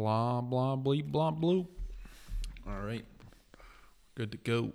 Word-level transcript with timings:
Blah 0.00 0.42
blah 0.42 0.76
bleep 0.76 1.10
blah 1.10 1.30
bloop. 1.30 1.68
All 2.68 2.80
right, 2.82 3.02
good 4.14 4.30
to 4.32 4.36
go. 4.36 4.60
Do 4.66 4.74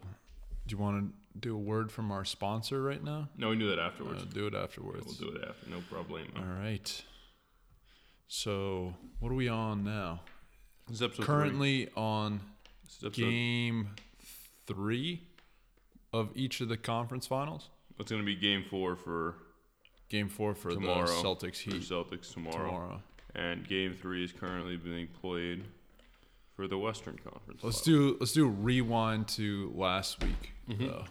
you 0.68 0.80
want 0.80 1.14
to 1.34 1.40
do 1.40 1.54
a 1.56 1.60
word 1.60 1.92
from 1.92 2.12
our 2.12 2.26
sponsor 2.26 2.82
right 2.82 3.04
now? 3.04 3.30
No, 3.38 3.50
we 3.50 3.54
can 3.54 3.60
do 3.60 3.70
that 3.70 3.78
Uh, 3.78 3.84
afterwards. 3.84 4.24
do 4.26 4.48
it 4.48 4.56
afterwards. 4.56 5.06
We'll 5.22 5.30
do 5.30 5.38
it 5.38 5.48
after. 5.48 5.70
No 5.70 5.78
problem. 5.92 6.24
All 6.36 6.44
right. 6.60 7.04
So 8.28 8.96
what 9.20 9.32
are 9.32 9.36
we 9.36 9.48
on 9.48 9.84
now? 9.84 10.22
This 10.88 10.96
is 10.98 11.02
episode 11.04 11.26
Currently 11.28 11.90
on. 11.96 12.42
This 12.84 12.98
is 12.98 13.04
episode, 13.04 13.22
game 13.22 13.90
three 14.66 15.22
of 16.12 16.30
each 16.34 16.62
of 16.62 16.68
the 16.68 16.78
conference 16.78 17.28
finals. 17.28 17.70
It's 18.00 18.10
going 18.10 18.24
to 18.24 18.26
be 18.26 18.36
game 18.36 18.64
four 18.68 18.96
for 18.96 19.36
Game 20.10 20.30
four 20.30 20.56
for 20.56 20.72
tomorrow. 20.72 21.06
the 21.06 21.12
Celtics 21.14 21.62
for 21.64 21.70
Heat 21.76 21.84
Celtics 21.84 22.34
tomorrow. 22.34 22.66
tomorrow. 22.66 23.02
And 23.36 23.68
game 23.68 23.94
three 23.94 24.24
is 24.26 24.32
currently 24.32 24.78
being 24.78 25.08
played 25.22 25.64
for 26.56 26.68
the 26.68 26.78
Western 26.78 27.18
Conference. 27.18 27.64
Let's 27.64 27.82
final. 27.86 28.00
do 28.12 28.18
let's 28.20 28.34
do 28.34 28.46
a 28.46 28.50
rewind 28.50 29.28
to 29.30 29.72
last 29.76 30.22
week 30.24 30.52
Mm-hmm. 30.70 30.88
though, 30.88 31.06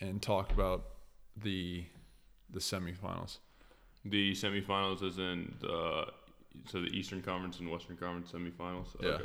and 0.00 0.20
talk 0.20 0.50
about 0.52 0.84
the 1.36 1.84
the 2.50 2.58
semifinals. 2.60 3.38
the 4.04 4.32
semifinals, 4.32 5.02
is 5.02 5.18
in 5.18 5.54
the 5.60 6.06
so 6.66 6.80
the 6.80 6.86
Eastern 6.88 7.22
Conference 7.22 7.58
and 7.60 7.70
Western 7.70 7.96
Conference 7.96 8.32
semifinals. 8.32 8.86
Yeah. 9.00 9.08
Okay. 9.10 9.24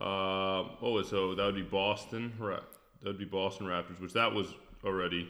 Uh, 0.00 0.74
oh, 0.82 1.02
so 1.02 1.34
that 1.34 1.44
would 1.44 1.54
be 1.54 1.62
Boston. 1.62 2.32
Right. 2.38 2.60
that 3.02 3.08
would 3.08 3.18
be 3.18 3.24
Boston 3.24 3.66
Raptors, 3.66 4.00
which 4.00 4.12
that 4.12 4.32
was 4.32 4.48
already 4.84 5.28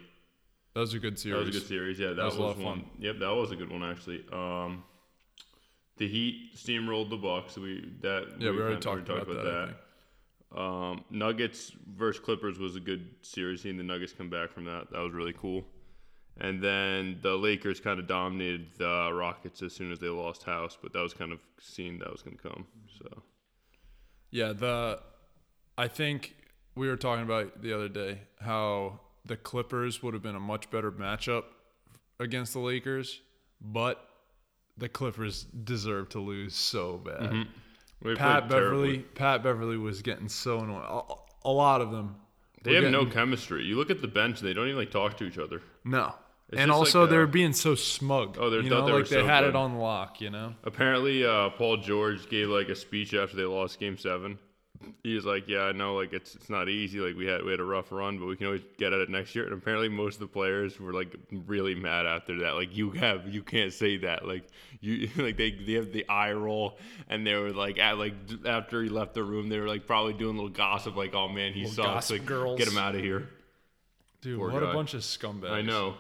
That 0.75 0.81
was 0.81 0.95
a 0.95 0.99
good 0.99 1.19
series. 1.19 1.39
That 1.39 1.47
was 1.47 1.57
a 1.57 1.59
good 1.61 1.69
series. 1.69 1.99
Yeah, 1.99 2.13
that, 2.15 2.25
was 2.25 2.35
was, 2.35 2.39
a 2.39 2.43
lot 2.43 2.51
of 2.57 2.63
one. 2.63 2.81
fun. 2.81 2.91
Yep, 2.99 3.19
that 3.21 3.35
was 3.35 3.51
a 3.53 3.57
good 3.57 3.71
one 3.71 3.83
actually. 3.83 4.25
Um, 4.33 4.83
the 5.97 6.09
Heat 6.09 6.55
steamrolled 6.57 7.11
the 7.11 7.17
Bucks. 7.17 7.57
We 7.57 7.89
that 8.01 8.37
Yeah, 8.41 8.51
we 8.51 8.59
already 8.59 8.81
kinda- 8.81 9.05
talked 9.05 9.09
about 9.09 9.45
that, 9.45 9.47
I 9.47 9.67
think. 9.67 9.79
Um, 10.57 11.05
Nuggets 11.11 11.71
versus 11.97 12.23
Clippers 12.23 12.59
was 12.59 12.77
a 12.77 12.81
good 12.81 13.15
series. 13.23 13.63
Seeing 13.63 13.77
the 13.77 13.83
Nuggets 13.83 14.13
come 14.13 14.31
back 14.31 14.51
from 14.51 14.65
that, 14.67 14.91
that 14.91 15.01
was 15.01 15.13
really 15.13 15.33
cool. 15.33 15.67
And 16.37 16.63
then 16.63 17.19
the 17.23 17.37
Lakers 17.37 17.81
kind 17.81 17.99
of 18.01 18.07
dominated 18.07 18.75
the 18.77 19.11
Rockets 19.13 19.63
as 19.63 19.73
soon 19.73 19.93
as 19.93 19.99
they 20.01 20.09
lost 20.09 20.43
House, 20.45 20.77
but 20.81 20.93
that 20.93 21.01
was 21.01 21.15
kind 21.15 21.33
of 21.33 21.41
seen 21.61 21.99
that 22.01 22.11
was 22.11 22.23
going 22.23 22.37
to 22.37 22.43
come. 22.43 22.67
So 22.99 23.23
Yeah, 24.31 24.53
the 24.53 25.01
I 25.79 25.89
think 25.89 26.37
we 26.77 26.89
were 26.89 26.97
talking 26.97 27.25
about 27.25 27.63
the 27.63 27.73
other 27.73 27.89
day 27.89 28.21
how 28.41 29.01
the 29.25 29.37
Clippers 29.37 30.03
would 30.03 30.15
have 30.15 30.23
been 30.23 30.35
a 30.37 30.41
much 30.41 30.71
better 30.71 30.91
matchup 30.93 31.45
against 32.21 32.53
the 32.53 32.59
Lakers, 32.61 33.21
but 33.61 34.09
the 34.79 34.89
Clippers 34.89 35.45
deserve 35.45 36.09
to 36.11 36.21
lose 36.21 36.55
so 36.55 36.99
bad. 36.99 37.47
they 38.03 38.15
Pat 38.15 38.49
played 38.49 38.51
terribly. 38.51 38.97
Beverly, 38.97 38.99
Pat 39.15 39.43
Beverly 39.43 39.77
was 39.79 40.03
getting 40.03 40.29
so 40.29 40.61
annoying. 40.61 40.85
A, 40.89 41.01
a 41.45 41.51
lot 41.51 41.81
of 41.81 41.91
them. 41.91 42.17
They 42.63 42.75
have 42.75 42.91
no 42.91 43.05
chemistry. 43.07 43.65
You 43.65 43.77
look 43.77 43.91
at 43.91 44.01
the 44.01 44.09
bench; 44.09 44.41
they 44.41 44.55
don't 44.55 44.67
even 44.67 44.79
like 44.79 44.91
talk 44.91 45.17
to 45.19 45.25
each 45.25 45.39
other. 45.39 45.63
no. 45.85 46.15
It's 46.51 46.61
and 46.61 46.71
also, 46.71 47.01
like 47.01 47.11
they 47.11 47.17
a- 47.17 47.21
were 47.21 47.27
being 47.27 47.55
so 47.55 47.75
smug. 47.75 48.37
Oh, 48.39 48.51
they're 48.51 48.61
you 48.61 48.69
know, 48.69 48.85
they 48.87 48.93
like 48.93 49.09
they 49.09 49.17
so 49.23 49.27
had 49.27 49.41
good. 49.41 49.49
it 49.51 49.57
on 49.57 49.79
lock. 49.79 50.21
You 50.21 50.29
know, 50.29 50.55
Apparently, 50.63 51.25
uh, 51.25 51.49
Paul 51.51 51.79
George 51.79 52.29
gave 52.29 52.49
like 52.51 52.69
a 52.69 52.77
speech 52.77 53.15
after 53.15 53.35
they 53.35 53.45
lost 53.45 53.81
Game 53.81 53.97
Seven. 53.97 54.39
He 55.03 55.15
was 55.15 55.25
like, 55.25 55.49
"Yeah, 55.49 55.63
I 55.63 55.73
know, 55.73 55.95
like 55.95 56.13
it's 56.13 56.35
it's 56.35 56.51
not 56.51 56.69
easy. 56.69 56.99
Like 56.99 57.17
we 57.17 57.27
had 57.27 57.43
we 57.45 57.51
had 57.51 57.61
a 57.61 57.65
rough 57.65 57.91
run, 57.93 58.19
but 58.19 58.27
we 58.27 58.37
can 58.37 58.47
always 58.47 58.63
get 58.77 58.93
at 58.93 59.01
it 59.01 59.09
next 59.09 59.35
year." 59.35 59.45
And 59.45 59.55
apparently, 59.55 59.89
most 59.89 60.15
of 60.15 60.21
the 60.21 60.27
players 60.27 60.79
were 60.79 60.93
like 60.93 61.15
really 61.47 61.75
mad 61.75 62.07
after 62.07 62.41
that. 62.41 62.55
Like 62.55 62.77
you 62.77 62.91
have 62.91 63.29
you 63.33 63.43
can't 63.43 63.73
say 63.73 63.99
that. 63.99 64.27
Like 64.27 64.47
you 64.81 65.09
like 65.17 65.37
they 65.37 65.53
they 65.53 65.75
have 65.75 65.93
the 65.93 66.09
eye 66.09 66.33
roll, 66.33 66.79
and 67.09 67.27
they 67.27 67.35
were 67.35 67.53
like 67.53 67.79
at 67.79 67.99
like 67.99 68.15
after 68.45 68.83
he 68.83 68.89
left 68.89 69.15
the 69.15 69.23
room, 69.25 69.49
they 69.49 69.59
were 69.59 69.69
like 69.69 69.87
probably 69.87 70.13
doing 70.13 70.37
a 70.37 70.39
little 70.39 70.49
gossip. 70.55 70.97
Like, 70.97 71.15
"Oh 71.15 71.29
man, 71.29 71.53
he 71.53 71.65
Little 71.67 71.85
sucks. 71.85 72.11
Like 72.11 72.27
girls. 72.27 72.59
get 72.59 72.69
him 72.69 72.79
out 72.79 72.95
of 72.95 73.01
here." 73.01 73.29
dude, 74.21 74.39
Poor 74.39 74.51
what 74.51 74.63
a 74.63 74.73
bunch 74.73 74.95
of 74.95 75.03
scumbags. 75.03 75.51
I 75.51 75.61
know. 75.63 75.95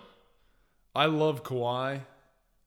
I 0.96 1.06
love 1.06 1.42
Kawhi. 1.44 2.00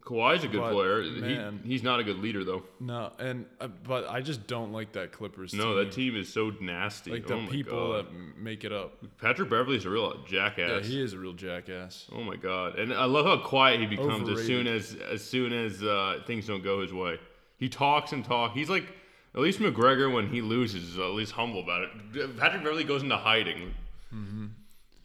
Kawhi's 0.07 0.45
a 0.45 0.47
good 0.47 0.61
But, 0.61 0.71
player. 0.71 1.01
man. 1.01 1.59
He, 1.63 1.71
he's 1.71 1.83
not 1.83 1.99
a 1.99 2.03
good 2.03 2.19
leader 2.19 2.45
though. 2.45 2.63
No, 2.79 3.11
and 3.19 3.45
uh, 3.59 3.67
but 3.67 4.09
I 4.09 4.21
just 4.21 4.47
don't 4.47 4.71
like 4.71 4.93
that 4.93 5.11
Clippers. 5.11 5.53
No, 5.53 5.73
team. 5.73 5.75
that 5.75 5.91
team 5.91 6.15
is 6.15 6.31
so 6.31 6.51
nasty. 6.61 7.11
like 7.11 7.29
oh 7.29 7.41
the 7.41 7.47
people 7.47 7.91
God. 7.93 8.05
that 8.05 8.37
make 8.37 8.63
it 8.63 8.71
up. 8.71 8.93
Patrick 9.19 9.49
Beverly's 9.49 9.83
a 9.83 9.89
real 9.89 10.23
jackass. 10.25 10.85
Yeah, 10.85 10.89
he 10.89 11.01
is 11.03 11.11
a 11.11 11.17
real 11.17 11.33
jackass. 11.33 12.05
oh 12.13 12.23
my 12.23 12.37
god! 12.37 12.79
And 12.79 12.93
I 12.93 13.03
love 13.03 13.25
how 13.25 13.37
quiet 13.45 13.81
he 13.81 13.85
becomes 13.85 14.29
as 14.29 14.45
soon 14.45 14.65
as 14.65 14.95
as 15.11 15.21
soon 15.23 15.51
as 15.51 15.83
uh, 15.83 16.21
things 16.25 16.47
don't 16.47 16.63
go 16.63 16.81
his 16.81 16.93
way. 16.93 17.19
He 17.57 17.67
talks 17.67 18.13
and 18.13 18.23
talks. 18.23 18.53
He's 18.55 18.69
like 18.69 18.87
at 19.35 19.41
least 19.41 19.59
McGregor 19.59 20.11
when 20.13 20.29
he 20.29 20.41
loses 20.41 20.83
is 20.93 20.97
at 20.97 21.03
least 21.11 21.33
humble 21.33 21.59
about 21.59 21.83
it. 21.83 22.37
Patrick 22.37 22.63
Beverly 22.63 22.85
goes 22.85 23.03
into 23.03 23.17
hiding. 23.17 23.73
Mm-hmm. 24.13 24.46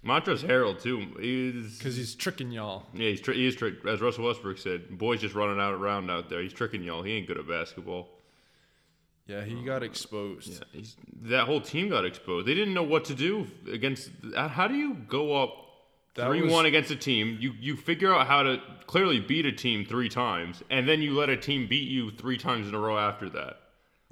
Montrezl 0.05 0.49
Harrell 0.49 0.81
too. 0.81 1.07
He's 1.21 1.79
Because 1.79 1.97
he's 1.97 2.15
tricking 2.15 2.51
y'all. 2.51 2.87
yeah, 2.93 3.11
he's 3.11 3.21
tri- 3.21 3.35
he 3.35 3.47
is 3.47 3.55
trick. 3.55 3.75
As 3.87 4.01
Russell 4.01 4.25
Westbrook 4.27 4.59
said, 4.59 4.99
boys 4.99 5.21
just 5.21 5.35
running 5.35 5.61
out 5.61 5.75
around 5.75 6.11
out 6.11 6.29
there. 6.29 6.43
He's 6.43 6.53
tricking 6.53 6.83
y'all. 6.83 7.03
He 7.03 7.13
ain't 7.13 7.27
good 7.29 7.39
at 7.39 7.47
basketball. 7.47 8.09
Yeah, 9.27 9.45
he 9.45 9.63
got 9.63 9.85
exposed. 9.85 10.51
Yeah, 10.53 10.59
he's, 10.81 10.97
that 11.23 11.47
whole 11.47 11.61
team 11.61 11.89
got 11.89 12.05
exposed. 12.05 12.47
They 12.49 12.55
didn't 12.55 12.75
know 12.75 12.83
what 12.83 13.05
to 13.07 13.15
do 13.15 13.47
against. 13.71 14.11
How 14.37 14.67
do 14.67 14.75
you 14.75 14.95
go 14.95 15.41
up 15.41 15.55
three 16.17 16.43
was- 16.43 16.53
one 16.53 16.67
against 16.67 16.91
a 16.91 16.97
team? 16.97 17.39
You 17.41 17.53
you 17.61 17.77
figure 17.77 18.13
out 18.13 18.27
how 18.27 18.43
to 18.43 18.61
clearly 18.87 19.21
beat 19.21 19.47
a 19.47 19.53
team 19.53 19.85
three 19.85 20.09
times, 20.09 20.65
and 20.71 20.89
then 20.89 21.01
you 21.01 21.15
let 21.15 21.29
a 21.29 21.37
team 21.37 21.69
beat 21.69 21.89
you 21.89 22.11
three 22.11 22.37
times 22.37 22.67
in 22.67 22.75
a 22.75 22.79
row 22.81 22.99
after 22.99 23.31
that. 23.31 23.61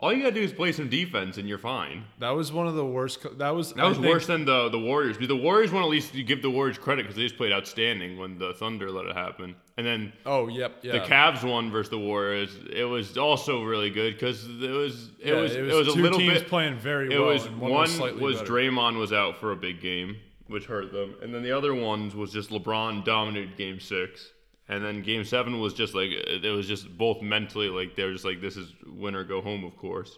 All 0.02 0.14
you 0.14 0.20
gotta 0.22 0.34
do 0.34 0.40
is 0.40 0.50
play 0.50 0.72
some 0.72 0.88
defense, 0.88 1.36
and 1.36 1.46
you're 1.46 1.58
fine. 1.58 2.04
That 2.20 2.30
was 2.30 2.50
one 2.50 2.66
of 2.66 2.74
the 2.74 2.84
worst. 2.86 3.20
co- 3.20 3.34
That 3.34 3.50
was 3.54 3.74
That 3.74 3.84
I 3.84 3.88
was 3.88 3.98
think- 3.98 4.08
worse 4.08 4.26
than 4.26 4.46
the 4.46 4.70
the 4.70 4.78
Warriors. 4.78 5.18
The 5.18 5.36
Warriors 5.36 5.70
want 5.72 5.84
at 5.84 5.90
least 5.90 6.14
you 6.14 6.24
give 6.24 6.40
the 6.40 6.48
Warriors 6.50 6.78
credit 6.78 7.02
because 7.02 7.16
they 7.16 7.22
just 7.24 7.36
played 7.36 7.52
outstanding 7.52 8.16
when 8.18 8.38
the 8.38 8.54
Thunder 8.54 8.90
let 8.90 9.04
it 9.04 9.14
happen, 9.14 9.54
and 9.76 9.86
then 9.86 10.12
Oh, 10.24 10.48
yep, 10.48 10.78
yeah. 10.82 10.92
the 10.92 11.00
Cavs 11.00 11.44
won 11.44 11.70
versus 11.70 11.90
the 11.90 11.98
Warriors. 11.98 12.56
It 12.72 12.84
was 12.84 13.18
also 13.18 13.62
really 13.62 13.90
good 13.90 14.14
because 14.14 14.42
it 14.46 14.70
was 14.70 15.10
it, 15.20 15.28
Yeah, 15.34 15.40
was 15.42 15.54
it 15.54 15.62
was, 15.64 15.88
a 15.88 15.92
two 15.92 16.00
little 16.02 16.18
teams 16.18 16.32
bit 16.40 16.48
playing 16.48 16.76
very 16.78 17.12
It 17.14 17.18
well. 17.18 17.28
was 17.34 17.44
and 17.44 17.58
one, 17.60 17.70
was, 17.70 17.90
was, 17.90 17.96
slightly 17.98 18.32
better. 18.32 18.46
Draymond 18.46 18.96
was 18.98 19.12
out 19.12 19.36
for 19.36 19.52
a 19.52 19.56
big 19.56 19.82
game, 19.82 20.16
which 20.46 20.64
hurt 20.64 20.92
them, 20.92 21.14
and 21.20 21.34
then 21.34 21.42
the 21.42 21.52
other 21.52 21.74
ones 21.74 22.14
was 22.16 22.32
just 22.32 22.48
LeBron 22.48 23.04
dominated 23.04 23.54
Game 23.58 23.78
Six, 23.80 24.30
and 24.70 24.82
then 24.84 25.02
Game 25.02 25.24
Seven 25.24 25.60
was 25.60 25.74
just 25.74 25.94
like 25.94 26.08
it 26.10 26.50
was 26.56 26.66
just 26.66 26.96
both 26.96 27.20
mentally 27.20 27.68
like 27.68 27.94
they 27.96 28.04
were 28.04 28.12
just 28.12 28.24
like 28.24 28.40
this 28.40 28.56
is 28.56 28.72
win 28.86 29.14
or 29.14 29.24
go 29.24 29.42
home, 29.42 29.64
of 29.64 29.76
course. 29.76 30.16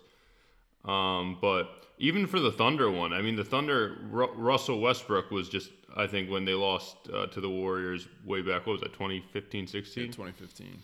Um, 0.85 1.39
but 1.41 1.87
even 1.99 2.27
for 2.27 2.41
the 2.41 2.53
Thunder 2.53 2.91
one, 2.91 3.13
I 3.13 3.23
mean 3.23 3.37
the 3.37 3.45
Thunder 3.45 3.97
Ru- 4.11 4.33
Russell 4.35 4.81
Westbrook 4.81 5.31
was 5.31 5.49
just 5.49 5.71
I 5.97 6.07
think 6.07 6.31
when 6.31 6.45
they 6.45 6.55
lost 6.55 6.97
uh, 7.13 7.27
to 7.27 7.41
the 7.41 7.51
Warriors 7.51 8.09
way 8.25 8.41
back 8.43 8.67
what 8.67 8.73
was 8.75 8.81
that 8.83 8.93
2015 8.93 9.67
16 9.67 10.07
2015. 10.13 10.79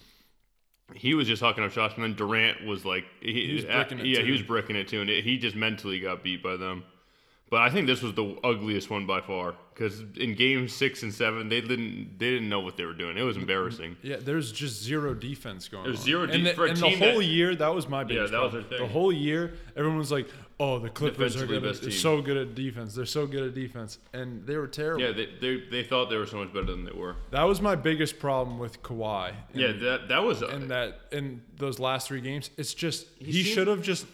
he 0.95 1.15
was 1.15 1.27
just 1.27 1.43
hucking 1.43 1.65
up 1.65 1.73
shots, 1.73 1.95
and 1.95 2.05
then 2.05 2.15
Durant 2.15 2.65
was 2.65 2.85
like, 2.85 3.05
he, 3.21 3.47
He 3.47 3.55
was 3.55 3.65
bricking 3.65 3.99
it 4.00 4.06
yeah, 4.06 4.21
too. 4.21 4.25
he 4.27 4.31
was 4.33 4.43
bricking 4.43 4.77
it 4.77 4.89
too, 4.89 5.00
and 5.00 5.11
it, 5.11 5.25
he 5.25 5.37
just 5.39 5.56
mentally 5.56 5.99
got 6.00 6.23
beat 6.23 6.43
by 6.43 6.56
them. 6.56 6.85
But 7.51 7.63
I 7.63 7.71
think 7.71 7.87
this 7.87 8.03
was 8.03 8.15
the 8.15 8.37
ugliest 8.45 8.91
one 8.91 9.07
by 9.07 9.21
far 9.21 9.55
because 9.73 10.01
in 10.17 10.35
game 10.35 10.69
six 10.69 11.03
and 11.03 11.15
seven, 11.15 11.49
they 11.49 11.61
didn't 11.61 12.19
they 12.19 12.31
didn't 12.31 12.49
know 12.49 12.61
what 12.61 12.77
they 12.77 12.85
were 12.85 12.93
doing. 12.93 13.17
It 13.17 13.23
was 13.23 13.35
mm-hmm. 13.37 13.43
embarrassing. 13.43 13.97
Yeah, 14.03 14.17
there's 14.17 14.53
just 14.53 14.83
zero 14.83 15.15
defense 15.15 15.69
going 15.69 15.83
on. 15.85 15.89
There's 15.89 16.01
on. 16.01 16.05
zero 16.05 16.23
and 16.25 16.47
the, 16.47 16.53
for 16.53 16.67
a 16.67 16.71
and 16.71 16.79
team 16.79 16.99
the 16.99 17.07
whole 17.07 17.19
that- 17.19 17.25
year, 17.25 17.55
that 17.55 17.75
was 17.75 17.89
my 17.89 18.05
biggest 18.05 18.33
Yeah, 18.33 18.39
that 18.39 18.45
was 18.45 18.53
problem. 18.53 18.71
their 18.71 18.79
The 18.81 18.93
whole 18.93 19.13
year, 19.13 19.55
everyone 19.77 19.99
was 19.99 20.13
like, 20.13 20.29
"Oh, 20.61 20.79
the 20.79 20.91
Clippers 20.91 21.37
are 21.37 21.47
Defensively 21.47 21.61
gonna, 21.61 21.73
they're 21.73 21.91
so 21.91 22.21
good 22.21 22.37
at 22.37 22.55
defense. 22.55 22.95
They're 22.95 23.07
so 23.07 23.27
good 23.27 23.45
at 23.45 23.55
defense," 23.55 23.99
and 24.13 24.45
they 24.47 24.57
were 24.57 24.67
terrible. 24.67 25.03
Yeah, 25.03 25.13
they, 25.13 25.29
they 25.41 25.63
they 25.71 25.85
thought 25.85 26.11
they 26.11 26.17
were 26.17 26.27
so 26.27 26.39
much 26.39 26.53
better 26.53 26.67
than 26.67 26.85
they 26.85 26.93
were. 26.93 27.17
That 27.31 27.45
was 27.45 27.61
my 27.61 27.77
biggest 27.77 28.19
problem 28.19 28.59
with 28.59 28.83
Kawhi. 28.83 29.33
And, 29.53 29.61
Yeah, 29.61 29.73
that 29.73 30.09
that 30.09 30.23
was 30.23 30.43
and 30.43 30.71
that 30.71 31.01
in 31.13 31.43
those 31.57 31.79
last 31.79 32.09
three 32.09 32.21
games, 32.21 32.51
it's 32.57 32.75
just 32.75 33.06
he, 33.19 33.33
seemed- 33.33 33.47
should 33.55 33.69
have 33.69 33.81
just 33.83 34.06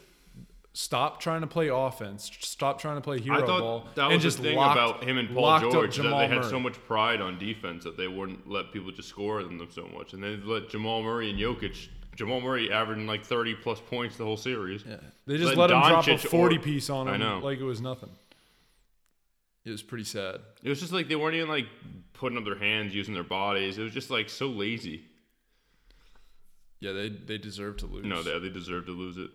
stopped 0.77 1.23
trying 1.23 1.41
to 1.41 1.47
play 1.47 1.69
offense, 1.69 2.31
Stop 2.41 2.81
trying 2.81 2.97
to 2.97 3.01
play 3.01 3.21
hero 3.21 3.37
I 3.43 3.47
thought 3.47 3.61
ball, 3.61 3.89
that 3.95 4.05
and 4.07 4.15
was 4.15 4.23
just 4.23 4.39
the 4.39 4.43
thing 4.43 4.57
locked, 4.57 4.77
about 4.77 5.05
him 5.09 5.17
and 5.19 5.33
Paul 5.33 5.61
George 5.61 5.97
that 5.97 6.03
they 6.03 6.27
had 6.27 6.39
Murray. 6.39 6.51
so 6.51 6.61
much 6.61 6.75
pride 6.87 7.21
on 7.21 7.39
defense 7.39 7.85
that 7.85 7.97
they 7.97 8.09
wouldn't 8.09 8.49
let 8.51 8.73
people 8.73 8.91
just 8.93 9.09
score 9.09 9.41
on 9.41 9.57
them 9.57 9.69
so 9.71 9.87
much, 9.97 10.13
and 10.13 10.23
they 10.23 10.37
let 10.37 10.69
Jamal 10.69 11.03
Murray 11.03 11.31
and 11.31 11.39
Jokic. 11.39 11.89
Jamal 12.17 12.41
Murray 12.41 12.71
averaging 12.71 13.07
like 13.09 13.25
30 13.25 13.55
plus 13.57 13.81
points 13.81 14.17
the 14.17 14.25
whole 14.25 14.37
series. 14.37 14.85
Yeah. 14.89 14.99
They 15.27 15.37
just 15.37 15.57
Let 15.57 15.59
let 15.59 15.71
him 15.73 15.79
drop 15.81 16.07
a 16.07 16.11
Doncic 16.11 16.25
or- 16.27 16.29
40 16.29 16.59
piece 16.59 16.89
on 16.91 17.09
I 17.09 17.15
him 17.15 17.21
know. 17.21 17.39
like 17.41 17.59
it 17.59 17.65
was 17.65 17.81
nothing. 17.81 18.11
It 19.65 19.71
was 19.71 19.83
pretty 19.83 20.05
sad. 20.05 20.41
It 20.63 20.69
was 20.69 20.79
just 20.79 20.93
like 20.93 21.09
they 21.09 21.17
weren't 21.17 21.35
even 21.35 21.49
like 21.49 21.67
putting 22.13 22.37
up 22.39 22.45
their 22.45 22.59
hands, 22.59 22.95
using 22.95 23.15
their 23.15 23.25
bodies. 23.25 23.79
It 23.79 23.83
was 23.83 23.93
just 23.93 24.11
like 24.11 24.29
so 24.29 24.47
lazy. 24.47 25.03
Yeah, 26.81 26.93
they 26.93 27.09
they 27.09 27.39
deserve 27.39 27.79
to 27.79 27.87
lose. 27.87 28.05
No, 28.05 28.23
they 28.23 28.39
they 28.39 28.49
deserve 28.51 28.87
to 28.87 28.93
lose 28.93 29.17
it. 29.17 29.31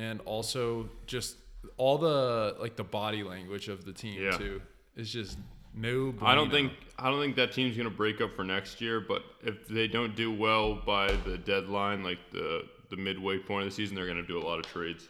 And 0.00 0.20
also 0.22 0.88
just 1.06 1.36
all 1.76 1.98
the 1.98 2.56
like 2.58 2.74
the 2.76 2.84
body 2.84 3.22
language 3.22 3.68
of 3.68 3.84
the 3.84 3.92
team 3.92 4.20
Yeah. 4.22 4.30
too 4.36 4.62
is 4.96 5.12
just 5.12 5.38
no. 5.74 6.14
I 6.22 6.34
don't 6.34 6.50
think 6.50 6.72
I 6.98 7.10
don't 7.10 7.20
think 7.20 7.36
that 7.36 7.52
team's 7.52 7.76
gonna 7.76 7.90
break 7.90 8.20
up 8.20 8.34
for 8.34 8.44
next 8.44 8.80
year. 8.80 9.00
But 9.00 9.22
if 9.42 9.68
they 9.68 9.86
don't 9.86 10.16
do 10.16 10.32
well 10.32 10.74
by 10.74 11.12
the 11.28 11.36
deadline, 11.38 12.02
like 12.02 12.18
the 12.32 12.64
the 12.88 12.96
midway 12.96 13.38
point 13.38 13.64
of 13.64 13.70
the 13.70 13.74
season, 13.74 13.94
they're 13.94 14.06
going 14.12 14.16
to 14.16 14.26
do 14.26 14.36
a 14.36 14.42
lot 14.50 14.58
of 14.58 14.66
trades. 14.66 15.08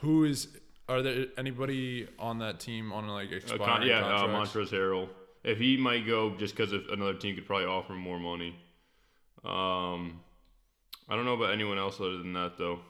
Who 0.00 0.24
is? 0.24 0.48
Are 0.88 1.00
there 1.00 1.26
anybody 1.38 2.08
on 2.18 2.40
that 2.40 2.58
team 2.58 2.92
on 2.92 3.06
like 3.06 3.30
Uh, 3.32 3.36
expiring 3.36 3.64
con- 3.66 3.86
yeah, 3.86 4.04
uh, 4.04 4.18
contracts? 4.26 4.52
Montrezl 4.52 4.72
Harrell. 4.72 5.08
If 5.44 5.58
he 5.58 5.76
might 5.76 6.04
go 6.08 6.34
just 6.36 6.56
because 6.56 6.72
another 6.90 7.14
team 7.14 7.36
could 7.36 7.46
probably 7.46 7.66
offer 7.66 7.92
him 7.92 8.00
more 8.00 8.18
money. 8.18 8.56
Um, 9.44 10.20
I 11.08 11.14
don't 11.14 11.24
know 11.24 11.34
about 11.34 11.52
anyone 11.52 11.78
else 11.78 12.00
other 12.00 12.18
than 12.18 12.32
that 12.32 12.58
though. 12.58 12.80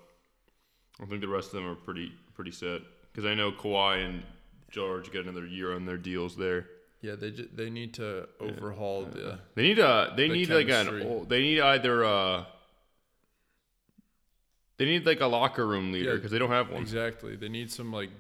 I 1.03 1.07
think 1.07 1.21
the 1.21 1.29
rest 1.29 1.49
of 1.49 1.55
them 1.55 1.67
are 1.67 1.75
pretty 1.75 2.13
pretty 2.35 2.53
set 2.53 2.81
because 3.13 3.25
I 3.25 3.35
know 3.35 3.53
Kawhi 3.53 4.05
and 4.07 4.23
George 4.71 5.11
get 5.13 5.23
another 5.27 5.47
year 5.47 5.75
on 5.75 5.85
their 5.87 5.97
deals 5.99 6.37
there. 6.37 6.67
yeah, 7.03 7.15
they 7.15 7.31
ju- 7.31 7.49
they 7.55 7.71
need 7.71 7.95
to 7.95 8.29
overhaul 8.41 9.05
the. 9.05 9.39
They 9.55 9.63
need 9.63 9.79
a 9.79 10.13
they 10.17 10.29
The 10.29 10.35
need 10.35 10.49
like 10.51 10.69
an 10.71 11.03
old- 11.03 11.29
they 11.29 11.43
need 11.43 11.61
either 11.61 12.05
uh 12.05 12.45
they 14.79 14.85
need 14.85 15.07
like 15.07 15.21
a 15.21 15.27
locker 15.27 15.67
room 15.67 15.93
leader 15.93 16.11
Yeah, 16.11 16.17
because 16.17 16.31
they 16.31 16.39
don't 16.39 16.51
have 16.51 16.71
one. 16.71 16.83
Exactly, 16.83 17.37
they 17.37 17.49
need 17.49 17.71
some 17.71 17.93
like 17.93 18.11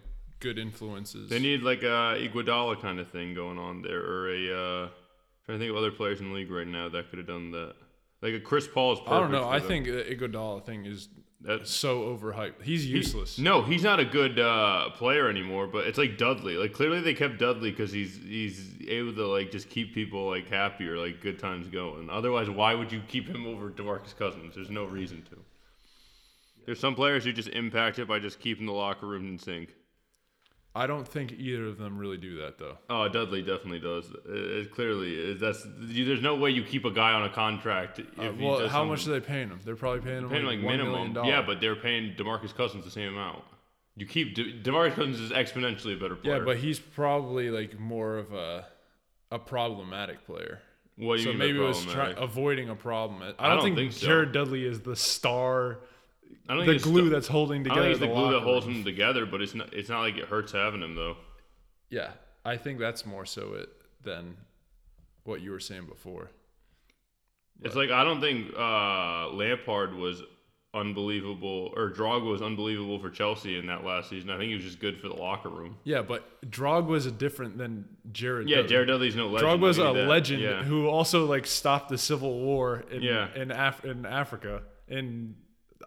good 0.40 0.58
influences. 0.58 1.28
They 1.30 1.38
need 1.38 1.62
like 1.62 1.82
a 1.82 2.16
Iguodala 2.18 2.80
kind 2.80 2.98
of 3.00 3.08
thing 3.10 3.34
going 3.34 3.58
on 3.58 3.82
there, 3.82 4.00
or 4.00 4.30
a 4.30 4.52
uh, 4.84 4.88
trying 5.44 5.58
to 5.58 5.64
think 5.64 5.70
of 5.70 5.76
other 5.76 5.90
players 5.90 6.20
in 6.20 6.28
the 6.30 6.34
league 6.34 6.50
right 6.50 6.66
now 6.66 6.88
that 6.88 7.10
could 7.10 7.18
have 7.18 7.28
done 7.28 7.50
that. 7.52 7.74
Like 8.22 8.32
a 8.34 8.40
Chris 8.40 8.66
Paul 8.66 8.94
is 8.94 8.98
perfect. 9.00 9.12
I 9.12 9.20
don't 9.20 9.30
know. 9.32 9.48
I 9.48 9.60
think 9.60 9.84
the 9.86 10.02
Iguodala 10.04 10.64
thing 10.64 10.86
is 10.86 11.08
That's 11.40 11.70
so 11.70 12.16
overhyped. 12.16 12.62
He's 12.62 12.86
useless. 12.86 13.38
no, 13.38 13.62
he's 13.62 13.82
not 13.82 14.00
a 14.00 14.04
good 14.04 14.38
uh, 14.38 14.90
player 14.90 15.28
anymore. 15.28 15.66
But 15.66 15.86
it's 15.86 15.98
like 15.98 16.16
Dudley. 16.16 16.56
Like 16.56 16.72
clearly 16.72 17.00
they 17.00 17.14
kept 17.14 17.38
Dudley 17.38 17.70
because 17.70 17.92
he's 17.92 18.16
he's 18.16 18.72
able 18.88 19.12
to 19.14 19.26
like 19.26 19.50
just 19.50 19.68
keep 19.68 19.94
people 19.94 20.28
like 20.28 20.48
happy 20.48 20.88
or 20.88 20.96
like 20.96 21.20
good 21.20 21.38
times 21.38 21.68
going. 21.68 22.08
Otherwise, 22.10 22.48
why 22.48 22.74
would 22.74 22.90
you 22.90 23.02
keep 23.06 23.28
him 23.28 23.46
over 23.46 23.70
Demarcus 23.70 24.16
Cousins? 24.16 24.54
There's 24.54 24.70
no 24.70 24.84
reason 24.84 25.22
to. 25.30 25.36
There's 26.64 26.80
some 26.80 26.94
players 26.96 27.24
who 27.24 27.32
just 27.32 27.48
impact 27.50 27.98
it 27.98 28.08
by 28.08 28.18
just 28.18 28.40
keeping 28.40 28.66
the 28.66 28.72
locker 28.72 29.06
room 29.06 29.28
in 29.28 29.38
sync. 29.38 29.74
I 30.76 30.86
don't 30.86 31.08
think 31.08 31.32
either 31.32 31.66
of 31.66 31.78
them 31.78 31.96
really 31.96 32.18
do 32.18 32.38
that 32.42 32.58
though. 32.58 32.76
Oh, 32.90 33.08
Dudley 33.08 33.40
definitely 33.40 33.80
does. 33.80 34.04
It, 34.26 34.30
it 34.66 34.70
clearly 34.72 35.14
is. 35.14 35.40
That's 35.40 35.66
you, 35.88 36.04
there's 36.04 36.20
no 36.20 36.36
way 36.36 36.50
you 36.50 36.62
keep 36.62 36.84
a 36.84 36.90
guy 36.90 37.12
on 37.12 37.24
a 37.24 37.30
contract 37.30 37.98
if 37.98 38.06
Uh, 38.18 38.32
well, 38.38 38.68
how 38.68 38.84
much 38.84 39.06
are 39.06 39.10
they 39.10 39.20
paying 39.20 39.48
him? 39.48 39.60
They're 39.64 39.74
probably 39.74 40.00
paying 40.00 40.22
him 40.24 40.28
paying 40.28 40.44
like, 40.44 40.58
like 40.58 40.66
minimum. 40.66 41.16
Yeah, 41.24 41.42
but 41.44 41.60
they're 41.60 41.76
paying 41.76 42.14
Demarcus 42.14 42.54
Cousins 42.54 42.84
the 42.84 42.90
same 42.90 43.08
amount. 43.08 43.42
You 43.96 44.04
keep 44.04 44.34
De- 44.34 44.60
Demarcus 44.62 44.94
Cousins 44.94 45.20
is 45.20 45.30
exponentially 45.30 45.96
a 45.96 45.98
better 45.98 46.16
player. 46.16 46.36
yeah, 46.38 46.44
but 46.44 46.58
he's 46.58 46.78
probably 46.78 47.50
like 47.50 47.78
more 47.80 48.18
of 48.18 48.32
a 48.34 48.66
a 49.32 49.38
problematic 49.38 50.24
player. 50.26 50.60
what 50.96 51.16
do 51.16 51.22
you 51.22 51.24
so 51.24 51.30
mean 51.30 51.38
maybe 51.38 51.58
it 51.58 51.62
was 51.62 51.84
try- 51.86 52.14
avoiding 52.16 52.68
a 52.68 52.74
problem. 52.76 53.22
I 53.22 53.26
don't, 53.26 53.36
I 53.40 53.48
don't 53.54 53.64
think, 53.64 53.76
think 53.76 53.92
so. 53.92 54.06
Jared 54.06 54.32
Dudley 54.32 54.64
is 54.66 54.80
the 54.80 54.94
star, 54.96 55.78
I 56.48 56.54
don't 56.54 56.64
the 56.66 56.72
think 56.72 56.82
glue 56.82 57.04
the- 57.04 57.10
that's 57.10 57.26
holding 57.28 57.60
I 57.62 57.64
together 57.64 57.80
don't 57.80 57.98
think 57.98 58.02
it's 58.02 58.14
the 58.14 58.20
glue 58.20 58.32
that 58.32 58.40
holds 58.42 58.66
room. 58.66 58.74
them 58.76 58.84
together, 58.84 59.26
but 59.26 59.42
it's 59.42 59.54
not. 59.54 59.72
It's 59.74 59.88
not 59.88 60.00
like 60.00 60.16
it 60.16 60.26
hurts 60.26 60.52
having 60.52 60.82
him 60.82 60.94
though. 60.94 61.16
Yeah, 61.90 62.12
I 62.44 62.56
think 62.56 62.78
that's 62.78 63.04
more 63.06 63.24
so 63.26 63.54
it 63.54 63.68
than 64.02 64.36
what 65.24 65.40
you 65.40 65.50
were 65.50 65.60
saying 65.60 65.86
before. 65.86 66.30
It's 67.62 67.74
like 67.74 67.90
I 67.90 68.04
don't 68.04 68.20
think 68.20 68.52
uh, 68.56 69.30
Lampard 69.30 69.94
was 69.94 70.22
unbelievable 70.74 71.72
or 71.74 71.90
Drogba 71.90 72.30
was 72.30 72.42
unbelievable 72.42 72.98
for 72.98 73.08
Chelsea 73.10 73.58
in 73.58 73.66
that 73.66 73.82
last 73.84 74.10
season. 74.10 74.28
I 74.30 74.36
think 74.36 74.48
he 74.50 74.54
was 74.54 74.64
just 74.64 74.78
good 74.78 75.00
for 75.00 75.08
the 75.08 75.14
locker 75.14 75.48
room. 75.48 75.76
Yeah, 75.84 76.02
but 76.02 76.22
Drogba's 76.50 77.06
a 77.06 77.10
different 77.10 77.56
than 77.58 77.86
Jared. 78.12 78.48
Yeah, 78.48 78.56
Dudley. 78.56 78.68
Jared 78.68 78.88
Dudley's 78.88 79.16
no 79.16 79.28
legend. 79.28 79.50
Drogba's 79.62 79.78
I'll 79.78 79.92
a 79.92 79.94
that. 80.00 80.06
legend 80.08 80.42
Yeah. 80.42 80.62
who 80.62 80.86
also 80.86 81.24
like 81.24 81.46
stopped 81.46 81.88
the 81.88 81.98
civil 81.98 82.38
war 82.40 82.84
in 82.90 83.02
Yeah. 83.02 83.28
in, 83.34 83.50
Af- 83.50 83.84
in 83.84 84.04
Africa 84.06 84.62
in 84.88 85.34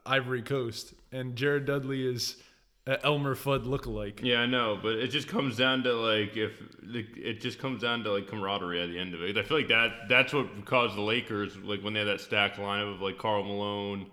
Ivory 0.06 0.42
Coast, 0.42 0.94
and 1.12 1.36
Jared 1.36 1.66
Dudley 1.66 2.06
is 2.06 2.38
an 2.86 2.98
Elmer 3.04 3.36
Fudd 3.36 3.66
lookalike. 3.66 4.24
Yeah, 4.24 4.40
I 4.40 4.46
know, 4.46 4.80
but 4.82 4.94
it 4.94 5.10
just 5.10 5.28
comes 5.28 5.56
down 5.56 5.84
to 5.84 5.94
like 5.94 6.36
if 6.36 6.62
it 6.84 7.40
just 7.40 7.60
comes 7.60 7.82
down 7.82 8.04
to 8.04 8.12
like 8.12 8.28
camaraderie 8.28 8.82
at 8.82 8.90
the 8.90 8.98
end 8.98 9.14
of 9.14 9.22
it. 9.22 9.38
I 9.38 9.44
feel 9.44 9.58
like 9.58 9.68
that 9.68 10.10
that's 10.10 10.34
what 10.34 10.66
caused 10.66 10.96
the 10.96 11.02
Lakers 11.02 11.56
like 11.58 11.84
when 11.84 11.94
they 11.94 12.00
had 12.00 12.08
that 12.08 12.22
stacked 12.22 12.58
lineup 12.58 12.96
of 12.96 13.02
like 13.02 13.18
Karl 13.18 13.44
Malone, 13.44 14.08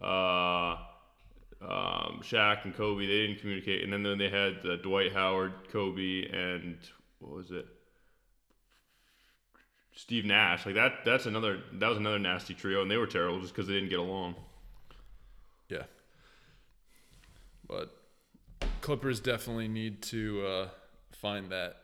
uh, 0.00 0.76
um, 1.60 2.20
Shaq 2.22 2.64
and 2.64 2.74
Kobe. 2.74 3.06
They 3.06 3.26
didn't 3.26 3.40
communicate, 3.40 3.82
and 3.82 3.92
then 3.92 4.02
then 4.02 4.18
they 4.18 4.28
had 4.28 4.64
uh, 4.64 4.76
Dwight 4.76 5.12
Howard, 5.12 5.52
Kobe, 5.72 6.28
and 6.30 6.76
what 7.18 7.34
was 7.34 7.50
it? 7.50 7.66
Steve 9.96 10.24
Nash. 10.24 10.66
Like 10.66 10.74
that. 10.74 11.04
That's 11.04 11.26
another. 11.26 11.62
That 11.74 11.88
was 11.88 11.98
another 11.98 12.18
nasty 12.18 12.54
trio, 12.54 12.82
and 12.82 12.90
they 12.90 12.96
were 12.96 13.06
terrible 13.06 13.40
just 13.40 13.54
because 13.54 13.66
they 13.66 13.74
didn't 13.74 13.90
get 13.90 13.98
along. 13.98 14.36
Yeah, 15.68 15.84
but 17.66 17.90
Clippers 18.80 19.20
definitely 19.20 19.68
need 19.68 20.02
to 20.02 20.46
uh, 20.46 20.68
find 21.12 21.50
that 21.50 21.76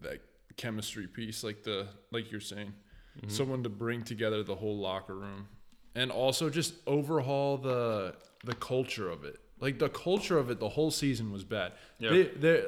that 0.00 0.20
chemistry 0.56 1.06
piece, 1.06 1.42
like 1.42 1.62
the 1.64 1.88
like 2.10 2.30
you're 2.30 2.40
saying, 2.40 2.72
Mm-hmm. 3.16 3.28
someone 3.28 3.62
to 3.62 3.68
bring 3.68 4.02
together 4.02 4.42
the 4.42 4.56
whole 4.56 4.76
locker 4.76 5.14
room, 5.14 5.46
and 5.94 6.10
also 6.10 6.50
just 6.50 6.74
overhaul 6.84 7.56
the 7.56 8.16
the 8.42 8.56
culture 8.56 9.08
of 9.08 9.22
it. 9.22 9.38
Like 9.60 9.78
the 9.78 9.88
culture 9.88 10.36
of 10.36 10.50
it, 10.50 10.58
the 10.58 10.70
whole 10.70 10.90
season 10.90 11.30
was 11.30 11.44
bad. 11.44 11.74
Yeah. 12.00 12.10
They, 12.10 12.22
they, 12.24 12.64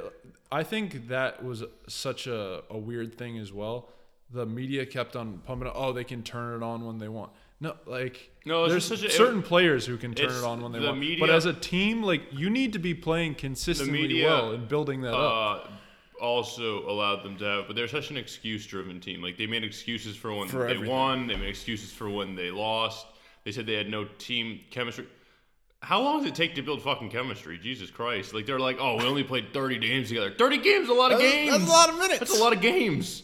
I 0.49 0.63
think 0.63 1.09
that 1.09 1.43
was 1.43 1.65
such 1.89 2.27
a, 2.27 2.63
a 2.69 2.77
weird 2.77 3.17
thing 3.17 3.37
as 3.37 3.51
well. 3.51 3.89
The 4.31 4.45
media 4.45 4.85
kept 4.85 5.17
on 5.17 5.39
pumping. 5.39 5.69
Oh, 5.75 5.91
they 5.91 6.05
can 6.05 6.23
turn 6.23 6.55
it 6.55 6.63
on 6.65 6.85
when 6.85 6.97
they 6.97 7.09
want. 7.09 7.31
No, 7.59 7.75
like 7.87 8.29
No, 8.45 8.69
there's 8.69 8.85
such 8.85 9.03
a- 9.03 9.09
certain 9.09 9.41
players 9.41 9.85
who 9.85 9.97
can 9.97 10.13
turn 10.13 10.29
it 10.31 10.43
on 10.43 10.61
when 10.61 10.71
they 10.71 10.79
the 10.79 10.87
want. 10.87 10.99
media- 10.99 11.17
but 11.19 11.29
as 11.31 11.45
a 11.45 11.53
team, 11.53 12.03
like 12.03 12.21
you 12.31 12.49
need 12.49 12.73
to 12.73 12.79
be 12.79 12.93
playing 12.93 13.35
consistently 13.35 14.01
media, 14.01 14.27
well 14.27 14.51
and 14.51 14.67
building 14.67 15.01
that 15.01 15.13
up. 15.15 15.65
uh, 15.65 15.69
also 16.23 16.87
allowed 16.89 17.23
them 17.23 17.37
to 17.37 17.45
have, 17.45 17.67
but 17.67 17.75
they're 17.75 17.87
such 17.87 18.09
an 18.11 18.17
excuse-driven 18.17 18.99
team. 18.99 19.21
Like 19.21 19.37
they 19.37 19.47
made 19.47 19.63
excuses 19.63 20.15
for 20.15 20.33
when 20.33 20.47
For 20.47 20.65
they 20.65 20.73
everything. 20.75 20.87
won, 20.91 21.27
they 21.27 21.35
made 21.35 21.49
excuses 21.49 21.91
for 21.91 22.09
when 22.09 22.35
they 22.35 22.51
lost. 22.51 23.05
They 23.43 23.51
said 23.51 23.65
they 23.65 23.73
had 23.75 23.89
no 23.89 24.05
team 24.17 24.59
chemistry. 24.71 25.07
How 25.81 26.01
long 26.01 26.19
does 26.19 26.27
it 26.27 26.35
take 26.35 26.55
to 26.55 26.61
build 26.63 26.81
fucking 26.81 27.09
chemistry? 27.11 27.57
Jesus 27.59 27.89
Christ! 27.91 28.33
Like 28.33 28.45
they're 28.47 28.59
like, 28.59 28.77
oh, 28.79 28.97
we 28.97 29.03
only 29.05 29.23
played 29.23 29.53
thirty 29.53 29.77
games 29.77 30.09
together. 30.09 30.31
Thirty 30.31 30.57
games, 30.57 30.85
is 30.85 30.89
a 30.89 30.93
lot 30.93 31.11
of 31.11 31.19
That's- 31.19 31.33
games. 31.35 31.51
that's 31.51 31.69
a 31.69 31.73
lot 31.73 31.89
of 31.89 31.95
minutes. 31.99 32.19
That's 32.19 32.39
a 32.39 32.43
lot 32.43 32.53
of 32.53 32.61
games. 32.61 33.23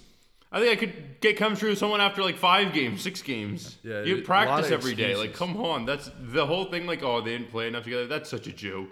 I 0.53 0.59
think 0.59 0.71
I 0.71 0.75
could 0.75 1.19
get 1.19 1.35
chemistry 1.35 1.69
with 1.69 1.79
someone 1.79 1.99
after 1.99 2.21
like 2.21 2.37
five 2.37 2.73
games, 2.73 3.01
six 3.01 3.21
games. 3.23 3.77
Yeah, 3.83 4.03
you 4.03 4.21
practice 4.21 4.69
every 4.71 4.93
day. 4.95 5.15
Like, 5.15 5.33
come 5.33 5.57
on, 5.57 5.85
that's 5.85 6.09
the 6.19 6.45
whole 6.45 6.65
thing. 6.65 6.85
Like, 6.85 7.01
oh, 7.03 7.21
they 7.21 7.31
didn't 7.37 7.49
play 7.49 7.67
enough 7.67 7.83
together. 7.85 8.05
That's 8.07 8.29
such 8.29 8.45
a 8.47 8.51
joke. 8.51 8.91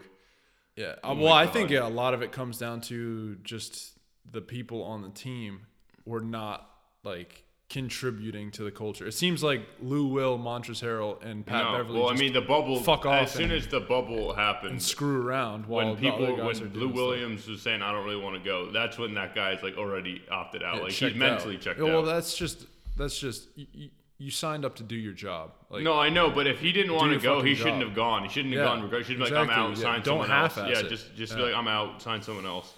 Yeah. 0.75 0.96
Oh 1.03 1.12
Uh, 1.12 1.15
well, 1.15 1.34
I 1.34 1.46
God. 1.46 1.53
think 1.53 1.70
yeah, 1.70 1.88
a 1.88 1.89
lot 1.89 2.13
of 2.15 2.22
it 2.24 2.32
comes 2.32 2.58
down 2.58 2.82
to 2.82 3.36
just 3.44 3.91
the 4.30 4.41
people 4.41 4.84
on 4.84 5.03
the 5.03 5.10
team 5.10 5.68
were 6.06 6.22
not 6.22 6.68
like 7.03 7.44
contributing 7.72 8.51
to 8.51 8.63
the 8.63 8.72
culture. 8.72 9.08
It 9.08 9.13
seems 9.13 9.42
like 9.42 9.62
Lou 9.82 10.06
Will, 10.08 10.38
Montrezl 10.38 10.84
Harrell, 10.84 11.24
and 11.24 11.46
Pat 11.46 11.63
no, 11.63 11.78
Beverly 11.78 12.00
well, 12.01 12.10
I 12.10 12.16
mean, 12.16 12.34
the 12.34 12.42
bubble. 12.42 12.78
fuck 12.84 13.06
off. 13.06 13.24
As 13.24 13.32
soon 13.32 13.44
and- 13.46 13.54
as 13.54 13.68
the 13.68 13.80
bubble 13.80 14.34
happened, 14.34 14.72
and 14.74 14.82
screw 14.82 15.25
around 15.25 15.66
when 15.68 15.96
people, 15.96 16.25
other 16.25 16.36
guys 16.36 16.60
are 16.60 16.66
when 16.66 16.74
Lou 16.74 16.88
stuff. 16.88 16.96
Williams 16.96 17.48
was 17.48 17.62
saying, 17.62 17.82
"I 17.82 17.94
don't 17.94 18.04
really 18.04 18.22
want 18.22 18.36
to 18.36 18.44
go," 18.44 18.70
that's 18.72 18.98
when 18.98 19.13
that 19.13 19.34
guy's 19.34 19.63
like 19.63 19.78
already 19.78 20.22
opted 20.30 20.63
out. 20.63 20.75
Yeah, 20.78 20.82
like 20.84 20.92
he's 20.92 21.16
mentally 21.16 21.56
out. 21.56 21.62
checked 21.62 21.80
Yeah, 21.80 21.86
Well, 21.86 22.00
out. 22.01 22.06
that's 22.08 22.36
just 22.38 22.66
that's 22.98 23.18
just 23.18 23.48
you, 23.56 23.90
you, 24.18 24.32
signed 24.32 24.66
up 24.66 24.75
to 24.75 24.84
do 24.84 24.96
your 24.96 25.13
job. 25.13 25.51
Like 25.70 25.84
no, 25.84 25.98
I 25.98 26.10
know, 26.10 26.30
but 26.30 26.48
if 26.48 26.60
he 26.60 26.74
didn't 26.74 26.94
want 26.94 27.13
to 27.13 27.20
go, 27.20 27.42
he 27.42 27.56
shouldn't 27.56 27.82
have 27.84 27.96
gone. 27.96 28.24
He 28.24 28.30
shouldn't 28.30 28.54
have 28.54 28.63
Yeah, 28.63 28.82
gone. 28.82 28.92
He 28.92 29.04
should 29.04 29.18
be 29.18 29.24
like, 29.24 29.32
"I'm 29.34 29.50
out, 29.50 29.70
yeah. 29.78 29.84
sign 29.84 30.04
someone 30.04 30.30
else." 30.30 30.58
Yeah, 30.58 30.80
it. 30.80 30.90
just 30.90 31.16
just 31.16 31.36
be 31.38 31.42
like, 31.42 31.56
"I'm 31.56 31.70
out, 31.70 32.01
sign 32.01 32.22
someone 32.22 32.46
else." 32.46 32.74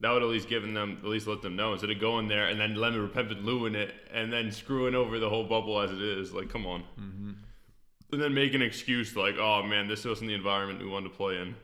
That 0.00 0.10
would 0.12 0.22
at 0.22 0.28
least 0.28 0.48
given 0.48 0.72
them, 0.72 0.98
at 1.02 1.08
least 1.08 1.26
let 1.26 1.42
them 1.42 1.56
know 1.56 1.72
instead 1.72 1.90
of 1.90 2.00
going 2.00 2.26
there 2.28 2.46
and 2.48 2.58
then 2.58 2.74
let 2.74 2.92
me 2.92 2.98
repent 2.98 3.30
Lou 3.44 3.66
in 3.66 3.74
it 3.74 3.94
and 4.12 4.32
then 4.32 4.50
screwing 4.50 4.94
over 4.94 5.18
the 5.18 5.28
whole 5.28 5.44
bubble 5.44 5.78
as 5.80 5.90
it 5.90 6.00
is. 6.00 6.32
Like, 6.32 6.48
come 6.50 6.66
on. 6.66 6.84
Mm-hmm. 6.98 7.30
And 8.12 8.22
then 8.22 8.32
make 8.34 8.54
an 8.54 8.62
excuse 8.62 9.14
like, 9.14 9.36
"Oh 9.38 9.62
man, 9.62 9.86
this 9.88 10.04
wasn't 10.04 10.28
the 10.28 10.34
environment 10.34 10.80
we 10.80 10.88
wanted 10.88 11.10
to 11.10 11.14
play 11.16 11.36
in." 11.38 11.54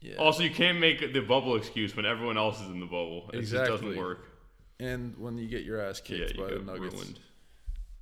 yeah. 0.00 0.16
Also, 0.16 0.42
you 0.42 0.50
can't 0.50 0.80
make 0.80 1.12
the 1.12 1.20
bubble 1.20 1.54
excuse 1.56 1.94
when 1.94 2.06
everyone 2.06 2.36
else 2.38 2.60
is 2.60 2.68
in 2.68 2.80
the 2.80 2.86
bubble. 2.86 3.30
It 3.32 3.38
Exactly. 3.40 3.70
just 3.70 3.82
doesn't 3.84 3.98
work. 3.98 4.26
and 4.80 5.16
when 5.18 5.36
you 5.38 5.46
get 5.46 5.62
your 5.62 5.80
ass 5.80 6.00
Yeah, 6.06 6.16
kicked 6.18 6.34
you 6.36 6.42
by 6.42 6.50
the 6.50 6.56
get 6.56 6.64
Nuggets. 6.66 6.94
ruined. 6.94 7.20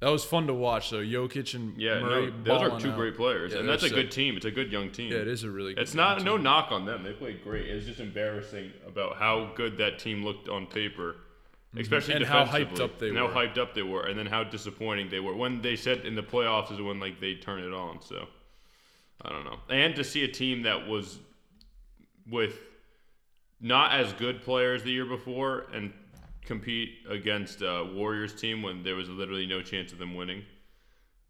That 0.01 0.11
was 0.11 0.25
fun 0.25 0.47
to 0.47 0.55
watch 0.55 0.91
though. 0.91 0.99
Jokic 1.03 1.55
and 1.55 1.81
Yeah, 1.81 2.01
Murray 2.01 2.31
no, 2.31 2.43
those 2.45 2.63
are 2.63 2.81
two 2.81 2.91
out. 2.91 2.97
great 2.97 3.17
players, 3.17 3.53
Yeah, 3.53 3.61
and 3.61 3.69
that's 3.69 3.83
a 3.83 3.89
sick. 3.89 3.97
good 3.97 4.11
team. 4.13 4.37
It's 4.37 4.45
a 4.47 4.51
good 4.51 4.71
young 4.71 4.91
team. 4.91 5.11
Yeah, 5.11 5.19
it 5.19 5.29
is 5.29 5.43
a 5.45 5.51
really 5.51 5.75
good 5.75 5.83
It's 5.83 5.95
not 5.95 6.19
young 6.19 6.25
no 6.27 6.37
knock 6.37 6.71
on 6.71 6.85
them. 6.87 7.03
They 7.03 7.13
played 7.13 7.43
great. 7.43 7.67
It's 7.67 7.85
just 7.87 7.99
embarrassing 8.01 8.73
about 8.87 9.17
how 9.17 9.51
good 9.57 9.79
that 9.79 9.99
team 9.99 10.25
looked 10.25 10.49
on 10.49 10.67
paper, 10.67 11.17
especially 11.77 12.15
Mm-hmm. 12.15 12.23
And 12.23 12.31
how 12.33 12.45
hyped 12.45 12.79
up 12.81 12.99
they 13.01 13.09
and 13.09 13.19
how 13.19 13.27
hyped 13.29 13.59
up 13.59 13.75
they 13.75 13.83
were, 13.83 14.07
and 14.07 14.17
then 14.19 14.27
how 14.27 14.45
disappointing 14.45 15.09
they 15.11 15.21
were 15.21 15.35
when 15.35 15.63
they 15.63 15.75
said 15.75 16.01
in 16.07 16.15
the 16.15 16.23
playoffs 16.23 16.71
is 16.73 16.81
when 16.81 17.01
like 17.01 17.21
they 17.21 17.35
turn 17.35 17.59
it 17.61 17.73
on. 17.75 18.01
So 18.01 18.29
I 19.23 19.31
don't 19.31 19.45
know, 19.45 19.59
and 19.69 19.97
to 19.97 20.05
see 20.05 20.23
a 20.23 20.29
team 20.29 20.63
that 20.63 20.87
was 20.87 21.19
with 22.31 22.57
not 23.61 23.93
as 23.99 24.13
good 24.13 24.43
players 24.43 24.85
the 24.85 24.93
year 24.93 25.07
before 25.07 25.67
and 25.73 25.93
compete 26.49 26.91
against 27.09 27.61
a 27.63 27.85
Warriors 27.95 28.35
team 28.35 28.63
when 28.63 28.83
there 28.83 28.95
was 28.97 29.09
literally 29.09 29.47
no 29.47 29.61
chance 29.63 29.93
of 29.93 29.99
them 29.99 30.15
winning. 30.15 30.43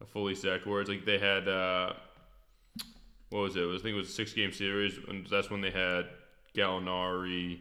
a 0.01 0.07
fully 0.07 0.35
stacked 0.35 0.65
Warriors. 0.67 0.89
Like 0.89 1.05
they 1.05 1.19
had, 1.19 1.49
uh, 1.49 1.93
what 3.31 3.41
was 3.41 3.57
it? 3.57 3.63
I 3.65 3.73
think 3.83 3.95
it 3.95 3.99
was 3.99 4.09
a 4.09 4.13
six 4.13 4.33
game 4.33 4.53
series, 4.53 4.97
and 5.09 5.27
that's 5.27 5.51
when 5.51 5.61
they 5.61 5.73
had 5.73 6.07
Gallinari, 6.55 7.59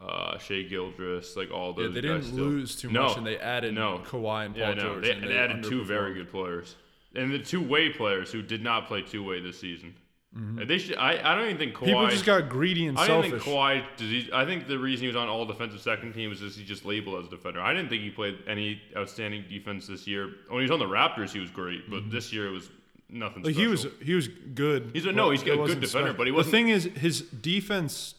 uh, 0.00 0.38
Shai 0.38 0.62
Gilgeous, 0.62 1.36
like 1.36 1.50
all 1.50 1.72
those. 1.74 1.94
Yeah, 1.94 2.00
they 2.00 2.08
guys 2.08 2.24
didn't 2.24 2.32
still. 2.32 2.44
lose 2.46 2.76
too 2.80 2.90
No. 2.90 3.02
much, 3.08 3.16
and 3.18 3.26
they 3.26 3.36
added 3.38 3.74
No. 3.74 3.98
Kawhi 3.98 4.46
and 4.46 4.54
Paul 4.54 4.62
Yeah, 4.68 4.74
no, 4.74 4.80
George. 4.94 5.04
they, 5.04 5.10
and 5.12 5.24
they 5.24 5.36
added 5.36 5.62
two 5.64 5.84
very 5.84 6.14
good 6.14 6.30
players, 6.30 6.74
and 7.14 7.32
the 7.32 7.38
two 7.38 7.62
way 7.62 7.90
players 7.90 8.32
who 8.32 8.40
did 8.42 8.62
not 8.62 8.86
play 8.88 9.02
two 9.02 9.22
way 9.22 9.40
this 9.40 9.60
season. 9.60 9.94
And 10.34 10.68
They 10.68 10.78
should. 10.78 10.96
I, 10.98 11.18
I 11.32 11.34
don't 11.34 11.46
even 11.46 11.56
think 11.58 11.72
Kawhi. 11.74 11.78
Mm-hmm. 11.78 11.84
People 11.86 12.06
just 12.08 12.24
got 12.26 12.48
greedy 12.48 12.86
and 12.86 12.98
I 12.98 13.06
selfish. 13.06 13.30
think 13.30 13.42
Kawhi. 13.42 13.84
He, 13.98 14.30
I 14.32 14.44
think 14.44 14.68
the 14.68 14.78
reason 14.78 15.02
he 15.02 15.06
was 15.08 15.16
on 15.16 15.26
all 15.28 15.46
defensive 15.46 15.80
second 15.80 16.12
team 16.12 16.28
was 16.30 16.40
just 16.40 16.58
he 16.58 16.64
just 16.64 16.84
labeled 16.84 17.20
as 17.20 17.26
a 17.26 17.30
defender. 17.30 17.60
I 17.60 17.72
didn't 17.72 17.88
think 17.88 18.02
he 18.02 18.10
played 18.10 18.38
any 18.46 18.80
outstanding 18.96 19.44
defense 19.48 19.86
this 19.86 20.06
year. 20.06 20.30
When 20.48 20.58
he 20.58 20.62
was 20.62 20.70
on 20.70 20.78
the 20.78 20.84
Raptors, 20.84 21.30
he 21.30 21.40
was 21.40 21.50
great, 21.50 21.90
but 21.90 22.10
this 22.10 22.32
year 22.32 22.46
it 22.46 22.50
was 22.52 22.68
nothing. 23.08 23.42
Mm-hmm. 23.42 23.46
Like, 23.46 23.54
special. 23.54 23.62
he 23.62 23.66
was 23.68 23.86
he 24.02 24.14
was 24.14 24.28
good. 24.54 24.90
He's 24.92 25.06
a- 25.06 25.12
no, 25.12 25.30
he's 25.30 25.42
a 25.42 25.46
good 25.46 25.80
defender, 25.80 26.12
but 26.12 26.26
he 26.26 26.30
The 26.30 26.36
wasn't- 26.36 26.52
thing 26.52 26.68
is, 26.68 26.84
his 26.84 27.22
defense 27.22 28.14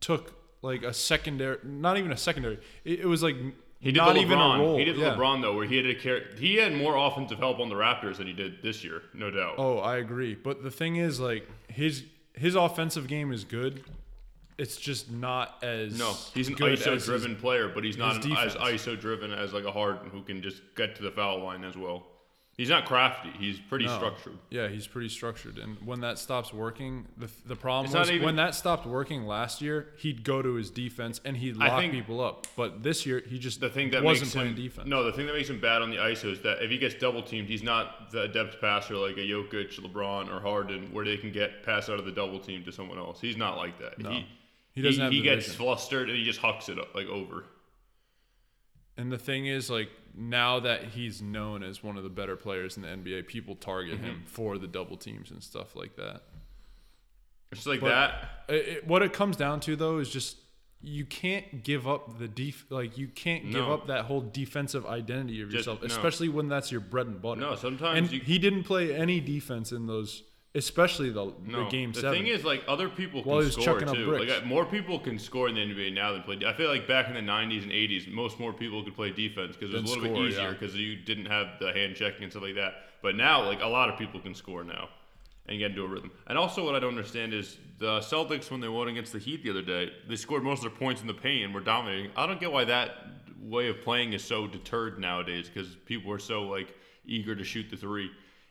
took 0.00 0.34
like 0.62 0.84
a 0.84 0.94
secondary, 0.94 1.58
not 1.64 1.98
even 1.98 2.12
a 2.12 2.16
secondary. 2.16 2.58
It, 2.84 3.00
it 3.00 3.06
was 3.06 3.22
like 3.22 3.36
He 3.80 3.92
did 3.92 3.98
not 3.98 4.16
even 4.16 4.38
LeBron. 4.38 4.56
a 4.56 4.58
role. 4.60 4.78
He 4.78 4.84
did 4.84 4.96
yeah. 4.96 5.14
LeBron 5.14 5.40
though, 5.40 5.54
where 5.54 5.66
he 5.66 5.76
had 5.76 5.84
to 5.84 5.94
carry. 5.94 6.24
He 6.38 6.56
had 6.56 6.74
more 6.74 6.96
offensive 6.96 7.38
help 7.38 7.60
on 7.60 7.68
the 7.68 7.76
Raptors 7.76 8.16
than 8.16 8.26
he 8.26 8.32
did 8.32 8.60
this 8.62 8.82
year, 8.82 9.02
no 9.14 9.30
doubt. 9.30 9.54
Oh, 9.58 9.78
I 9.78 9.98
agree. 9.98 10.34
But 10.34 10.62
the 10.64 10.70
thing 10.70 10.96
is, 10.96 11.20
like 11.20 11.46
his 11.68 12.04
his 12.34 12.54
offensive 12.56 13.06
game 13.06 13.32
is 13.32 13.44
good. 13.44 13.84
It's 14.58 14.76
just 14.76 15.08
not 15.12 15.62
as 15.62 15.96
No, 15.96 16.14
he's 16.34 16.48
an 16.48 16.56
ISO 16.56 16.94
his- 16.94 17.04
driven 17.04 17.36
player, 17.36 17.68
but 17.68 17.84
he's 17.84 17.96
not 17.96 18.24
an, 18.24 18.32
as. 18.36 18.56
ISO 18.56 18.98
driven 19.00 19.32
as 19.32 19.52
like 19.52 19.64
a 19.64 19.70
Harden 19.70 20.10
who 20.10 20.22
can 20.22 20.42
just 20.42 20.60
get 20.74 20.96
to 20.96 21.02
the 21.02 21.12
foul 21.12 21.40
line 21.44 21.62
as 21.62 21.76
well. 21.76 22.06
He's 22.58 22.68
not 22.70 22.86
crafty. 22.86 23.30
He's 23.38 23.60
pretty 23.60 23.84
No. 23.86 23.94
structured. 23.96 24.36
Yeah, 24.50 24.66
he's 24.66 24.88
pretty 24.88 25.08
structured, 25.08 25.58
and 25.58 25.76
when 25.86 26.00
that 26.00 26.18
stops 26.18 26.52
working, 26.52 27.06
the 27.16 27.30
the 27.46 27.54
problem 27.54 27.86
It's 27.86 27.94
was 27.94 28.10
even- 28.10 28.24
when 28.26 28.34
that 28.36 28.52
stopped 28.56 28.84
working 28.84 29.28
last 29.28 29.62
year, 29.62 29.94
he'd 29.98 30.24
go 30.24 30.42
to 30.42 30.54
his 30.54 30.68
defense 30.68 31.20
and 31.24 31.36
he'd 31.36 31.56
lock 31.56 31.78
think 31.78 31.92
people 31.92 32.20
up. 32.20 32.48
But 32.56 32.82
this 32.82 33.06
year, 33.06 33.22
he 33.24 33.38
just 33.38 33.60
The 33.60 33.70
thing 33.70 33.90
that 33.90 34.02
wasn't 34.02 34.26
makes 34.26 34.34
playing 34.34 34.48
him 34.50 34.54
defense. 34.56 34.88
no, 34.88 35.04
the 35.04 35.12
thing 35.12 35.26
that 35.26 35.34
makes 35.34 35.48
him 35.48 35.60
bad 35.60 35.82
on 35.82 35.90
the 35.90 35.98
ISO 35.98 36.32
is 36.32 36.40
that 36.40 36.60
if 36.60 36.68
he 36.68 36.78
gets 36.78 36.96
double 36.96 37.22
teamed, 37.22 37.46
he's 37.48 37.62
not 37.62 38.10
the 38.10 38.22
adept 38.22 38.60
passer 38.60 38.96
like 38.96 39.16
a 39.18 39.20
Jokic, 39.20 39.78
LeBron, 39.78 40.28
or 40.28 40.40
Harden, 40.40 40.92
where 40.92 41.04
they 41.04 41.16
can 41.16 41.30
get 41.30 41.62
pass 41.62 41.88
out 41.88 42.00
of 42.00 42.06
the 42.06 42.12
double 42.12 42.40
team 42.40 42.64
to 42.64 42.72
someone 42.72 42.98
else. 42.98 43.20
He's 43.20 43.36
not 43.36 43.56
like 43.56 43.78
that. 43.78 44.00
No. 44.00 44.10
He, 44.10 44.26
He 44.74 44.82
doesn't 44.82 45.00
have 45.02 45.12
He 45.12 45.20
gets 45.22 45.54
flustered 45.54 46.08
and 46.08 46.18
he 46.18 46.24
just 46.24 46.40
hucks 46.40 46.68
it 46.68 46.78
up, 46.78 46.92
like 46.94 47.06
over. 47.06 47.44
And 48.98 49.10
the 49.10 49.16
thing 49.18 49.46
is, 49.46 49.70
like 49.70 49.88
now 50.14 50.58
that 50.60 50.82
he's 50.84 51.22
known 51.22 51.62
as 51.62 51.82
one 51.82 51.96
of 51.96 52.02
the 52.02 52.10
better 52.10 52.36
players 52.36 52.76
in 52.76 52.82
the 52.82 52.88
NBA, 52.88 53.26
people 53.28 53.54
target 53.54 53.94
Mm-hmm. 53.96 54.04
him 54.04 54.22
for 54.26 54.58
the 54.58 54.66
double 54.66 54.96
teams 54.98 55.30
and 55.30 55.42
stuff 55.42 55.74
like 55.76 55.96
that. 55.96 56.22
It's 57.52 57.66
like 57.66 57.80
But- 57.80 57.88
that. 57.88 58.28
It, 58.48 58.54
it- 58.68 58.86
what 58.86 59.02
it 59.02 59.12
comes 59.12 59.36
down 59.36 59.60
to 59.60 59.76
though 59.76 59.98
is 59.98 60.10
just 60.10 60.36
you 60.80 61.04
can't 61.04 61.64
give 61.64 61.88
up 61.88 62.18
the 62.20 62.28
def 62.28 62.64
like 62.70 62.96
you 62.96 63.08
can't 63.08 63.50
give 63.50 63.68
up 63.68 63.88
that 63.88 64.04
whole 64.04 64.20
defensive 64.20 64.86
identity 64.86 65.40
of 65.42 65.48
Just- 65.50 65.66
yourself, 65.66 65.80
no. 65.80 65.86
especially 65.86 66.28
when 66.28 66.48
that's 66.48 66.70
your 66.70 66.80
bread 66.80 67.06
and 67.06 67.20
butter. 67.20 67.40
No, 67.40 67.56
sometimes 67.56 67.98
and 67.98 68.12
you- 68.12 68.20
he 68.20 68.38
didn't 68.38 68.64
play 68.64 68.94
any 68.94 69.20
defense 69.20 69.72
in 69.72 69.86
those, 69.86 70.22
especially 70.54 71.10
the, 71.10 71.32
No, 71.44 71.64
the 71.64 71.70
game 71.70 71.92
the 71.92 72.00
seven. 72.00 72.18
thing 72.18 72.26
is, 72.26 72.44
like 72.44 72.64
other 72.68 72.88
people 72.88 73.22
While 73.22 73.42
can 73.42 73.50
score 73.50 73.80
too. 73.80 74.06
bricks. 74.06 74.32
Like 74.32 74.46
more 74.46 74.64
people 74.64 74.98
can 74.98 75.18
score 75.18 75.48
in 75.48 75.54
the 75.54 75.60
NBA 75.60 75.94
now 75.94 76.12
than 76.12 76.22
play. 76.22 76.38
I 76.46 76.52
feel 76.52 76.68
like 76.68 76.86
back 76.88 77.08
in 77.08 77.14
the 77.14 77.20
'90s 77.20 77.62
and 77.62 77.72
'80s, 77.72 78.10
most 78.10 78.38
more 78.40 78.52
people 78.52 78.82
could 78.82 78.94
play 78.94 79.10
defense 79.10 79.56
because 79.56 79.74
it 79.74 79.82
was 79.82 79.90
a 79.90 79.94
little 79.94 80.04
score, 80.04 80.22
bit 80.24 80.32
easier 80.32 80.42
yeah. 80.42 80.50
because 80.50 80.74
you 80.74 80.96
didn't 80.96 81.26
have 81.26 81.58
the 81.60 81.72
hand 81.72 81.96
checking 81.96 82.24
and 82.24 82.32
stuff 82.32 82.42
like 82.42 82.56
that. 82.56 82.74
But 83.02 83.16
now, 83.16 83.44
like 83.44 83.60
a 83.62 83.68
lot 83.68 83.88
of 83.88 83.98
people 83.98 84.20
can 84.20 84.34
score 84.34 84.64
now 84.64 84.88
and 85.46 85.58
get 85.58 85.70
into 85.70 85.84
a 85.84 85.88
rhythm. 85.88 86.10
And 86.26 86.36
also, 86.36 86.64
what 86.64 86.74
I 86.74 86.78
don't 86.78 86.90
understand 86.90 87.32
is 87.32 87.56
the 87.78 88.00
Celtics 88.00 88.50
when 88.50 88.60
they 88.60 88.68
won 88.68 88.88
against 88.88 89.12
the 89.12 89.18
Heat 89.18 89.42
the 89.44 89.50
other 89.50 89.62
day, 89.62 89.90
they 90.08 90.16
scored 90.16 90.42
most 90.42 90.64
of 90.64 90.70
their 90.70 90.78
points 90.78 91.00
in 91.00 91.06
the 91.06 91.14
paint 91.14 91.44
and 91.44 91.54
were 91.54 91.60
dominating. 91.60 92.10
I 92.16 92.26
don't 92.26 92.40
get 92.40 92.52
why 92.52 92.64
that 92.64 92.90
way 93.40 93.68
of 93.68 93.80
playing 93.80 94.12
is 94.12 94.22
so 94.22 94.46
deterred 94.46 94.98
nowadays 94.98 95.48
because 95.52 95.74
people 95.86 96.12
are 96.12 96.18
so 96.18 96.42
like 96.42 96.74
eager 97.06 97.34
to 97.34 97.44
shoot 97.44 97.70
the 97.70 97.76
three. 97.76 98.10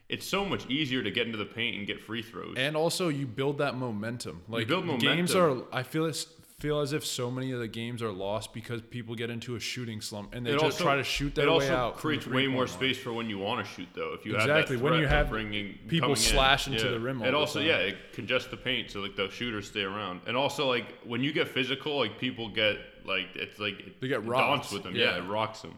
It's 0.09 0.25
so 0.25 0.45
much 0.45 0.65
easier 0.69 1.03
to 1.03 1.11
get 1.11 1.25
into 1.25 1.37
the 1.37 1.45
paint 1.45 1.77
and 1.77 1.85
get 1.85 1.99
free 1.99 2.21
throws. 2.21 2.55
and 2.57 2.75
also 2.77 3.09
you 3.09 3.27
build 3.27 3.57
that 3.57 3.75
momentum. 3.75 4.41
Like 4.47 4.67
build 4.67 4.87
the 4.87 4.95
games 4.97 5.35
are, 5.35 5.63
I 5.71 5.83
feel 5.83 6.05
as 6.05 6.27
feel 6.59 6.79
as 6.79 6.91
if 6.91 7.05
so 7.05 7.29
many 7.29 7.51
of 7.51 7.59
the 7.59 7.67
games 7.67 8.01
are 8.01 8.11
lost 8.11 8.51
because 8.51 8.81
people 8.81 9.13
get 9.13 9.29
into 9.29 9.55
a 9.55 9.59
shooting 9.59 10.01
slump 10.01 10.33
and 10.33 10.43
they 10.43 10.49
It 10.49 10.53
just 10.53 10.63
also- 10.63 10.83
try 10.85 10.95
to 10.95 11.03
shoot 11.03 11.35
their 11.35 11.51
way 11.51 11.69
out. 11.69 11.99
from 12.01 12.11
the 12.13 12.17
creates 12.17 12.25
way 12.27 12.47
more 12.47 12.61
line. 12.65 12.67
space 12.73 12.97
for 12.97 13.13
when 13.13 13.29
you 13.29 13.37
want 13.37 13.63
to 13.63 13.71
shoot, 13.73 13.87
though. 13.93 14.13
If 14.15 14.25
you 14.25 14.33
Exactly, 14.33 14.75
when 14.77 14.93
you 14.99 15.05
have 15.05 15.29
bringing 15.29 15.77
people 15.87 16.07
coming 16.07 16.11
in. 16.17 16.23
slash 16.23 16.65
into 16.67 16.85
Yeah. 16.85 16.91
the 16.91 16.99
rim 16.99 17.19
the 17.19 17.35
also, 17.35 17.59
yeah, 17.59 17.77
it 17.77 17.97
congests 18.13 18.47
the 18.49 18.57
paint, 18.57 18.89
so 18.89 19.01
like 19.01 19.15
the 19.15 19.29
shooters 19.29 19.67
stay 19.67 19.83
around. 19.83 20.21
And 20.25 20.35
also, 20.35 20.67
like 20.67 20.97
when 21.03 21.21
you 21.21 21.31
get 21.31 21.47
physical, 21.47 21.95
like 21.99 22.17
people 22.17 22.49
get 22.49 22.79
like 23.05 23.27
it's 23.35 23.59
like 23.59 23.79
it, 23.79 24.01
They 24.01 24.07
get 24.07 24.21
it 24.23 24.25
rocked, 24.25 24.71
with 24.73 24.81
them. 24.81 24.95
yeah. 24.95 25.17
Yeah. 25.17 25.17
it 25.23 25.27
rocks 25.27 25.61
them. 25.61 25.75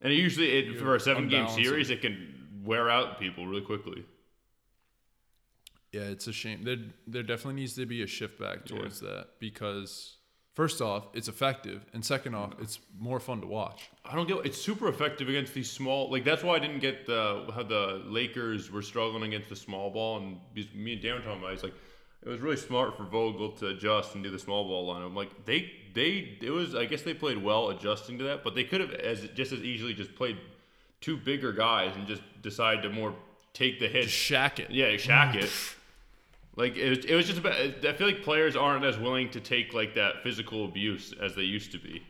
And 0.00 0.12
it 0.12 0.16
usually, 0.16 0.50
it, 0.58 0.78
for 0.78 0.94
a 0.94 1.00
seven-game 1.00 1.48
series, 1.48 1.90
it 1.90 2.00
can 2.02 2.37
wear 2.68 2.90
out 2.90 3.18
people 3.18 3.46
really 3.46 3.64
quickly. 3.64 4.04
Yeah, 5.90 6.02
it's 6.02 6.26
a 6.26 6.34
shame. 6.34 6.64
There, 6.64 6.76
there 7.06 7.22
definitely 7.22 7.62
needs 7.62 7.74
to 7.76 7.86
be 7.86 8.02
a 8.02 8.06
shift 8.06 8.38
back 8.38 8.66
towards 8.66 9.00
that 9.00 9.28
because 9.40 10.18
first 10.54 10.82
off, 10.82 11.06
it's 11.14 11.28
effective, 11.28 11.86
and 11.94 12.04
second 12.04 12.34
off, 12.34 12.52
it's 12.60 12.78
more 12.98 13.20
fun 13.20 13.40
to 13.40 13.46
watch. 13.46 13.88
I 14.04 14.14
don't 14.14 14.28
get. 14.28 14.44
It's 14.44 14.60
super 14.60 14.88
effective 14.88 15.30
against 15.30 15.54
these 15.54 15.70
small. 15.70 16.10
Like 16.10 16.24
that's 16.24 16.42
why 16.42 16.56
I 16.56 16.58
didn't 16.58 16.80
get 16.80 17.06
the 17.06 17.50
how 17.54 17.62
the 17.62 18.02
Lakers 18.04 18.70
were 18.70 18.82
struggling 18.82 19.22
against 19.32 19.48
the 19.48 19.56
small 19.56 19.90
ball, 19.90 20.18
and 20.18 20.36
me 20.74 20.92
and 20.92 21.02
Dan 21.02 21.14
were 21.14 21.20
talking 21.20 21.38
about. 21.38 21.52
it, 21.52 21.54
It's 21.54 21.62
like 21.62 21.74
it 22.22 22.28
was 22.28 22.40
really 22.40 22.56
smart 22.58 22.94
for 22.94 23.04
Vogel 23.04 23.52
to 23.52 23.68
adjust 23.68 24.14
and 24.14 24.22
do 24.22 24.30
the 24.30 24.38
small 24.38 24.64
ball 24.64 24.88
line. 24.88 25.02
I'm 25.02 25.16
like 25.16 25.46
they 25.46 25.72
they 25.94 26.36
it 26.42 26.50
was. 26.50 26.74
I 26.74 26.84
guess 26.84 27.00
they 27.00 27.14
played 27.14 27.42
well 27.42 27.70
adjusting 27.70 28.18
to 28.18 28.24
that, 28.24 28.44
but 28.44 28.54
they 28.54 28.64
could 28.64 28.82
have 28.82 28.92
as 28.92 29.26
just 29.34 29.52
as 29.52 29.60
easily 29.60 29.94
just 29.94 30.14
played 30.14 30.36
two 31.00 31.16
bigger 31.16 31.52
guys 31.52 31.94
and 31.96 32.06
just 32.06 32.22
decide 32.42 32.82
to 32.82 32.90
more 32.90 33.14
take 33.52 33.78
the 33.80 33.88
hit. 33.88 34.04
Just 34.04 34.14
shack 34.14 34.58
it. 34.60 34.70
Yeah, 34.70 34.96
shack 34.96 35.34
it. 35.34 35.50
Like 36.56 36.76
it, 36.76 37.04
it 37.04 37.14
was 37.14 37.26
just 37.26 37.38
about. 37.38 37.54
I 37.54 37.92
feel 37.92 38.08
like 38.08 38.22
players 38.24 38.56
aren't 38.56 38.84
as 38.84 38.98
willing 38.98 39.30
to 39.30 39.38
take 39.40 39.74
like 39.74 39.94
that 39.94 40.24
physical 40.24 40.64
abuse 40.64 41.14
as 41.22 41.36
they 41.36 41.42
used 41.42 41.70
to 41.70 41.78
be. 41.78 42.02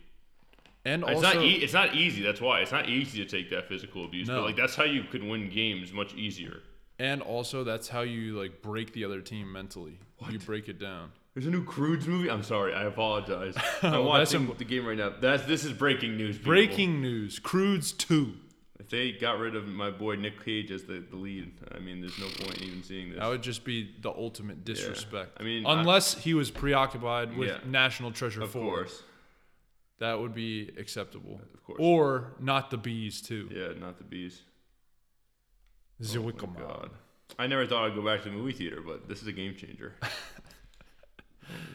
And 0.86 1.02
It's 1.02 1.16
also, 1.22 1.34
not 1.34 1.42
e- 1.44 1.56
it's 1.56 1.74
not 1.74 1.94
easy. 1.94 2.22
That's 2.22 2.40
why 2.40 2.60
it's 2.60 2.72
not 2.72 2.88
easy 2.88 3.22
to 3.22 3.28
take 3.28 3.50
that 3.50 3.68
physical 3.68 4.06
abuse. 4.06 4.26
No. 4.26 4.36
But 4.36 4.44
like 4.44 4.56
that's 4.56 4.74
how 4.74 4.84
you 4.84 5.02
can 5.04 5.28
win 5.28 5.50
games 5.50 5.92
much 5.92 6.14
easier. 6.14 6.60
and 6.98 7.20
also 7.20 7.62
that's 7.62 7.88
how 7.88 8.00
you 8.00 8.40
like 8.40 8.62
break 8.62 8.94
the 8.94 9.04
other 9.04 9.20
team 9.20 9.52
mentally. 9.52 9.98
You 10.30 10.38
break 10.38 10.70
it 10.70 10.78
down. 10.80 11.12
There's 11.34 11.44
a 11.46 11.50
new 11.50 11.62
Croods 11.62 12.08
movie. 12.08 12.30
I'm 12.30 12.42
sorry. 12.42 12.72
I 12.72 12.84
apologize. 12.84 13.54
I'm 13.82 13.90
that's 13.92 14.02
watching 14.32 14.48
a- 14.50 14.54
the 14.54 14.64
game 14.64 14.86
right 14.86 14.96
now. 14.96 15.12
That's 15.20 15.42
this 15.44 15.62
is 15.66 15.74
breaking 15.74 16.16
news. 16.16 16.38
people. 16.38 16.52
Breaking 16.52 17.02
news: 17.02 17.38
Croods 17.38 17.92
two. 17.92 18.32
If 18.80 18.88
they 18.90 19.10
got 19.12 19.38
rid 19.38 19.56
of 19.56 19.66
my 19.66 19.90
boy 19.90 20.14
Nick 20.16 20.44
Cage 20.44 20.70
as 20.70 20.84
the, 20.84 21.04
the 21.10 21.16
lead, 21.16 21.50
I 21.74 21.80
mean, 21.80 22.00
there's 22.00 22.18
no 22.18 22.26
point 22.26 22.58
in 22.58 22.68
even 22.68 22.82
seeing 22.84 23.10
this. 23.10 23.18
That 23.18 23.28
would 23.28 23.42
just 23.42 23.64
be 23.64 23.90
the 24.00 24.10
ultimate 24.10 24.64
disrespect. 24.64 25.36
I 25.40 25.42
mean, 25.42 25.66
I- 25.66 25.80
unless 25.80 26.14
he 26.16 26.32
was 26.34 26.50
preoccupied 26.50 27.36
with 27.36 27.48
Yeah. 27.48 27.58
National 27.66 28.12
Treasure 28.12 28.42
of 28.42 28.50
Four, 28.52 28.62
course. 28.76 29.02
that 29.98 30.20
would 30.20 30.32
be 30.34 30.70
acceptable. 30.78 31.40
Of 31.54 31.64
course. 31.64 31.78
Or 31.80 32.34
not 32.38 32.70
the 32.70 32.76
bees 32.78 33.20
too. 33.20 33.48
Yeah, 33.52 33.78
not 33.80 33.98
the 33.98 34.04
bees. 34.04 34.42
Oh 36.00 36.04
my 36.22 36.30
Zwickama. 36.30 36.58
God. 36.58 36.90
I 37.38 37.46
never 37.48 37.66
thought 37.66 37.84
I'd 37.84 37.94
go 37.96 38.02
back 38.04 38.22
to 38.22 38.30
the 38.30 38.34
movie 38.36 38.52
theater, 38.52 38.80
but 38.80 39.08
this 39.08 39.20
is 39.22 39.26
a 39.26 39.32
game 39.32 39.54
changer. 39.56 39.94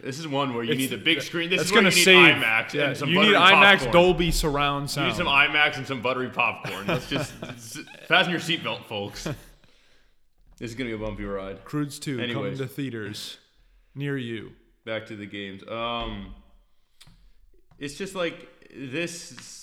this 0.02 0.20
is 0.20 0.28
one 0.28 0.54
where 0.54 0.64
you 0.64 0.72
It's- 0.72 0.90
need 0.90 0.98
the 0.98 1.04
big 1.04 1.22
screen. 1.22 1.50
This 1.50 1.62
is 1.62 1.72
where 1.72 1.82
you 1.82 1.90
gonna 1.90 1.96
need 1.96 2.04
save. 2.04 2.36
IMAX 2.36 2.74
yeah, 2.74 2.88
and 2.90 2.98
some 2.98 3.10
you 3.10 3.20
need 3.22 3.34
IMAX 3.36 3.72
popcorn. 3.86 3.92
Dolby 3.94 4.32
surround 4.32 4.90
sound. 4.90 5.08
You 5.08 5.12
need 5.14 5.18
some 5.18 5.28
IMAX 5.28 5.78
and 5.78 5.88
some 5.88 6.02
buttery 6.02 6.30
popcorn. 6.30 6.88
Let's 6.88 7.10
just 7.10 7.32
fasten 8.08 8.32
your 8.32 8.40
seatbelt, 8.42 8.86
folks. 8.86 9.28
This 10.60 10.70
is 10.70 10.76
gonna 10.78 10.92
be 10.92 10.96
a 10.96 10.98
bumpy 11.00 11.26
ride. 11.26 11.66
Croods 11.66 12.00
two 12.00 12.18
coming 12.32 12.56
to 12.58 12.68
theaters 12.68 13.38
near 13.96 14.16
you. 14.16 14.52
Back 14.86 15.08
to 15.08 15.16
the 15.18 15.26
games. 15.26 15.62
Um, 15.68 16.36
it's 17.80 17.96
just 17.96 18.16
like 18.16 18.48
this. 18.74 19.63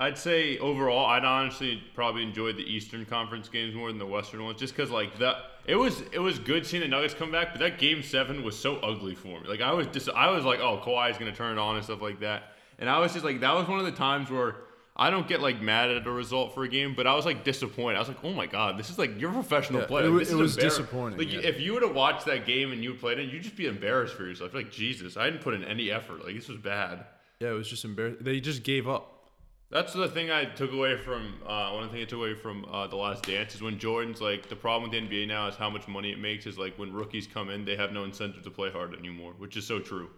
I'd 0.00 0.18
say 0.18 0.58
overall, 0.58 1.06
I'd 1.06 1.24
honestly 1.24 1.82
probably 1.94 2.22
enjoyed 2.22 2.56
the 2.56 2.62
Eastern 2.64 3.04
Conference 3.04 3.48
games 3.48 3.74
more 3.74 3.88
than 3.88 3.98
the 3.98 4.06
Western 4.06 4.42
ones, 4.42 4.58
just 4.58 4.74
because 4.74 4.90
like 4.90 5.18
that. 5.18 5.36
It 5.66 5.76
was 5.76 6.00
it 6.12 6.18
was 6.18 6.38
good 6.38 6.66
seeing 6.66 6.80
the 6.82 6.88
Nuggets 6.88 7.14
come 7.14 7.30
back, 7.30 7.48
but 7.52 7.60
that 7.60 7.78
Game 7.78 8.02
Seven 8.02 8.42
was 8.42 8.58
so 8.58 8.76
ugly 8.78 9.14
for 9.14 9.40
me. 9.40 9.46
Like 9.46 9.60
I 9.60 9.72
was 9.72 9.86
just 9.88 10.08
I 10.08 10.30
was 10.30 10.44
like, 10.44 10.58
oh, 10.60 10.80
Kawhi's 10.84 11.18
gonna 11.18 11.32
turn 11.36 11.56
it 11.56 11.60
on 11.60 11.76
and 11.76 11.84
stuff 11.84 12.00
like 12.02 12.20
that, 12.20 12.44
and 12.78 12.88
I 12.90 12.98
was 12.98 13.12
just 13.12 13.24
like, 13.24 13.40
that 13.40 13.54
was 13.54 13.68
one 13.68 13.78
of 13.78 13.84
the 13.84 13.92
times 13.92 14.30
where. 14.30 14.56
I 14.96 15.08
don't 15.08 15.26
get 15.26 15.40
like 15.40 15.62
mad 15.62 15.88
at 15.90 16.06
a 16.06 16.10
result 16.10 16.52
for 16.52 16.64
a 16.64 16.68
game, 16.68 16.94
but 16.94 17.06
I 17.06 17.14
was 17.14 17.24
like 17.24 17.42
disappointed. 17.42 17.96
I 17.96 18.00
was 18.00 18.08
like, 18.08 18.22
"Oh 18.22 18.34
my 18.34 18.44
god, 18.44 18.76
this 18.78 18.90
is 18.90 18.98
like 18.98 19.18
you're 19.18 19.30
a 19.30 19.32
professional 19.32 19.80
Yeah, 19.80 19.86
player. 19.86 20.06
it 20.06 20.10
wa- 20.10 20.18
This 20.18 20.30
it 20.30 20.34
was 20.34 20.56
disappointing, 20.56 21.18
Like 21.18 21.32
yeah. 21.32 21.38
if 21.40 21.58
you 21.58 21.72
would 21.72 21.82
have 21.82 21.94
watched 21.94 22.26
that 22.26 22.44
game 22.44 22.70
and 22.72 22.82
you 22.84 22.92
played 22.92 23.18
it, 23.18 23.30
you'd 23.32 23.42
just 23.42 23.56
be 23.56 23.66
embarrassed 23.66 24.12
for 24.14 24.24
yourself. 24.24 24.52
Like 24.52 24.70
Jesus, 24.70 25.16
I 25.16 25.24
didn't 25.26 25.40
put 25.40 25.54
in 25.54 25.64
any 25.64 25.90
effort. 25.90 26.22
Like 26.26 26.34
this 26.34 26.48
was 26.48 26.58
bad. 26.58 27.06
Yeah, 27.38 27.50
it 27.50 27.52
was 27.52 27.70
just 27.70 27.84
embarrassing. 27.86 28.24
They 28.24 28.40
just 28.40 28.62
gave 28.62 28.88
up. 28.88 29.19
That's 29.70 29.92
the 29.92 30.08
thing 30.08 30.30
I 30.32 30.46
took 30.46 30.72
away 30.72 30.96
from 30.96 31.34
uh, 31.46 31.70
one 31.70 31.84
of 31.84 31.90
the 31.90 31.96
things 31.96 32.08
I 32.08 32.10
took 32.10 32.18
away 32.18 32.34
from 32.34 32.64
uh, 32.64 32.88
the 32.88 32.96
Last 32.96 33.22
Dance 33.24 33.54
is 33.54 33.62
when 33.62 33.78
Jordan's 33.78 34.20
like 34.20 34.48
the 34.48 34.56
problem 34.56 34.90
with 34.90 35.00
the 35.00 35.06
NBA 35.08 35.28
now 35.28 35.46
is 35.46 35.54
how 35.54 35.70
much 35.70 35.86
money 35.86 36.10
it 36.10 36.18
makes 36.18 36.44
is 36.46 36.58
like 36.58 36.76
when 36.76 36.92
rookies 36.92 37.26
come 37.28 37.50
in 37.50 37.64
they 37.64 37.76
have 37.76 37.92
no 37.92 38.02
incentive 38.04 38.42
to 38.42 38.50
play 38.50 38.70
hard 38.70 38.94
anymore, 38.98 39.32
which 39.38 39.56
is 39.56 39.64
so 39.66 39.78
true. 39.78 40.10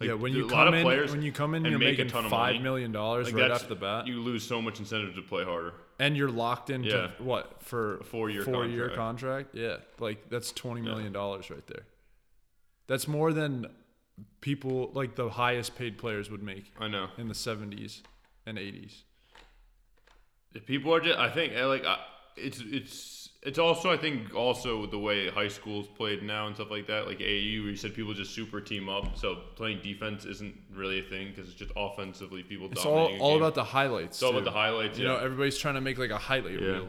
Like, 0.00 0.08
yeah, 0.08 0.14
when 0.14 0.32
a 0.32 0.36
you 0.36 0.42
lot 0.48 0.50
come 0.64 0.68
of 0.68 0.74
in, 0.74 0.82
players 0.82 1.12
when 1.12 1.22
you 1.22 1.30
come 1.32 1.54
in, 1.54 1.64
and 1.66 1.70
you're 1.70 1.78
make 1.78 1.88
a 1.98 2.02
making 2.02 2.08
ton 2.08 2.24
of 2.24 2.30
five 2.30 2.54
money, 2.54 2.58
million 2.64 2.92
dollars 2.92 3.26
like, 3.26 3.34
right 3.36 3.50
off 3.50 3.68
the 3.68 3.76
bat, 3.76 4.06
You 4.08 4.20
lose 4.20 4.42
so 4.44 4.60
much 4.62 4.80
incentive 4.80 5.14
to 5.16 5.22
play 5.22 5.44
harder. 5.44 5.74
and 6.00 6.16
you're 6.16 6.30
locked 6.30 6.70
into 6.70 6.88
Yeah. 6.88 7.10
what 7.24 7.62
for 7.62 7.98
A 7.98 8.04
four 8.04 8.30
year 8.30 8.42
contract. 8.44 8.94
contract. 8.96 9.48
Yeah, 9.54 9.76
like 10.00 10.30
that's 10.30 10.50
twenty 10.50 10.80
million 10.80 11.12
dollars 11.12 11.50
right 11.50 11.64
there. 11.66 11.84
That's 12.86 13.06
more 13.06 13.32
than 13.34 13.66
people 14.40 14.90
like 14.94 15.14
the 15.14 15.28
highest 15.28 15.76
paid 15.76 15.98
players 15.98 16.30
would 16.30 16.42
make 16.42 16.72
I 16.80 16.88
know. 16.88 17.08
in 17.18 17.28
the 17.28 17.34
seventies 17.34 18.02
and 18.46 18.58
eighties. 18.58 19.04
If 20.54 20.66
people 20.66 20.94
are 20.94 21.00
just, 21.00 21.18
I 21.18 21.30
think, 21.30 21.52
eh, 21.54 21.64
like, 21.64 21.84
I, 21.84 21.98
it's 22.36 22.60
it's 22.64 23.28
it's 23.42 23.58
also, 23.58 23.90
I 23.90 23.96
think, 23.96 24.34
also 24.34 24.86
the 24.86 24.98
way 24.98 25.28
high 25.28 25.48
schools 25.48 25.86
played 25.86 26.22
now 26.22 26.46
and 26.46 26.54
stuff 26.56 26.70
like 26.70 26.86
that. 26.86 27.06
Like 27.06 27.18
AU, 27.20 27.22
where 27.62 27.70
you 27.70 27.76
said 27.76 27.94
people 27.94 28.14
just 28.14 28.34
super 28.34 28.60
team 28.60 28.88
up, 28.88 29.16
so 29.18 29.42
playing 29.56 29.80
defense 29.82 30.24
isn't 30.24 30.54
really 30.72 31.00
a 31.00 31.02
thing 31.02 31.28
because 31.30 31.48
it's 31.50 31.58
just 31.58 31.72
offensively 31.76 32.42
people. 32.42 32.68
It's 32.70 32.84
all 32.84 33.16
all 33.18 33.36
about 33.36 33.54
the 33.54 33.64
highlights. 33.64 34.16
It's 34.16 34.22
all 34.22 34.30
about 34.30 34.44
the 34.44 34.50
highlights. 34.52 34.98
You 34.98 35.06
yeah. 35.06 35.12
know, 35.12 35.18
everybody's 35.18 35.58
trying 35.58 35.74
to 35.74 35.80
make 35.80 35.98
like 35.98 36.10
a 36.10 36.18
highlight 36.18 36.54
Yeah. 36.60 36.66
reel. 36.68 36.88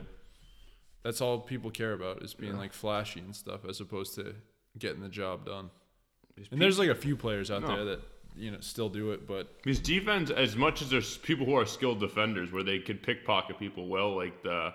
That's 1.03 1.21
all 1.21 1.39
people 1.39 1.69
care 1.69 1.93
about 1.93 2.23
is 2.23 2.33
being 2.33 2.57
like 2.57 2.73
flashy 2.73 3.19
and 3.19 3.35
stuff, 3.35 3.65
as 3.67 3.79
opposed 3.79 4.15
to 4.15 4.33
getting 4.79 5.01
the 5.01 5.09
job 5.09 5.45
done. 5.45 5.69
These 6.35 6.47
And 6.51 6.59
there's 6.61 6.79
like 6.79 6.89
a 6.89 6.95
few 6.95 7.15
players 7.15 7.51
out 7.51 7.61
No. 7.61 7.75
there 7.75 7.85
that 7.85 8.01
you 8.37 8.51
know 8.51 8.59
still 8.59 8.89
do 8.89 9.11
it, 9.11 9.27
but 9.27 9.57
Because 9.63 9.79
defense, 9.79 10.29
as 10.29 10.55
much 10.55 10.81
as 10.81 10.89
there's 10.89 11.17
people 11.17 11.45
who 11.45 11.55
are 11.55 11.65
skilled 11.65 11.99
defenders, 11.99 12.51
where 12.51 12.63
they 12.63 12.79
could 12.79 13.01
pickpocket 13.03 13.57
people 13.59 13.87
well, 13.87 14.15
like 14.15 14.41
the 14.43 14.73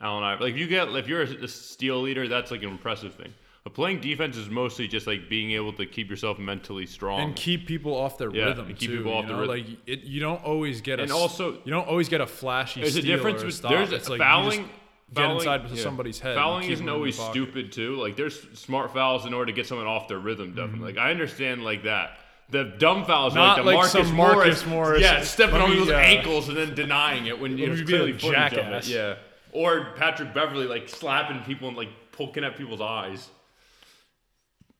Allen 0.00 0.22
Iverson. 0.24 0.46
Like 0.46 0.54
if 0.54 0.60
you 0.60 0.66
get, 0.66 0.88
if 0.88 1.08
you're 1.08 1.22
a, 1.22 1.44
a 1.44 1.48
steal 1.48 2.00
leader, 2.00 2.28
that's 2.28 2.50
like 2.50 2.62
an 2.62 2.68
impressive 2.70 3.14
thing. 3.14 3.32
But 3.62 3.72
playing 3.72 4.00
defense 4.02 4.36
is 4.36 4.50
mostly 4.50 4.86
just 4.86 5.06
like 5.06 5.30
being 5.30 5.52
able 5.52 5.72
to 5.74 5.86
keep 5.86 6.10
yourself 6.10 6.38
mentally 6.38 6.84
strong. 6.84 7.20
and 7.20 7.34
keep 7.36 7.66
people 7.66 7.94
off 7.96 8.18
their 8.18 8.30
Yeah, 8.30 8.44
rhythm 8.46 8.66
and 8.66 8.76
keep 8.76 8.90
too. 8.90 8.98
people 8.98 9.14
off 9.14 9.26
the 9.26 9.34
rhythm. 9.34 9.48
Like 9.48 9.66
it, 9.86 10.00
you 10.04 10.20
don't 10.20 10.44
always 10.44 10.82
get 10.82 10.98
a 10.98 11.02
And 11.04 11.10
s- 11.10 11.16
also- 11.16 11.54
you 11.64 11.70
don't 11.72 11.88
always 11.88 12.08
get 12.10 12.20
a 12.20 12.26
flashy. 12.26 12.80
there's 12.82 12.96
a 12.96 13.02
difference. 13.02 13.40
a 13.42 13.46
With, 13.46 13.54
stop. 13.54 13.70
there's 13.70 13.92
it's 13.92 14.08
like 14.10 14.18
fouling. 14.20 14.60
Just 14.60 14.70
get 15.14 15.22
fouling- 15.22 15.36
inside 15.38 15.70
yeah. 15.70 15.82
somebody's 15.82 16.18
head. 16.20 16.34
Fouling 16.36 16.64
isn't 16.70 16.74
them 16.74 16.82
in 16.82 16.86
the 16.86 16.92
always 16.92 17.18
stupid 17.18 17.72
too. 17.72 17.96
Like 17.96 18.16
there's 18.16 18.38
smart 18.58 18.92
fouls 18.92 19.24
in 19.24 19.32
order 19.32 19.46
to 19.46 19.56
get 19.56 19.66
someone 19.66 19.86
off 19.86 20.08
their 20.08 20.18
rhythm. 20.18 20.50
Definitely. 20.50 20.76
Mm-hmm. 20.76 20.84
Like 20.84 20.98
I 20.98 21.10
understand 21.10 21.64
like 21.64 21.84
that. 21.84 22.18
The 22.50 22.64
dumb 22.78 23.04
fouls, 23.06 23.34
Not 23.34 23.56
like 23.56 23.56
the 23.56 23.62
like 23.64 23.74
Marcus, 23.74 23.92
some 23.92 24.14
Marcus 24.16 24.66
Morris, 24.66 25.02
yeah, 25.02 25.22
stepping 25.22 25.56
on 25.56 25.70
me, 25.70 25.76
people's 25.76 25.90
uh, 25.90 25.94
ankles 25.96 26.48
and 26.48 26.56
then 26.56 26.74
denying 26.74 27.26
it 27.26 27.40
when 27.40 27.52
let 27.52 27.60
you're 27.60 27.76
me 27.76 27.84
clearly 27.84 28.10
a 28.12 28.18
footage 28.18 28.52
of 28.52 28.58
it. 28.58 28.62
jackass. 28.62 28.88
Yeah, 28.88 29.14
or 29.52 29.94
Patrick 29.96 30.34
Beverly 30.34 30.66
like 30.66 30.88
slapping 30.88 31.40
people 31.44 31.68
and 31.68 31.76
like 31.76 31.88
poking 32.12 32.44
at 32.44 32.56
people's 32.56 32.80
eyes. 32.82 33.28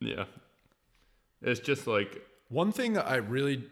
Yeah, 0.00 0.24
it's 1.42 1.60
just 1.60 1.86
like 1.86 2.22
One 2.48 2.70
thing 2.72 2.92
that 2.94 3.06
I 3.08 3.16
really 3.16 3.64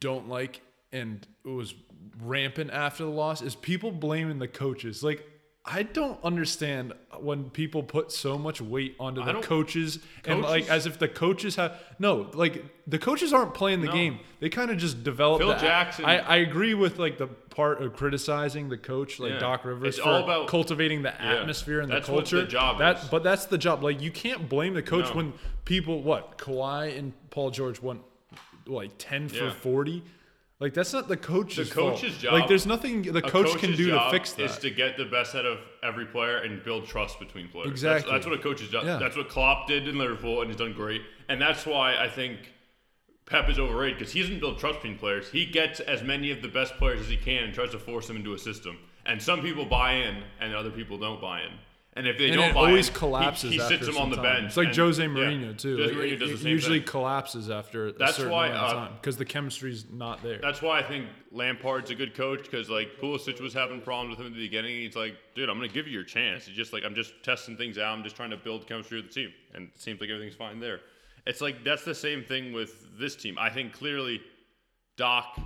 don't 0.00 0.28
like, 0.28 0.60
and 0.92 1.26
it 1.44 1.48
was 1.48 1.74
rampant 2.22 2.70
after 2.70 3.04
the 3.04 3.10
loss, 3.10 3.42
is 3.42 3.54
people 3.56 3.90
blaming 3.90 4.38
the 4.38 4.48
coaches. 4.48 5.02
Like, 5.02 5.26
I 5.70 5.82
don't 5.82 6.18
understand 6.24 6.94
when 7.20 7.50
people 7.50 7.82
put 7.82 8.10
so 8.10 8.38
much 8.38 8.58
weight 8.62 8.96
onto 8.98 9.22
the 9.22 9.32
don't- 9.32 9.42
coaches, 9.44 9.98
and 10.24 10.40
like 10.40 10.68
as 10.70 10.86
if 10.86 10.98
the 10.98 11.08
coaches 11.08 11.56
have 11.56 11.74
no, 11.98 12.30
like 12.32 12.64
the 12.86 12.98
coaches 12.98 13.34
aren't 13.34 13.52
playing 13.52 13.82
the 13.82 13.88
No. 13.88 13.92
game. 13.92 14.20
They 14.40 14.48
kind 14.48 14.70
of 14.70 14.78
just 14.78 15.04
develop. 15.04 15.40
Phil 15.40 15.48
the- 15.48 15.56
Jackson- 15.56 16.06
I, 16.06 16.18
I 16.20 16.36
agree 16.36 16.72
with 16.72 16.98
like 16.98 17.18
the 17.18 17.26
part 17.26 17.82
of 17.82 17.94
criticizing 17.94 18.70
the 18.70 18.78
coach, 18.78 19.20
like 19.20 19.32
Yeah. 19.32 19.40
Doc 19.40 19.64
Rivers, 19.66 19.96
It's 19.96 19.98
for 19.98 20.08
all 20.08 20.24
about- 20.24 20.46
cultivating 20.48 21.02
the 21.02 21.20
atmosphere 21.20 21.80
and 21.80 21.92
That's 21.92 22.06
the 22.06 22.12
what 22.12 22.20
culture. 22.20 22.36
their 22.38 22.46
job 22.46 22.78
that, 22.78 23.02
is. 23.02 23.04
but 23.10 23.22
that's 23.22 23.44
the 23.44 23.58
job. 23.58 23.82
Like 23.84 24.00
you 24.00 24.10
can't 24.10 24.48
blame 24.48 24.72
the 24.72 24.82
coach 24.82 25.10
No. 25.10 25.16
when 25.16 25.32
people 25.66 26.02
what 26.02 26.38
Kawhi 26.38 26.98
and 26.98 27.12
Paul 27.28 27.50
George 27.50 27.82
went 27.82 28.00
like 28.66 28.92
ten 28.96 29.28
for 29.28 29.50
forty. 29.50 30.02
Like 30.60 30.74
that's 30.74 30.92
not 30.92 31.06
the 31.06 31.16
coach's 31.16 31.68
The 31.68 31.74
coach's 31.74 32.10
fault. 32.12 32.20
job- 32.22 32.32
Like 32.32 32.48
there's 32.48 32.66
nothing 32.66 33.02
the 33.02 33.22
coach 33.22 33.56
can 33.58 33.76
do 33.76 33.90
to 33.90 34.08
fix 34.10 34.30
Is 34.30 34.36
that. 34.54 34.60
to 34.62 34.70
get 34.70 34.96
the 34.96 35.04
best 35.04 35.34
out 35.36 35.46
of 35.46 35.58
every 35.84 36.06
player 36.06 36.38
and 36.38 36.62
build 36.64 36.86
trust 36.86 37.20
between 37.20 37.48
players. 37.48 37.68
Exactly. 37.70 38.10
That's, 38.10 38.24
that's 38.24 38.30
what 38.30 38.40
a 38.40 38.42
coach's 38.42 38.68
job. 38.68 38.84
Yeah. 38.84 38.98
That's 38.98 39.16
what 39.16 39.28
Klopp 39.28 39.68
did 39.68 39.86
in 39.86 39.98
Liverpool, 39.98 40.40
and 40.40 40.50
he's 40.50 40.58
done 40.58 40.72
great. 40.72 41.02
And 41.28 41.40
that's 41.40 41.64
why 41.64 41.96
I 41.96 42.08
think 42.08 42.38
Pep 43.26 43.48
is 43.48 43.58
overrated 43.60 43.98
because 43.98 44.12
he 44.12 44.20
doesn't 44.22 44.40
build 44.40 44.58
trust 44.58 44.80
between 44.80 44.98
players. 44.98 45.30
He 45.30 45.46
gets 45.46 45.78
as 45.80 46.02
many 46.02 46.32
of 46.32 46.42
the 46.42 46.48
best 46.48 46.74
players 46.74 47.00
as 47.00 47.08
he 47.08 47.16
can 47.16 47.44
and 47.44 47.54
tries 47.54 47.70
to 47.70 47.78
force 47.78 48.08
them 48.08 48.16
into 48.16 48.34
a 48.34 48.38
system. 48.38 48.78
And 49.06 49.22
some 49.22 49.42
people 49.42 49.64
buy 49.64 49.92
in, 49.94 50.22
and 50.40 50.54
other 50.54 50.70
people 50.70 50.98
don't 50.98 51.20
buy 51.20 51.42
in. 51.42 51.52
And 51.94 52.06
if 52.06 52.16
they 52.16 52.26
and 52.26 52.34
don't 52.36 52.50
it 52.50 52.54
buy 52.54 52.68
always 52.68 52.88
in, 52.88 52.94
collapses. 52.94 53.50
He, 53.50 53.56
he 53.56 53.62
after 53.62 53.76
sits 53.78 53.86
them 53.88 53.96
on 53.96 54.10
the 54.10 54.16
time. 54.16 54.22
bench. 54.24 54.44
It's 54.46 54.56
like 54.56 54.74
Jose 54.76 55.02
yeah. 55.02 55.08
Mourinho 55.08 55.58
too. 55.58 55.78
Jose 55.78 55.94
Like, 55.94 56.04
Mourinho 56.04 56.12
it, 56.12 56.22
it 56.22 56.40
usually 56.42 56.78
thing. 56.78 56.86
collapses 56.86 57.50
after 57.50 57.88
a 57.88 57.92
That's 57.92 58.16
certain 58.16 58.30
why, 58.30 58.48
amount 58.48 58.64
of 58.64 58.70
uh, 58.70 58.74
time 58.74 58.92
because 59.00 59.16
the 59.16 59.24
chemistry's 59.24 59.84
not 59.90 60.22
there. 60.22 60.38
That's 60.40 60.62
why 60.62 60.78
I 60.78 60.82
think 60.84 61.06
Lampard's 61.32 61.90
a 61.90 61.96
good 61.96 62.14
coach 62.14 62.44
because 62.44 62.70
like 62.70 63.00
Pulisic 63.00 63.40
was 63.40 63.52
having 63.52 63.80
problems 63.80 64.16
with 64.16 64.24
him 64.24 64.32
at 64.32 64.36
the 64.36 64.44
beginning. 64.46 64.76
He's 64.76 64.94
like, 64.94 65.16
dude, 65.34 65.48
I'm 65.48 65.56
gonna 65.56 65.66
give 65.68 65.86
you 65.88 65.92
your 65.92 66.04
chance. 66.04 66.46
He's 66.46 66.56
just 66.56 66.72
like, 66.72 66.84
I'm 66.84 66.94
just 66.94 67.12
testing 67.24 67.56
things 67.56 67.78
out. 67.78 67.96
I'm 67.96 68.04
just 68.04 68.14
trying 68.14 68.30
to 68.30 68.36
build 68.36 68.68
chemistry 68.68 68.98
with 69.02 69.08
the 69.12 69.14
team, 69.22 69.32
and 69.54 69.64
it 69.74 69.80
seems 69.80 70.00
like 70.00 70.08
everything's 70.10 70.36
fine 70.36 70.60
there. 70.60 70.80
It's 71.26 71.40
like 71.40 71.64
that's 71.64 71.84
the 71.84 71.94
same 71.96 72.22
thing 72.22 72.52
with 72.52 72.86
this 72.98 73.16
team. 73.16 73.36
I 73.40 73.50
think 73.50 73.72
clearly, 73.72 74.20
Doc. 74.96 75.36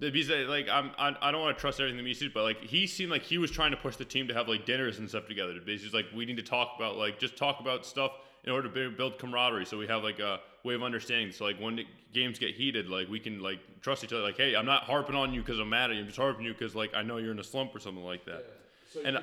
Because 0.00 0.30
uh, 0.30 0.46
like 0.48 0.68
I'm, 0.68 0.90
I, 0.98 1.14
I 1.20 1.30
don't 1.30 1.42
want 1.42 1.56
to 1.56 1.60
trust 1.60 1.78
everything 1.78 1.98
that 1.98 2.06
he 2.06 2.14
said, 2.14 2.32
but 2.32 2.42
like 2.42 2.62
he 2.62 2.86
seemed 2.86 3.10
like 3.10 3.22
he 3.22 3.38
was 3.38 3.50
trying 3.50 3.70
to 3.70 3.76
push 3.76 3.96
the 3.96 4.04
team 4.04 4.26
to 4.28 4.34
have 4.34 4.48
like 4.48 4.64
dinners 4.66 4.98
and 4.98 5.08
stuff 5.08 5.26
together. 5.28 5.54
Because 5.64 5.82
he's 5.82 5.92
like, 5.94 6.06
we 6.14 6.24
need 6.24 6.38
to 6.38 6.42
talk 6.42 6.72
about 6.76 6.96
like 6.96 7.18
just 7.18 7.36
talk 7.36 7.60
about 7.60 7.84
stuff 7.84 8.12
in 8.44 8.50
order 8.52 8.68
to 8.72 8.90
build- 8.90 9.18
camaraderie, 9.18 9.66
so 9.66 9.76
we 9.76 9.86
have 9.86 10.02
like 10.02 10.18
a 10.18 10.40
way 10.64 10.74
of 10.74 10.82
understanding. 10.82 11.30
So 11.30 11.44
like 11.44 11.58
when 11.60 11.76
the 11.76 11.86
games 12.14 12.38
get 12.38 12.54
heated, 12.54 12.88
like 12.88 13.08
we 13.08 13.20
can 13.20 13.40
like 13.40 13.58
trust 13.82 14.02
each 14.02 14.12
other. 14.12 14.22
Like, 14.22 14.38
hey, 14.38 14.56
I'm 14.56 14.64
not 14.66 14.84
harping 14.84 15.14
on 15.14 15.34
you 15.34 15.40
because 15.42 15.58
I'm 15.58 15.68
mad 15.68 15.90
at 15.90 15.96
you. 15.96 16.02
I'm 16.02 16.06
just 16.08 16.18
harping 16.18 16.46
you 16.46 16.52
because 16.54 16.74
like 16.74 16.94
I 16.94 17.02
know 17.02 17.18
you're 17.18 17.32
in 17.32 17.38
a 17.38 17.44
slump 17.44 17.74
or 17.74 17.80
something 17.80 18.04
like 18.04 18.24
that. 18.24 18.46
and 19.04 19.18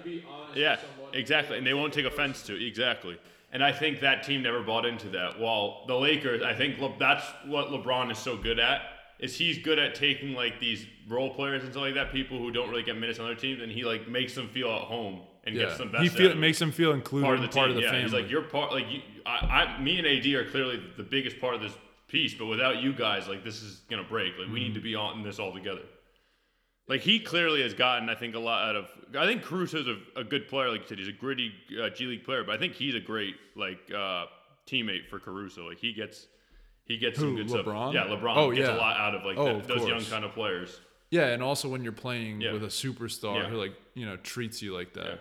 yeah, 0.56 0.78
exactly. 1.14 1.58
And 1.58 1.66
they 1.66 1.74
won't 1.74 1.92
take 1.94 2.06
offense 2.06 2.44
to 2.44 2.56
it. 2.56 2.66
Exactly. 2.66 3.18
And 3.52 3.64
I 3.64 3.72
think 3.72 4.02
that 4.02 4.24
team 4.24 4.44
never 4.44 4.62
bought 4.62 4.86
into 4.86 5.10
that. 5.10 5.40
While 5.40 5.86
the 5.88 5.96
Lakers, 5.96 6.44
I 6.44 6.54
think 6.54 6.80
Le- 6.80 6.94
that's 7.00 7.26
what 7.46 7.68
LeBron 7.70 8.12
is 8.12 8.18
so 8.20 8.38
good 8.38 8.60
at. 8.60 8.82
Is 9.20 9.36
he's 9.36 9.58
good 9.58 9.80
at 9.80 9.96
taking 9.96 10.34
like 10.34 10.60
these 10.60 10.86
role 11.08 11.34
players 11.34 11.64
and 11.64 11.72
stuff 11.72 11.82
like 11.82 11.96
that, 11.96 12.12
people 12.12 12.38
who 12.38 12.52
don't 12.52 12.70
really 12.70 12.84
get 12.84 12.98
minutes 12.98 13.20
on 13.20 13.26
their 13.26 13.36
teams, 13.36 13.62
and 13.62 13.72
he 13.72 13.84
like 13.84 14.08
makes 14.08 14.36
them 14.36 14.48
feel 14.50 14.70
at 14.72 14.82
home 14.82 15.22
and 15.44 15.56
yeah, 15.56 15.64
gets 15.66 15.78
them 15.80 15.92
best. 15.92 16.04
he 16.04 16.10
feel, 16.10 16.30
them 16.30 16.40
makes 16.40 16.62
him 16.62 16.72
feel 16.72 16.92
included 16.94 17.26
part 17.26 17.36
of 17.38 17.42
the 17.42 17.48
part 17.48 17.68
team. 17.70 17.72
of 17.72 17.76
the 17.78 17.82
yeah, 17.82 17.90
family. 17.92 18.04
he's 18.04 18.14
like 18.14 18.30
you're 18.30 18.44
part. 18.44 18.72
Like 18.72 18.86
you, 18.92 19.02
I, 19.26 19.76
I, 19.78 19.82
me 19.82 19.98
and 19.98 20.06
AD 20.08 20.26
are 20.34 20.50
clearly 20.52 20.82
the 20.98 21.04
biggest 21.04 21.40
part 21.40 21.56
of 21.56 21.62
this 21.62 21.74
piece. 22.08 22.34
But 22.36 22.46
without 22.46 22.82
you 22.84 22.94
guys, 22.94 23.28
like 23.28 23.44
this 23.44 23.64
is 23.64 23.82
gonna 23.90 24.04
break. 24.04 24.34
Like 24.38 24.50
we 24.52 24.60
need 24.60 24.66
Mm-hmm. 24.68 24.74
to 24.76 24.82
be 24.82 24.96
on 24.96 25.24
this 25.24 25.40
all 25.40 25.52
together. 25.54 25.82
Like 26.88 27.02
he 27.02 27.20
clearly 27.20 27.62
has 27.64 27.74
gotten, 27.74 28.08
I 28.10 28.16
think, 28.16 28.34
a 28.36 28.40
lot 28.40 28.70
out 28.70 28.76
of. 28.78 28.86
I 29.18 29.26
think 29.26 29.44
Caruso's 29.44 29.88
a, 29.88 29.98
a 30.20 30.24
good 30.24 30.48
player. 30.48 30.70
Like 30.70 30.82
you 30.82 30.88
said, 30.88 31.00
he's 31.00 31.08
a 31.10 31.12
gritty 31.12 31.52
uh, 31.82 31.90
G 31.90 32.06
League 32.06 32.24
player. 32.24 32.44
But 32.46 32.56
I 32.56 32.58
think 32.60 32.74
he's 32.76 32.96
a 32.96 33.00
great 33.02 33.36
like 33.58 33.80
uh, 33.94 34.26
teammate 34.70 35.10
for 35.10 35.20
Caruso. 35.20 35.68
Like 35.68 35.80
he 35.80 35.92
gets, 35.92 36.28
he 36.88 36.98
gets 36.98 37.20
some 37.20 37.36
Who, 37.36 37.44
good 37.44 37.48
LeBron? 37.66 37.92
stuff. 37.92 37.94
Yeah, 37.94 38.16
LeBron 38.16 38.38
Oh, 38.38 38.52
gets 38.52 38.68
yeah. 38.68 38.76
a 38.76 38.78
lot 38.78 38.98
out 38.98 39.16
of 39.16 39.26
like 39.26 39.38
Oh, 39.38 39.46
that- 39.46 39.56
of 39.56 39.68
those 39.68 39.88
young 39.88 40.04
kind 40.06 40.24
of 40.26 40.32
players. 40.34 40.80
yeah, 41.12 41.28
and 41.28 41.42
also 41.44 41.68
when 41.70 41.84
you're 41.84 41.92
playing 41.94 42.42
Yeah. 42.42 42.54
with 42.54 42.64
a 42.64 42.68
superstar 42.68 43.44
Yeah. 43.44 43.50
who 43.50 43.58
like 43.58 43.74
you 43.94 44.06
know 44.06 44.18
treats 44.18 44.62
you 44.62 44.74
like 44.74 44.94
that. 44.94 45.20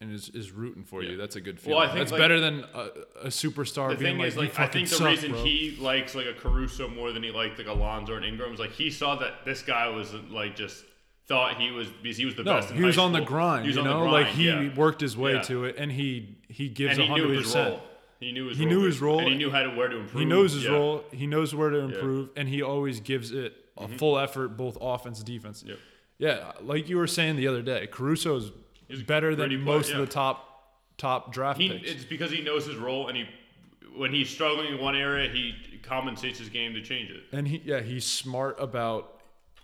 And 0.00 0.12
is, 0.14 0.28
is 0.28 0.52
rooting 0.52 0.84
for 0.84 1.02
you. 1.02 1.10
Yeah. 1.10 1.16
That's 1.16 1.34
a 1.34 1.40
good 1.40 1.58
Well. 1.66 1.78
I 1.78 1.86
think, 1.86 1.98
That's 1.98 2.12
like- 2.12 2.20
better 2.20 2.38
than 2.38 2.64
a, 2.72 2.80
a 3.24 3.26
superstar 3.30 3.88
The 3.90 3.96
being 3.96 4.12
thing 4.12 4.18
like, 4.18 4.28
is, 4.28 4.36
like, 4.36 4.56
I 4.60 4.68
think 4.68 4.88
the 4.88 4.94
suck, 4.94 5.08
reason 5.08 5.32
bro." 5.32 5.42
he 5.42 5.76
likes 5.80 6.14
like 6.14 6.26
a 6.26 6.34
Caruso 6.34 6.86
more 6.86 7.10
than 7.10 7.24
he 7.24 7.32
liked 7.32 7.58
like 7.58 7.66
a 7.66 7.72
Lonzo 7.72 8.12
or 8.12 8.18
an 8.18 8.22
Ingram 8.22 8.52
is 8.54 8.60
like 8.60 8.70
he 8.70 8.90
saw 8.92 9.16
that 9.16 9.44
this 9.44 9.60
guy 9.62 9.88
was 9.88 10.14
like 10.30 10.54
just 10.54 10.84
thought 11.26 11.60
he 11.60 11.72
was 11.72 11.88
because 12.00 12.16
he 12.16 12.24
was 12.26 12.36
the 12.36 12.44
No, 12.44 12.54
best. 12.60 12.70
he 12.72 12.80
was 12.80 12.96
on 12.96 13.12
the 13.12 13.22
grind. 13.22 13.62
He 13.64 13.70
was 13.70 13.74
you 13.74 13.82
on 13.82 13.88
the 13.88 13.92
know, 13.94 14.08
grind, 14.08 14.12
like 14.26 14.34
he 14.36 14.46
yeah. 14.46 14.72
worked 14.76 15.00
his 15.00 15.16
way 15.16 15.32
Yeah. 15.32 15.42
to 15.42 15.64
it, 15.64 15.74
and 15.76 15.90
he 15.90 16.36
he 16.48 16.68
gives 16.68 16.96
and 16.96 17.08
knew 17.08 17.22
hundred 17.24 17.38
percent. 17.42 17.80
He 18.20 18.32
knew 18.32 18.48
his 18.48 18.58
He 18.58 18.64
role. 18.64 18.74
knew 18.74 18.82
his 18.84 19.00
role. 19.00 19.18
and 19.20 19.28
he 19.28 19.34
knew 19.36 19.50
how 19.50 19.62
to 19.62 19.70
where 19.70 19.88
to 19.88 19.96
improve. 19.96 20.18
He 20.20 20.24
knows 20.24 20.52
his 20.52 20.64
Yeah. 20.64 20.70
role. 20.72 21.04
He 21.12 21.26
knows 21.26 21.54
where 21.54 21.70
to 21.70 21.78
improve, 21.78 22.30
and 22.36 22.48
he 22.48 22.62
always 22.62 23.00
gives 23.00 23.30
it 23.30 23.54
a 23.76 23.84
mm-hmm. 23.84 23.96
full 23.96 24.18
effort, 24.18 24.56
both 24.56 24.76
offense 24.80 25.18
and 25.18 25.26
defense. 25.26 25.62
Yep. 25.66 25.78
Yeah, 26.18 26.52
like 26.60 26.88
you 26.88 26.96
were 26.96 27.06
saying 27.06 27.36
the 27.36 27.46
other 27.46 27.62
day, 27.62 27.86
Caruso's 27.86 28.50
He's 28.88 29.02
better 29.02 29.36
than 29.36 29.50
player, 29.50 29.58
most 29.60 29.90
yeah. 29.90 29.96
of 29.96 30.00
the 30.06 30.12
top 30.12 30.44
top 30.96 31.32
draft 31.32 31.60
He, 31.60 31.68
picks. 31.70 31.90
it's 31.92 32.04
because 32.04 32.32
he 32.32 32.42
knows 32.42 32.66
his 32.66 32.74
role, 32.76 33.06
and 33.08 33.16
he 33.16 33.26
when 33.94 34.12
he's 34.12 34.28
struggling 34.28 34.72
in 34.74 34.80
one 34.80 34.96
area, 34.96 35.28
he 35.30 35.54
compensates 35.82 36.38
his 36.38 36.48
game 36.48 36.74
to 36.74 36.82
change 36.82 37.10
it. 37.10 37.22
And 37.32 37.46
he, 37.48 37.62
yeah, 37.64 37.80
he's 37.80 38.04
smart 38.04 38.56
about 38.60 39.20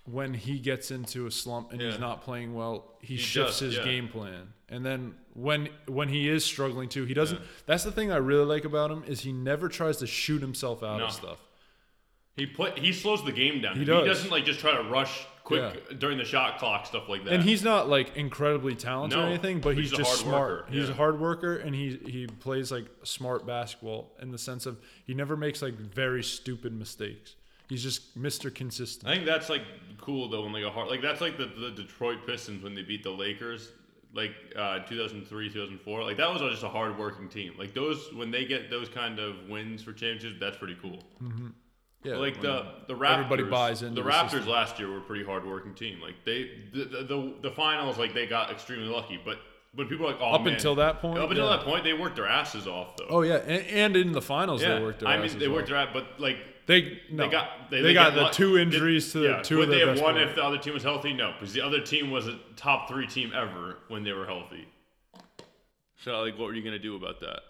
when 0.07 0.33
he 0.35 0.59
gets 0.59 0.91
into 0.91 1.27
a 1.27 1.31
slump 1.31 1.73
and 1.73 1.81
Yeah. 1.81 1.91
he's 1.91 2.01
not 2.01 2.23
playing 2.23 2.55
well. 2.55 2.97
He, 3.01 3.15
He 3.15 3.21
shifts 3.21 3.59
does, 3.61 3.75
his 3.75 3.77
yeah. 3.77 3.85
game 3.85 4.09
plan, 4.09 4.53
and 4.69 4.85
then 4.85 5.15
when 5.35 5.69
when 5.87 6.09
he 6.09 6.29
is 6.29 6.45
struggling 6.45 6.89
too, 6.89 7.05
he 7.05 7.15
doesn't. 7.15 7.41
That's 7.67 7.85
the 7.85 7.93
thing 7.93 8.11
I 8.13 8.17
really 8.17 8.45
like 8.47 8.65
about 8.65 8.91
him 8.91 9.05
is 9.07 9.21
he 9.21 9.33
never 9.33 9.69
tries 9.69 9.99
to 9.99 10.07
shoot 10.07 10.41
himself 10.43 10.83
out 10.83 10.99
No. 10.99 11.07
of 11.07 11.13
stuff. 11.13 11.39
He 12.37 12.47
play, 12.47 12.73
he 12.77 12.93
slows 12.93 13.25
the 13.25 13.31
game 13.31 13.61
down. 13.61 13.77
He, 13.79 13.85
does. 13.85 14.03
he 14.03 14.09
doesn't 14.09 14.31
like 14.31 14.45
just 14.45 14.59
try 14.59 14.75
to 14.75 14.83
rush 14.89 15.25
quick 15.45 16.01
during 16.01 16.19
the 16.19 16.25
shot 16.25 16.59
clock 16.59 16.85
stuff 16.87 17.09
like 17.09 17.23
that. 17.25 17.33
And 17.33 17.43
he's 17.45 17.63
not 17.63 17.89
like 17.89 18.17
incredibly 18.17 18.75
talented 18.75 19.19
or 19.19 19.23
anything, 19.27 19.61
but 19.61 19.77
he's, 19.77 19.91
he's 19.91 19.99
just 19.99 20.21
smart. 20.21 20.51
worker, 20.63 20.67
He's 20.73 20.89
a 20.89 20.95
hard 20.95 21.21
worker, 21.21 21.57
and 21.59 21.75
he 21.75 21.97
he 22.07 22.27
plays 22.27 22.73
like 22.73 22.87
smart 23.05 23.47
basketball 23.47 24.11
in 24.21 24.33
the 24.33 24.39
sense 24.39 24.67
of 24.67 24.79
he 25.05 25.15
never 25.15 25.37
makes 25.37 25.63
like 25.63 25.75
very 25.75 26.25
stupid 26.25 26.73
mistakes. 26.73 27.37
He's 27.69 27.83
just 27.85 28.21
Mr. 28.21 28.53
Consistent. 28.53 29.09
I 29.11 29.15
think 29.15 29.27
that's 29.27 29.49
like 29.49 29.63
cool 30.01 30.29
though 30.29 30.43
when 30.43 30.53
like 30.53 30.65
a 30.65 30.71
hard 30.71 30.89
like 30.89 31.03
that's 31.03 31.21
like 31.21 31.39
the, 31.39 31.47
the 31.47 31.71
Detroit 31.71 32.27
Pistons 32.27 32.65
when 32.65 32.75
they 32.75 32.83
beat 32.83 33.05
the 33.05 33.11
Lakers 33.11 33.71
like 34.15 34.33
uh 34.57 34.79
2003 34.81 35.49
2004 35.49 36.05
like 36.05 36.17
that 36.17 36.31
was 36.33 36.41
just 36.41 36.63
a 36.63 36.69
hard 36.69 36.97
working 36.99 37.29
team. 37.29 37.55
Like 37.59 37.75
those 37.75 38.13
when 38.15 38.31
they 38.31 38.45
get 38.45 38.71
those 38.71 38.89
kind 38.89 39.19
of 39.19 39.35
wins 39.49 39.83
for 39.83 39.93
championships 39.93 40.37
that's 40.41 40.57
pretty 40.57 40.77
cool. 40.81 40.99
Yeah, 42.03 42.17
like 42.17 42.41
the 42.41 42.67
the 42.87 42.95
Raptors 42.95 43.13
everybody 43.15 43.43
buys 43.45 43.83
into 43.83 43.95
the 43.95 44.03
the 44.03 44.15
Raptors 44.15 44.31
system. 44.31 44.49
last 44.49 44.79
year 44.79 44.91
were 44.91 44.99
a 44.99 45.03
pretty 45.03 45.25
hard 45.25 45.47
working 45.47 45.75
team. 45.75 46.01
Like 46.01 46.17
they 46.25 46.51
the, 46.73 46.85
the 46.85 47.03
the 47.05 47.35
the 47.43 47.51
finals 47.51 47.99
like 47.99 48.13
they 48.13 48.27
got 48.27 48.51
extremely 48.51 48.89
lucky 48.89 49.19
but 49.25 49.39
when 49.75 49.89
people 49.89 50.07
are 50.07 50.13
like 50.13 50.21
oh 50.21 50.33
Up 50.35 50.43
man, 50.45 50.55
until 50.55 50.75
that 50.77 51.01
point, 51.01 51.19
up 51.19 51.31
until 51.31 51.49
yeah. 51.51 51.57
that 51.57 51.65
point 51.65 51.83
they 51.83 51.95
worked 51.95 52.17
their 52.17 52.29
asses 52.29 52.67
off 52.67 52.97
though. 52.99 53.07
Oh 53.09 53.23
yeah, 53.23 53.37
and, 53.39 53.67
and 53.69 53.97
in 53.97 54.13
the 54.13 54.23
finals 54.23 54.63
yeah 54.63 54.77
they 54.77 54.83
worked 54.83 55.01
their 55.01 55.09
I 55.09 55.19
mean 55.19 55.39
they 55.39 55.47
off. 55.47 55.53
worked 55.53 55.69
their 55.69 55.79
ass 55.79 55.89
but 55.93 56.07
like 56.21 56.37
They 56.67 57.01
no, 57.11 57.25
they 57.25 57.31
got 57.31 57.71
they, 57.71 57.83
they 57.83 57.93
got 57.95 58.11
get 58.11 58.15
the 58.17 58.23
luck- 58.23 58.33
two 58.33 58.57
injuries 58.59 59.13
to 59.13 59.19
the 59.19 59.29
yeah, 59.29 59.43
two 59.43 59.59
would 59.59 59.65
of 59.65 59.71
they 59.71 59.77
their 59.79 59.87
have 59.89 59.95
best 59.97 60.05
won 60.05 60.15
players. 60.15 60.31
if 60.31 60.37
the 60.37 60.45
other 60.45 60.59
team 60.59 60.73
was 60.75 60.83
healthy? 60.83 61.13
No, 61.13 61.33
because 61.39 61.53
the 61.53 61.61
other 61.61 61.81
team 61.81 62.11
was 62.11 62.27
a 62.27 62.39
top 62.57 62.89
three 62.89 63.07
team 63.07 63.33
ever 63.35 63.79
when 63.89 64.03
they 64.03 64.13
were 64.13 64.25
healthy. 64.27 64.67
So 66.03 66.21
like, 66.21 66.35
what 66.39 66.47
were 66.47 66.55
you 66.55 66.63
gonna 66.63 66.79
do 66.79 66.97
about 66.97 67.21
that? 67.21 67.41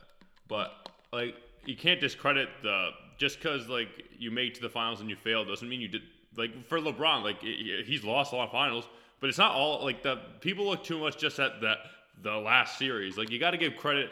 But 0.49 0.73
like, 1.13 1.37
you 1.65 1.77
can't 1.77 2.01
discredit 2.01 2.49
the 2.63 2.91
just 3.19 3.39
because 3.41 3.69
like 3.69 3.89
you 4.19 4.31
made 4.31 4.49
it 4.49 4.55
to 4.57 4.63
the 4.63 4.69
finals 4.69 5.01
and 5.01 5.09
you 5.09 5.17
failed 5.17 5.49
doesn't 5.49 5.69
mean 5.69 5.81
you 5.81 5.89
did. 5.89 6.03
Like 6.37 6.67
for 6.67 6.81
LeBron, 6.81 7.23
like 7.23 7.41
he's 7.41 8.03
lost 8.03 8.33
a 8.33 8.37
lot 8.37 8.47
of 8.47 8.51
finals, 8.53 8.89
but 9.21 9.29
it's 9.29 9.39
not 9.39 9.53
all 9.53 9.85
like 9.85 10.03
the 10.03 10.17
people 10.41 10.67
look 10.67 10.83
too 10.83 10.99
much 10.99 11.17
just 11.17 11.39
at 11.39 11.61
that 11.61 11.79
the 12.23 12.33
last 12.33 12.79
series. 12.79 13.17
Like 13.17 13.31
you 13.31 13.39
got 13.39 13.53
to 13.53 13.57
give 13.57 13.77
credit 13.77 14.11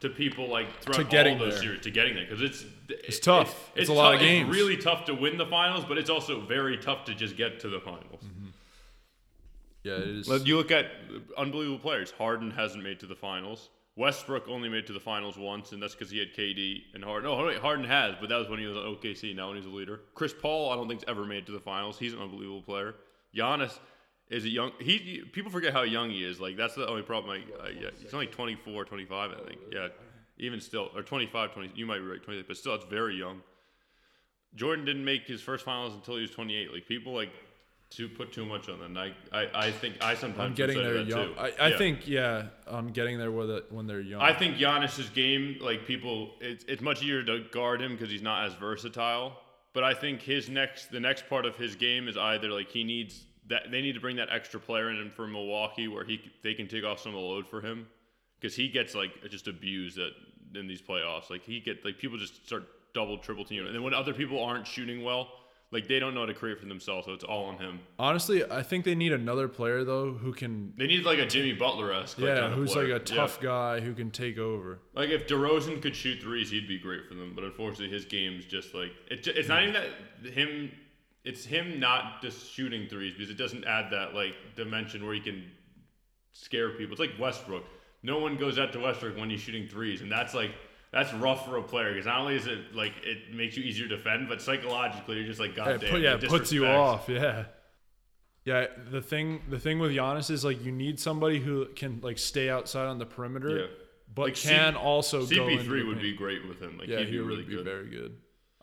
to 0.00 0.08
people 0.08 0.48
like 0.48 0.68
throughout 0.80 1.10
getting 1.10 1.34
all 1.34 1.44
those 1.44 1.54
there. 1.54 1.62
series 1.62 1.80
to 1.82 1.90
getting 1.90 2.14
there 2.14 2.24
because 2.24 2.42
it's 2.42 2.64
It's 2.88 3.18
tough. 3.18 3.72
It's 3.74 3.88
a 3.88 3.92
lot 3.92 4.14
of 4.14 4.20
games. 4.20 4.48
It's 4.48 4.56
really 4.56 4.76
tough 4.76 5.04
to 5.06 5.14
win 5.14 5.36
the 5.38 5.46
finals, 5.46 5.84
but 5.84 5.98
it's 5.98 6.10
also 6.10 6.40
very 6.40 6.76
tough 6.76 7.04
to 7.06 7.14
just 7.14 7.36
get 7.36 7.60
to 7.60 7.68
the 7.68 7.80
finals. 7.80 8.22
Mm-hmm. 8.24 8.46
yeah, 9.84 9.94
it 9.94 10.08
is. 10.08 10.28
Like, 10.28 10.46
You 10.46 10.56
look 10.56 10.70
at 10.70 10.86
unbelievable 11.36 11.78
players. 11.78 12.10
Harden 12.10 12.50
hasn't 12.50 12.82
made 12.84 13.00
to 13.00 13.06
the 13.06 13.16
finals. 13.16 13.70
Westbrook 13.96 14.46
only 14.48 14.68
made 14.68 14.86
to 14.86 14.92
the 14.92 15.00
finals 15.00 15.38
once, 15.38 15.72
and 15.72 15.82
that's 15.82 15.94
because 15.94 16.10
he 16.10 16.18
had 16.18 16.34
KD 16.34 16.82
and 16.92 17.02
Harden. 17.02 17.30
No, 17.30 17.46
wait, 17.46 17.56
Harden 17.58 17.86
has, 17.86 18.14
but 18.20 18.28
that 18.28 18.36
was 18.36 18.46
when 18.46 18.58
he 18.58 18.66
was 18.66 18.76
at 18.76 18.82
OKC. 18.82 19.34
Now 19.34 19.48
when 19.48 19.56
he's 19.56 19.64
a 19.64 19.70
leader. 19.70 20.00
Chris 20.14 20.34
Paul, 20.38 20.70
I 20.70 20.76
don't 20.76 20.86
think's 20.86 21.04
ever 21.08 21.24
made 21.24 21.46
to 21.46 21.52
the 21.52 21.60
finals. 21.60 21.98
He's 21.98 22.12
an 22.12 22.20
unbelievable 22.20 22.60
player. 22.60 22.94
Giannis 23.34 23.78
is 24.30 24.44
a 24.44 24.48
young. 24.48 24.72
He 24.80 25.22
people 25.32 25.50
forget 25.50 25.72
how 25.72 25.82
young 25.82 26.10
he 26.10 26.24
is. 26.24 26.40
Like 26.40 26.56
that's 26.56 26.74
the 26.74 26.86
only 26.88 27.02
problem. 27.02 27.38
Like, 27.40 27.48
uh, 27.60 27.68
yeah, 27.68 27.90
he's 28.00 28.12
only 28.14 28.26
24, 28.26 28.84
25, 28.84 29.30
I 29.30 29.48
think. 29.48 29.60
Yeah, 29.72 29.88
even 30.38 30.60
still, 30.60 30.90
or 30.94 31.02
25, 31.02 31.52
20. 31.52 31.72
You 31.74 31.86
might 31.86 31.98
be 31.98 32.04
right, 32.06 32.22
28, 32.22 32.46
but 32.48 32.56
still, 32.56 32.74
it's 32.74 32.84
very 32.86 33.16
young. 33.16 33.40
Jordan 34.54 34.84
didn't 34.84 35.04
make 35.04 35.26
his 35.26 35.40
first 35.42 35.64
finals 35.64 35.94
until 35.94 36.16
he 36.16 36.22
was 36.22 36.30
28. 36.30 36.72
Like 36.72 36.86
people 36.86 37.12
like 37.14 37.30
to 37.90 38.08
put 38.08 38.32
too 38.32 38.44
much 38.44 38.68
on 38.68 38.80
them. 38.80 38.96
I 38.96 39.12
I, 39.32 39.66
I 39.66 39.70
think 39.70 40.02
I 40.02 40.14
sometimes 40.14 40.40
I'm 40.40 40.54
getting 40.54 40.78
there 40.78 40.96
young. 41.02 41.28
too. 41.28 41.34
I, 41.38 41.52
I 41.60 41.68
Yeah. 41.68 41.78
think 41.78 42.08
yeah, 42.08 42.46
I'm 42.66 42.88
getting 42.88 43.18
there 43.18 43.30
with 43.30 43.50
it 43.50 43.70
when 43.70 43.86
they're 43.86 44.00
young. 44.00 44.20
I 44.20 44.32
think 44.32 44.56
Giannis's 44.56 45.08
game, 45.10 45.56
like 45.60 45.86
people, 45.86 46.32
it's 46.40 46.64
it's 46.64 46.82
much 46.82 47.02
easier 47.02 47.22
to 47.22 47.44
guard 47.52 47.80
him 47.80 47.92
because 47.92 48.10
he's 48.10 48.22
not 48.22 48.46
as 48.46 48.54
versatile. 48.54 49.38
But 49.72 49.84
I 49.84 49.92
think 49.92 50.22
his 50.22 50.48
next, 50.48 50.90
the 50.90 51.00
next 51.00 51.28
part 51.28 51.44
of 51.44 51.54
his 51.56 51.76
game 51.76 52.08
is 52.08 52.16
either 52.16 52.48
like 52.48 52.70
he 52.70 52.82
needs 52.82 53.26
that 53.48 53.70
they 53.70 53.80
need 53.80 53.92
to 53.94 54.00
bring 54.00 54.16
that 54.16 54.28
extra 54.30 54.58
player 54.60 54.90
in 54.90 55.10
for 55.10 55.26
Milwaukee 55.26 55.88
where 55.88 56.04
he 56.04 56.20
they 56.42 56.54
can 56.54 56.68
take 56.68 56.84
off 56.84 57.00
some 57.00 57.14
of 57.14 57.20
the 57.20 57.26
load 57.26 57.46
for 57.48 57.60
him 57.60 57.86
because 58.40 58.56
he 58.56 58.68
gets 58.68 58.94
like 58.94 59.10
just 59.30 59.48
abused 59.48 59.98
at 59.98 60.12
in 60.54 60.66
these 60.66 60.82
playoffs. 60.82 61.30
Like 61.30 61.42
he 61.44 61.60
get 61.60 61.84
like 61.84 61.98
people 61.98 62.18
just 62.18 62.46
start 62.46 62.64
double 62.94 63.18
triple 63.18 63.44
team, 63.44 63.60
him. 63.60 63.66
and 63.66 63.74
then 63.74 63.82
when 63.82 63.94
other 63.94 64.14
people 64.14 64.42
aren't 64.42 64.66
shooting 64.66 65.02
well, 65.04 65.28
like 65.72 65.86
they 65.88 65.98
don't 65.98 66.14
know 66.14 66.20
how 66.20 66.26
to 66.26 66.34
create 66.34 66.58
for 66.58 66.66
themselves, 66.66 67.06
so 67.06 67.12
it's 67.12 67.24
all 67.24 67.44
on 67.46 67.58
him. 67.58 67.80
Honestly, 67.98 68.44
I 68.48 68.62
think 68.62 68.84
they 68.84 68.94
need 68.94 69.12
another 69.12 69.48
player 69.48 69.84
though 69.84 70.12
who 70.12 70.32
can 70.32 70.72
They 70.76 70.86
need 70.86 71.04
like 71.04 71.18
a 71.18 71.26
Jimmy 71.26 71.52
Butler 71.52 71.92
esque. 71.92 72.18
yeah, 72.18 72.40
kind 72.40 72.52
of 72.52 72.58
who's 72.58 72.72
player. 72.72 72.92
like 72.94 73.02
a 73.02 73.04
tough 73.04 73.40
guy 73.40 73.80
who 73.80 73.92
can 73.92 74.10
take 74.10 74.38
over. 74.38 74.78
Like 74.94 75.10
if 75.10 75.26
DeRozan 75.26 75.82
could 75.82 75.94
shoot 75.96 76.22
threes, 76.22 76.50
he'd 76.50 76.68
be 76.68 76.78
great 76.78 77.06
for 77.08 77.14
them. 77.14 77.32
But 77.34 77.44
unfortunately, 77.44 77.90
his 77.90 78.04
game's 78.04 78.44
just 78.44 78.74
like 78.74 78.92
it, 79.10 79.26
it's 79.26 79.48
not 79.48 79.62
even 79.62 79.74
that 79.74 80.32
him. 80.32 80.72
It's 81.26 81.44
him 81.44 81.78
not 81.80 82.22
just 82.22 82.50
shooting 82.52 82.88
threes 82.88 83.12
because 83.12 83.30
it 83.30 83.36
doesn't 83.36 83.64
add 83.64 83.90
that 83.90 84.14
like 84.14 84.34
dimension 84.54 85.04
where 85.04 85.14
he 85.14 85.20
can 85.20 85.44
scare 86.32 86.70
people. 86.70 86.92
It's 86.92 87.00
like 87.00 87.18
Westbrook. 87.18 87.64
No 88.02 88.18
one 88.18 88.36
goes 88.36 88.58
out 88.58 88.72
to 88.74 88.78
Westbrook 88.80 89.16
when 89.18 89.28
he's 89.30 89.40
shooting 89.40 89.66
threes, 89.68 90.00
and 90.02 90.10
that's 90.10 90.32
like 90.34 90.52
that's 90.92 91.12
rough 91.14 91.44
for 91.44 91.56
a 91.58 91.62
player 91.62 91.90
because 91.92 92.06
not 92.06 92.20
only 92.20 92.36
is 92.36 92.46
it 92.46 92.74
like 92.74 92.92
it 93.02 93.34
makes 93.34 93.56
you 93.56 93.64
easier 93.64 93.88
to 93.88 93.96
defend, 93.96 94.28
but 94.28 94.40
psychologically 94.40 95.16
you're 95.16 95.26
just 95.26 95.40
like 95.40 95.56
God 95.56 95.66
Yeah, 95.68 95.76
damn. 95.78 95.90
put, 95.90 96.00
yeah, 96.00 96.14
it 96.14 96.28
puts 96.28 96.52
you 96.52 96.66
off. 96.66 97.08
Yeah. 97.08 97.46
Yeah, 98.44 98.66
the 98.92 99.02
thing 99.02 99.42
the 99.48 99.58
thing 99.58 99.80
with 99.80 99.90
Giannis 99.90 100.30
is 100.30 100.44
like 100.44 100.64
you 100.64 100.70
need 100.70 101.00
somebody 101.00 101.40
who 101.40 101.66
can 101.74 101.98
like 102.02 102.18
stay 102.18 102.48
outside 102.48 102.86
on 102.86 102.98
the 102.98 103.06
perimeter, 103.06 103.58
Yeah. 103.58 103.66
but 104.14 104.22
Like 104.26 104.36
C- 104.36 104.50
can 104.50 104.76
also 104.76 105.26
go 105.26 105.48
into 105.48 105.64
CP3 105.64 105.66
the 105.68 105.82
would 105.86 105.86
paint. 105.94 106.02
be 106.02 106.12
great 106.12 106.46
with 106.46 106.60
him. 106.62 106.78
Like 106.78 106.86
yeah, 106.86 106.98
he'd 107.00 107.06
he 107.06 107.12
be 107.14 107.18
would 107.18 107.26
really 107.28 107.42
be 107.42 107.56
good. 107.56 107.64
very 107.64 107.88
good. 107.90 108.16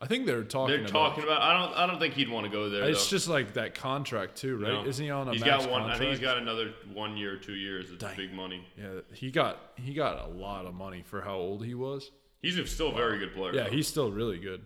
I 0.04 0.06
think 0.06 0.26
they're 0.26 0.44
talking. 0.44 0.76
They're 0.76 0.86
talking 0.86 1.24
about. 1.24 1.40
I 1.40 1.58
don't. 1.58 1.74
I 1.78 1.86
don't 1.86 1.98
think 1.98 2.12
he'd 2.12 2.28
want 2.28 2.44
to 2.44 2.52
go 2.52 2.68
there. 2.68 2.84
It's 2.84 3.06
though. 3.06 3.16
just 3.16 3.26
like 3.26 3.54
that 3.54 3.74
contract 3.74 4.36
too, 4.36 4.58
right? 4.58 4.72
No. 4.72 4.84
Isn't 4.84 5.02
he 5.02 5.10
on 5.10 5.28
a 5.28 5.32
He's 5.32 5.42
got 5.42 5.60
one. 5.60 5.80
contract? 5.80 5.94
I 5.94 5.98
think 5.98 6.10
he's 6.10 6.20
got 6.20 6.36
another 6.36 6.74
one 6.92 7.16
year, 7.16 7.36
two 7.38 7.54
years. 7.54 7.90
It's 7.90 8.04
Dang. 8.04 8.14
big 8.14 8.34
money. 8.34 8.66
Yeah, 8.76 9.00
he 9.14 9.30
got 9.30 9.58
he 9.76 9.94
got 9.94 10.26
a 10.26 10.28
lot 10.28 10.66
of 10.66 10.74
money 10.74 11.02
for 11.06 11.22
how 11.22 11.36
old 11.36 11.64
he 11.64 11.74
was. 11.74 12.10
He's 12.42 12.70
still 12.70 12.90
a 12.90 12.94
very 12.94 13.18
good 13.18 13.32
player. 13.34 13.54
Yeah, 13.54 13.62
though. 13.64 13.70
he's 13.70 13.88
still 13.88 14.12
really 14.12 14.38
good. 14.38 14.60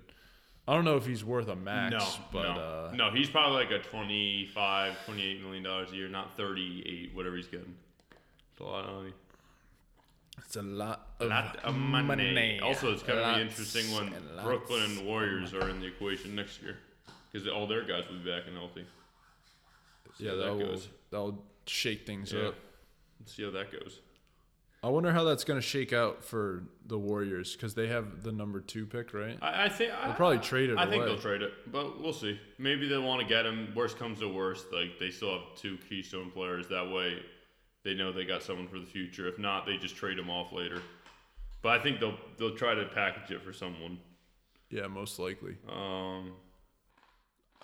I 0.66 0.74
don't 0.74 0.84
know 0.84 0.96
if 0.96 1.06
he's 1.06 1.24
worth 1.24 1.46
a 1.46 1.54
max, 1.54 1.92
no, 1.92 2.24
but 2.32 2.42
no, 2.42 2.60
uh, 2.60 2.92
no. 2.96 3.10
He's 3.12 3.30
probably 3.30 3.64
like 3.64 3.70
a 3.70 3.78
25, 3.78 5.04
28 5.06 5.42
million 5.42 5.62
dollars 5.62 5.92
a 5.92 5.94
year, 5.94 6.08
not 6.08 6.36
thirty-eight, 6.36 7.14
whatever 7.14 7.36
he's 7.36 7.46
getting. 7.46 7.76
It's 8.52 8.60
a 8.60 8.64
lot 8.64 8.86
of 8.86 8.94
money. 8.96 9.12
It's 10.44 10.56
a 10.56 10.62
lot 10.62 11.08
of, 11.20 11.28
lot 11.28 11.56
of 11.64 11.76
money. 11.76 12.60
Also, 12.60 12.92
it's 12.92 13.02
kind 13.02 13.18
of 13.18 13.36
be 13.36 13.42
interesting 13.42 13.90
when 13.94 14.12
and 14.12 14.24
Brooklyn 14.42 14.82
and 14.82 14.98
of 14.98 15.04
Warriors 15.04 15.54
are 15.54 15.68
in 15.68 15.80
the 15.80 15.86
equation 15.86 16.34
next 16.34 16.62
year, 16.62 16.78
because 17.30 17.46
all 17.48 17.66
their 17.66 17.82
guys 17.84 18.04
will 18.08 18.18
be 18.18 18.30
back 18.30 18.42
and 18.46 18.56
healthy. 18.56 18.86
yeah, 20.18 20.34
that 20.34 20.52
will 20.56 20.66
goes. 20.66 20.88
that'll 21.10 21.44
shake 21.66 22.06
things 22.06 22.32
Yeah. 22.32 22.48
up. 22.48 22.54
Let's 23.20 23.34
see 23.34 23.44
how 23.44 23.50
that 23.50 23.70
goes. 23.72 24.00
I 24.80 24.88
wonder 24.90 25.12
how 25.12 25.24
that's 25.24 25.42
going 25.42 25.58
to 25.60 25.66
shake 25.66 25.92
out 25.92 26.22
for 26.24 26.62
the 26.86 26.96
Warriors 26.96 27.54
because 27.56 27.74
they 27.74 27.88
have 27.88 28.22
the 28.22 28.30
number 28.30 28.60
two 28.60 28.86
pick, 28.86 29.12
right? 29.12 29.36
I, 29.42 29.64
I 29.64 29.68
think 29.68 29.90
They'll 30.04 30.12
probably 30.12 30.38
trade 30.38 30.70
it 30.70 30.78
I 30.78 30.86
think 30.86 31.04
they'll 31.04 31.18
trade 31.18 31.42
it, 31.42 31.52
but 31.72 32.00
we'll 32.00 32.12
see. 32.12 32.38
Maybe 32.58 32.86
they 32.86 32.96
want 32.96 33.20
to 33.20 33.26
get 33.26 33.44
him. 33.44 33.72
Worst 33.74 33.98
comes 33.98 34.20
to 34.20 34.28
worst, 34.28 34.66
like 34.72 35.00
they 35.00 35.10
still 35.10 35.32
have 35.32 35.56
two 35.56 35.78
keystone 35.88 36.30
players. 36.30 36.68
That 36.68 36.88
way, 36.92 37.18
they 37.84 37.94
know 37.94 38.12
they 38.12 38.24
got 38.24 38.42
someone 38.42 38.68
for 38.68 38.78
the 38.78 38.86
future. 38.86 39.28
If 39.28 39.38
not, 39.38 39.66
they 39.66 39.76
just 39.76 39.96
trade 39.96 40.18
him 40.18 40.30
off 40.30 40.52
later. 40.52 40.82
But 41.62 41.80
I 41.80 41.82
think 41.82 42.00
they'll 42.00 42.18
they'll 42.36 42.56
try 42.56 42.74
to 42.74 42.84
package 42.86 43.30
it 43.30 43.42
for 43.42 43.52
someone. 43.52 43.98
Yeah, 44.70 44.86
most 44.86 45.18
likely. 45.18 45.56
Um, 45.68 46.32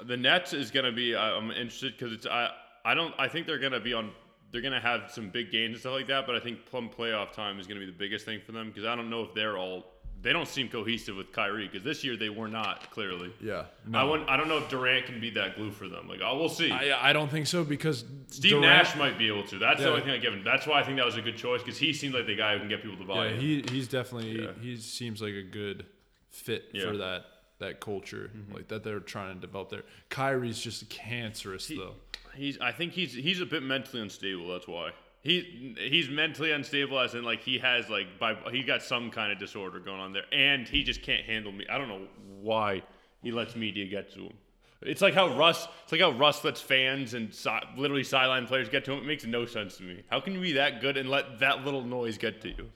the 0.07 0.17
Nets 0.17 0.53
is 0.53 0.71
gonna 0.71 0.93
be. 0.93 1.15
I, 1.15 1.37
I'm 1.37 1.51
interested 1.51 1.93
because 1.97 2.13
it's. 2.13 2.27
I 2.27 2.51
I 2.85 2.95
don't. 2.95 3.15
I 3.19 3.29
think 3.29 3.47
they're 3.47 3.59
gonna 3.59 3.81
be 3.81 3.93
on. 3.93 4.11
They're 4.51 4.63
gonna 4.63 4.81
have 4.81 5.11
some 5.11 5.31
big 5.31 5.51
games 5.51 5.73
and 5.75 5.81
stuff 5.81 5.93
like 5.93 6.09
that. 6.09 6.27
But 6.27 6.37
I 6.37 6.41
think 6.41 6.67
plum 6.67 6.91
playoff 6.97 7.33
time 7.33 7.59
is 7.59 7.67
gonna 7.67 7.81
be 7.81 7.87
the 7.87 7.93
biggest 7.93 8.25
thing 8.25 8.41
for 8.45 8.53
them 8.53 8.69
because 8.69 8.85
I 8.85 8.97
don't 8.97 9.11
know 9.11 9.23
if 9.23 9.35
they're 9.35 9.59
all. 9.59 9.85
They 10.25 10.33
don't 10.33 10.49
seem 10.49 10.69
cohesive 10.69 11.15
with 11.17 11.31
Kyrie 11.33 11.69
because 11.69 11.85
this 11.85 12.03
year 12.03 12.17
they 12.17 12.31
were 12.31 12.49
not 12.49 12.91
clearly. 12.91 13.31
Yeah. 13.41 13.67
I 13.87 13.91
No. 13.91 14.11
wouldn't, 14.11 14.29
I 14.29 14.37
don't 14.37 14.49
know 14.49 14.57
if 14.59 14.69
Durant 14.71 15.07
can 15.07 15.21
be 15.21 15.31
that 15.31 15.55
glue 15.55 15.71
for 15.71 15.87
them. 15.87 16.09
Like, 16.09 16.21
oh, 16.25 16.37
we'll 16.39 16.49
see. 16.49 16.73
I, 16.73 17.11
I 17.11 17.13
don't 17.13 17.31
think 17.31 17.47
so 17.47 17.63
because 17.63 18.05
Steve 18.29 18.53
Durant, 18.53 18.67
Nash 18.67 18.97
might 18.97 19.19
be 19.19 19.29
able 19.29 19.45
to. 19.49 19.59
That's 19.59 19.81
the 19.81 19.91
only 19.91 20.01
thing 20.01 20.11
I 20.11 20.17
give 20.19 20.33
him. 20.33 20.43
That's 20.43 20.67
why 20.67 20.81
I 20.81 20.83
think 20.83 20.97
that 20.97 21.05
was 21.07 21.17
a 21.17 21.23
good 21.23 21.37
choice 21.37 21.63
because 21.63 21.79
he 21.79 21.93
seems 21.93 22.15
like 22.15 22.27
the 22.27 22.35
guy 22.37 22.55
who 22.55 22.61
can 22.61 22.69
get 22.69 22.83
people 22.83 22.97
to 22.97 23.05
buy 23.05 23.29
Yeah, 23.29 23.37
he 23.37 23.65
he's 23.71 23.87
definitely 23.87 24.43
Yeah. 24.43 24.51
he 24.61 24.77
seems 24.79 25.21
like 25.23 25.35
a 25.35 25.43
good 25.43 25.87
fit 26.31 26.65
Yeah. 26.73 26.83
Mm-hmm. 26.85 26.91
for 26.93 26.97
that 26.97 27.25
that 27.61 27.81
culture 27.81 28.31
like 28.53 28.67
that 28.69 28.83
they're 28.83 28.99
trying 29.01 29.35
to 29.35 29.41
develop 29.41 29.69
there. 29.71 29.85
Kyrie's 30.09 30.59
just 30.59 30.89
cancerous 30.91 31.69
He- 31.69 31.77
though. 31.77 31.95
He's. 32.35 32.59
I 32.61 32.73
think 32.73 32.95
he's. 32.95 33.13
He's 33.15 33.41
a 33.41 33.47
bit 33.47 33.63
mentally 33.63 34.03
unstable. 34.03 34.49
That's 34.49 34.67
why. 34.67 34.91
He 35.25 35.75
he's 35.79 36.11
mentally 36.11 36.53
unstable 36.53 37.01
as 37.01 37.15
in 37.15 37.25
like 37.25 37.43
he 37.43 37.59
has 37.59 37.89
like 37.89 38.19
by 38.19 38.37
he 38.53 38.63
got 38.63 38.83
some 38.83 39.11
kind 39.11 39.33
of 39.33 39.39
disorder 39.39 39.81
going 39.81 39.99
on 39.99 40.13
there, 40.13 40.27
and 40.33 40.69
he 40.69 40.85
just 40.85 41.03
can't 41.03 41.25
handle 41.25 41.51
me. 41.51 41.65
I 41.69 41.79
don't 41.79 41.89
know 41.89 42.07
why 42.43 42.83
he 43.23 43.33
lets 43.33 43.57
media 43.57 43.87
get 43.87 44.13
to 44.13 44.25
him. 44.25 44.35
It's 44.83 45.01
like 45.01 45.15
how 45.15 45.35
Russ. 45.35 45.67
It's 45.85 45.93
like 45.93 46.03
how 46.03 46.11
Russ 46.11 46.45
lets 46.45 46.61
fans 46.61 47.15
and 47.15 47.33
si- 47.33 47.51
literally 47.75 48.05
sideline 48.05 48.47
players 48.47 48.69
get 48.69 48.85
to 48.85 48.93
him. 48.93 48.99
It 48.99 49.07
makes 49.07 49.25
no 49.25 49.47
sense 49.47 49.79
to 49.79 49.83
me. 49.83 50.03
How 50.11 50.21
can 50.21 50.35
you 50.35 50.41
be 50.41 50.53
that 50.53 50.83
good 50.83 50.99
and 50.99 51.09
let 51.09 51.41
that 51.41 51.65
little 51.65 51.83
noise 51.83 52.19
get 52.19 52.43
to 52.43 52.49
you? 52.49 52.71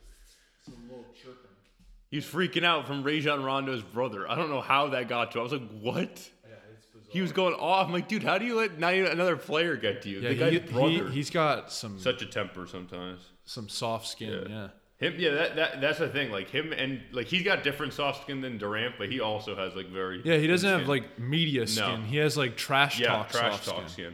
Some 0.65 0.73
little 0.89 1.05
He 2.09 2.17
was 2.17 2.25
freaking 2.25 2.63
out 2.63 2.87
from 2.87 3.03
Rajon 3.03 3.43
Rondo's 3.43 3.83
brother. 3.83 4.29
I 4.29 4.33
don't 4.33 4.49
know 4.49 4.61
how 4.61 4.87
that 4.89 5.07
got 5.07 5.31
to. 5.33 5.37
him. 5.37 5.41
I 5.41 5.43
was 5.43 5.53
like, 5.53 5.69
what? 5.81 6.29
I 7.09 7.13
He 7.13 7.21
was 7.21 7.31
going 7.31 7.53
off. 7.55 7.87
I'm 7.87 7.93
like, 7.93 8.07
dude, 8.07 8.23
how 8.23 8.37
do 8.37 8.45
you 8.45 8.55
let 8.55 8.77
not 8.79 8.93
even 8.93 9.11
another 9.11 9.35
player 9.35 9.75
get 9.75 10.01
to 10.03 10.09
you? 10.09 10.19
Yeah, 10.19 10.29
the 10.29 10.35
guy's 10.35 10.51
he, 10.53 10.59
brother. 10.59 10.89
he, 11.09 11.15
he's 11.15 11.29
got 11.29 11.71
some 11.71 11.99
Such 11.99 12.21
a 12.21 12.25
temper 12.25 12.67
sometimes. 12.67 13.21
some 13.45 13.67
soft 13.69 14.07
skin. 14.07 14.47
Yeah. 14.49 14.67
Him, 14.97 15.15
yeah, 15.17 15.31
that, 15.31 15.55
that 15.55 15.81
that's 15.81 15.99
the 15.99 16.09
thing. 16.09 16.29
Like 16.29 16.49
him 16.49 16.73
and 16.73 17.01
like 17.13 17.27
he's 17.27 17.43
got 17.43 17.63
different 17.63 17.93
soft 17.93 18.23
skin 18.23 18.41
than 18.41 18.57
Durant, 18.57 18.95
but 18.97 19.09
he 19.09 19.21
also 19.21 19.55
has 19.55 19.73
like 19.73 19.87
very 19.89 20.21
Yeah, 20.25 20.35
he 20.37 20.45
doesn't 20.47 20.67
thin 20.69 20.77
have 20.79 20.87
skin. 20.87 20.89
like 20.89 21.19
media 21.19 21.65
skin. 21.67 22.03
He 22.03 22.17
has 22.17 22.35
like 22.35 22.57
trash 22.57 22.99
yeah 22.99 23.07
talk 23.07 23.29
trash 23.29 23.51
soft 23.53 23.65
talk 23.65 23.75
skin. 23.89 23.89
skin. 24.11 24.13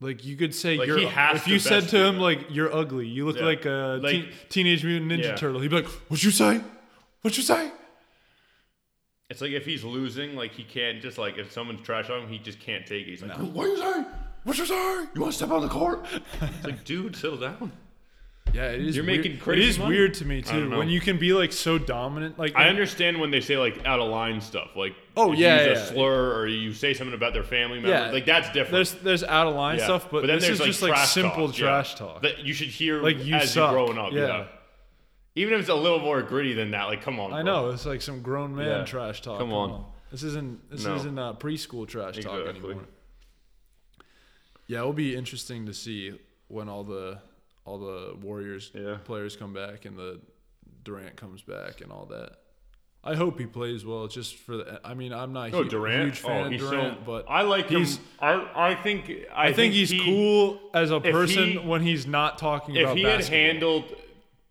Like 0.00 0.24
you 0.24 0.36
could 0.36 0.54
say 0.54 0.76
Like, 0.76 0.88
you're 0.88 0.98
he 0.98 1.06
has 1.06 1.36
if 1.38 1.44
to 1.44 1.50
you 1.52 1.58
said 1.58 1.80
best 1.82 1.90
to 1.90 2.04
him 2.04 2.18
like 2.18 2.46
you're 2.50 2.74
ugly, 2.74 3.06
you 3.06 3.24
look 3.24 3.36
Yeah. 3.36 3.44
like 3.44 3.64
a 3.64 3.98
Like- 4.02 4.10
teen- 4.12 4.28
teenage 4.48 4.84
mutant 4.84 5.10
ninja 5.12 5.24
Yeah. 5.24 5.34
turtle. 5.36 5.60
He'd 5.60 5.68
be 5.70 5.76
like, 5.76 5.86
"What'd 5.86 6.24
you 6.24 6.30
say? 6.32 6.60
What'd 7.22 7.36
you 7.36 7.42
say?" 7.44 7.70
It's 9.32 9.40
like 9.40 9.52
if 9.52 9.64
he's 9.64 9.82
losing, 9.82 10.36
like 10.36 10.52
he 10.52 10.62
can't 10.62 11.00
just 11.00 11.16
like 11.16 11.38
if 11.38 11.50
someone's 11.50 11.80
trash 11.80 12.10
on 12.10 12.20
him, 12.22 12.28
he 12.28 12.38
just 12.38 12.60
can't 12.60 12.86
take 12.86 13.06
it. 13.06 13.10
He's 13.10 13.22
like, 13.22 13.32
What 13.38 13.64
you 13.66 13.76
say? 13.78 14.04
What 14.44 14.58
you 14.58 14.66
say? 14.66 14.74
"You 15.14 15.20
want 15.22 15.32
to 15.32 15.36
step 15.38 15.50
on 15.50 15.62
the 15.62 15.68
court?" 15.68 16.04
it's 16.42 16.64
like, 16.64 16.84
dude, 16.84 17.16
settle 17.16 17.38
down. 17.38 17.72
Yeah, 18.52 18.72
it 18.72 18.82
is. 18.82 18.94
You're 18.96 19.06
weird. 19.06 19.24
making 19.24 19.38
crazy 19.38 19.62
It 19.62 19.68
is 19.70 19.78
money. 19.78 19.96
weird 19.96 20.12
to 20.14 20.26
me 20.26 20.38
I 20.38 20.40
too 20.42 20.60
don't 20.60 20.68
know. 20.70 20.78
when 20.78 20.90
you 20.90 21.00
can 21.00 21.16
be 21.18 21.32
like 21.32 21.52
so 21.52 21.78
dominant. 21.78 22.38
Like 22.38 22.54
I 22.54 22.68
understand 22.68 23.18
when 23.20 23.30
they 23.30 23.40
say 23.40 23.56
like 23.56 23.86
out 23.86 24.00
of 24.00 24.10
line 24.10 24.42
stuff, 24.42 24.70
like 24.76 24.94
Oh, 25.16 25.32
if 25.32 25.38
you 25.38 25.46
yeah, 25.46 25.68
use 25.70 25.78
yeah. 25.78 25.84
a 25.84 25.86
slur 25.86 26.34
or 26.38 26.46
you 26.46 26.74
say 26.74 26.92
something 26.92 27.14
about 27.14 27.32
their 27.32 27.44
family 27.44 27.76
member, 27.80 27.88
Yeah. 27.88 28.10
like 28.10 28.26
that's 28.26 28.48
different. 28.48 28.72
There's 28.72 28.92
there's 28.94 29.24
out 29.24 29.46
of 29.46 29.54
line 29.54 29.78
Yeah. 29.78 29.84
stuff, 29.84 30.08
but, 30.10 30.26
then 30.26 30.36
this 30.36 30.44
there's 30.44 30.54
is 30.56 30.60
like 30.60 30.66
just 30.68 30.82
like 30.82 30.92
trash 30.92 31.08
simple 31.10 31.46
talk, 31.46 31.58
yeah. 31.58 31.64
trash 31.64 31.94
talk. 31.94 32.22
that 32.22 32.40
you 32.40 32.52
should 32.52 32.68
hear 32.68 33.00
Like, 33.00 33.24
you 33.24 33.36
as 33.36 33.52
suck. 33.54 33.72
you're 33.72 33.86
growing 33.86 33.96
up. 33.98 34.12
Yeah. 34.12 34.26
Yeah. 34.26 34.44
Even 35.34 35.54
if 35.54 35.60
it's 35.60 35.68
a 35.70 35.74
little 35.74 35.98
more 36.00 36.20
gritty 36.22 36.52
than 36.52 36.70
that, 36.72 36.84
like 36.84 37.02
come 37.02 37.18
on. 37.18 37.32
I 37.32 37.42
bro. 37.42 37.52
know 37.52 37.70
it's 37.70 37.86
like 37.86 38.02
some 38.02 38.20
grown 38.22 38.54
man 38.54 38.66
Yeah. 38.80 38.84
trash 38.84 39.22
talk. 39.22 39.38
Come 39.38 39.52
on. 39.52 39.86
This 40.10 40.22
isn't 40.24 40.70
this 40.70 40.84
No. 40.84 40.94
isn't 40.96 41.18
uh, 41.18 41.32
preschool 41.34 41.88
trash 41.88 42.18
talk 42.18 42.46
anymore. 42.46 42.84
Yeah, 44.66 44.78
it'll 44.80 44.92
be 44.92 45.14
interesting 45.14 45.66
to 45.66 45.74
see 45.74 46.18
when 46.48 46.68
all 46.68 46.84
the 46.84 47.18
all 47.64 47.78
the 47.78 48.14
Warriors 48.20 48.70
Yeah. 48.74 48.96
players 49.04 49.36
come 49.36 49.52
back 49.52 49.84
and 49.84 49.96
the 49.96 50.20
Durant 50.84 51.16
comes 51.16 51.42
back 51.42 51.80
and 51.80 51.92
all 51.92 52.06
that. 52.06 52.32
I 53.04 53.14
hope 53.16 53.38
he 53.38 53.46
plays 53.46 53.84
well. 53.84 54.06
Just 54.08 54.36
for 54.36 54.56
the, 54.58 54.80
I 54.84 54.94
mean, 54.94 55.12
I'm 55.12 55.32
not 55.32 55.52
a 55.52 55.56
Oh, 55.56 55.62
hu- 55.64 55.68
Durant. 55.68 56.04
huge 56.04 56.18
fan 56.20 56.42
oh, 56.52 56.54
of 56.54 56.58
Durant, 56.60 56.98
so. 56.98 57.02
but 57.04 57.24
I 57.28 57.42
like 57.42 57.68
he's- 57.68 57.96
him. 57.96 58.04
I 58.20 58.70
I 58.70 58.74
think 58.76 59.10
I, 59.34 59.48
I, 59.48 59.52
think, 59.52 59.74
he's 59.74 59.90
he- 59.90 60.04
cool 60.04 60.60
as 60.74 60.90
a 60.92 61.00
person 61.00 61.50
he- 61.52 61.58
when 61.58 61.82
he's 61.82 62.06
not 62.06 62.38
talking 62.38 62.76
about. 62.76 62.96
If 62.96 63.02
about 63.04 63.20
he 63.20 63.24
had 63.24 63.24
handled 63.24 63.94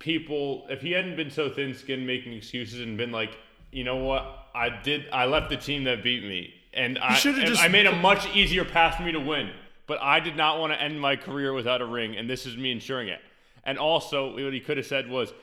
people, 0.02 0.66
if 0.70 0.82
he 0.82 0.92
hadn't 0.92 1.16
been 1.16 1.32
so 1.32 1.50
thin-skinned, 1.50 2.06
making 2.06 2.34
excuses, 2.34 2.82
and 2.82 2.98
been 2.98 3.12
like, 3.12 3.38
you 3.72 3.84
know 3.86 3.96
what, 3.98 4.48
I 4.54 4.70
did, 4.84 5.06
I 5.14 5.26
left 5.26 5.50
the 5.50 5.56
team 5.58 5.86
that 5.86 6.04
beat 6.04 6.24
me, 6.24 6.54
and 6.74 7.00
I, 7.00 7.14
and 7.14 7.48
just- 7.48 7.62
I 7.62 7.70
made 7.70 7.86
a 7.86 7.96
much 7.96 8.28
easier 8.36 8.66
path 8.66 8.96
for 8.98 9.04
me 9.04 9.14
to 9.14 9.20
win. 9.20 9.52
But 9.88 10.00
I 10.02 10.20
did 10.20 10.38
not 10.38 10.60
want 10.60 10.72
to 10.74 10.82
end 10.82 11.00
my 11.02 11.16
career 11.16 11.54
without 11.54 11.82
a 11.82 11.86
ring, 11.86 12.16
and 12.16 12.30
this 12.30 12.46
is 12.46 12.56
me 12.58 12.72
ensuring 12.72 13.10
it. 13.10 13.20
And 13.66 13.78
also, 13.78 14.32
what 14.34 14.54
he 14.54 14.60
could 14.60 14.78
have 14.78 14.86
said 14.86 15.10
was, 15.10 15.34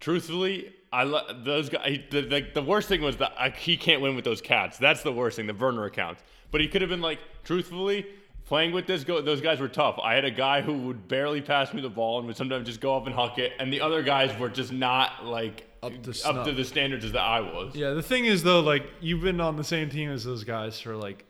truthfully, 0.00 0.72
I 0.92 1.04
le- 1.04 1.40
those 1.44 1.68
guys. 1.70 2.00
The, 2.10 2.20
the, 2.22 2.46
the 2.54 2.62
worst 2.62 2.88
thing 2.88 3.00
was 3.00 3.16
that 3.18 3.32
I, 3.38 3.50
he 3.50 3.76
can't 3.76 4.02
win 4.02 4.16
with 4.16 4.24
those 4.24 4.40
cats. 4.40 4.76
That's 4.78 5.02
the 5.02 5.12
worst 5.12 5.36
thing, 5.36 5.46
the 5.46 5.52
burner 5.54 5.84
accounts. 5.84 6.22
But 6.50 6.60
he 6.60 6.68
could 6.68 6.82
have 6.82 6.90
been 6.90 7.00
like, 7.00 7.20
truthfully, 7.44 8.06
playing 8.50 8.72
with 8.72 8.84
this 8.84 9.04
go, 9.04 9.20
those 9.22 9.40
guys 9.40 9.60
were 9.60 9.68
tough. 9.68 9.96
I 10.02 10.14
had 10.14 10.24
a 10.24 10.30
guy 10.30 10.60
who 10.60 10.72
would 10.88 11.06
barely 11.06 11.40
pass 11.40 11.72
me 11.72 11.80
the 11.80 11.88
ball 11.88 12.18
and 12.18 12.26
would 12.26 12.36
sometimes 12.36 12.66
just 12.66 12.80
go 12.80 12.96
up 12.96 13.06
and 13.06 13.14
huck 13.14 13.38
it, 13.38 13.52
and 13.60 13.72
the 13.72 13.80
other 13.80 14.02
guys 14.02 14.36
were 14.40 14.48
just 14.48 14.72
not 14.72 15.24
like 15.24 15.68
Up 15.84 15.92
to 16.02 16.28
up 16.28 16.44
to 16.46 16.52
the 16.52 16.64
standards 16.64 17.04
as 17.04 17.12
that 17.12 17.22
I 17.22 17.40
was. 17.40 17.76
Yeah, 17.76 17.90
the 17.90 18.02
thing 18.02 18.24
is 18.24 18.42
though, 18.42 18.58
like 18.58 18.90
you've 19.00 19.20
been 19.22 19.40
on 19.40 19.56
the 19.56 19.62
same 19.62 19.88
team 19.88 20.10
as 20.10 20.24
those 20.24 20.42
guys 20.42 20.80
for 20.80 20.96
like 20.96 21.24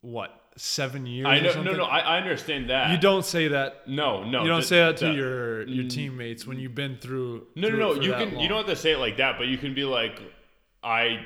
what 0.00 0.30
seven 0.56 1.04
years? 1.04 1.26
I 1.26 1.36
or 1.36 1.42
know, 1.42 1.62
no, 1.62 1.72
no, 1.72 1.84
I, 1.84 1.98
I 1.98 2.16
understand 2.16 2.70
that. 2.70 2.90
You 2.90 2.96
don't 2.96 3.24
say 3.24 3.48
that. 3.48 3.86
No, 3.86 4.24
no. 4.24 4.40
You 4.40 4.48
don't 4.48 4.60
th- 4.60 4.68
say 4.68 4.78
that 4.78 4.96
to 4.96 5.04
th- 5.06 5.16
your 5.16 5.68
your 5.68 5.84
mm. 5.84 5.90
teammates 5.90 6.46
when 6.46 6.58
you've 6.58 6.74
been 6.74 6.96
through. 6.96 7.48
No, 7.54 7.68
no, 7.68 7.68
through 7.68 7.78
no. 7.78 7.90
it 7.90 7.96
for 7.96 8.02
You 8.02 8.12
can. 8.12 8.32
long. 8.32 8.42
You 8.42 8.48
don't 8.48 8.58
have 8.58 8.66
to 8.66 8.76
say 8.76 8.92
it 8.92 8.98
like 8.98 9.18
that, 9.18 9.36
but 9.36 9.46
you 9.46 9.58
can 9.58 9.74
be 9.74 9.84
like, 9.84 10.18
I. 10.82 11.20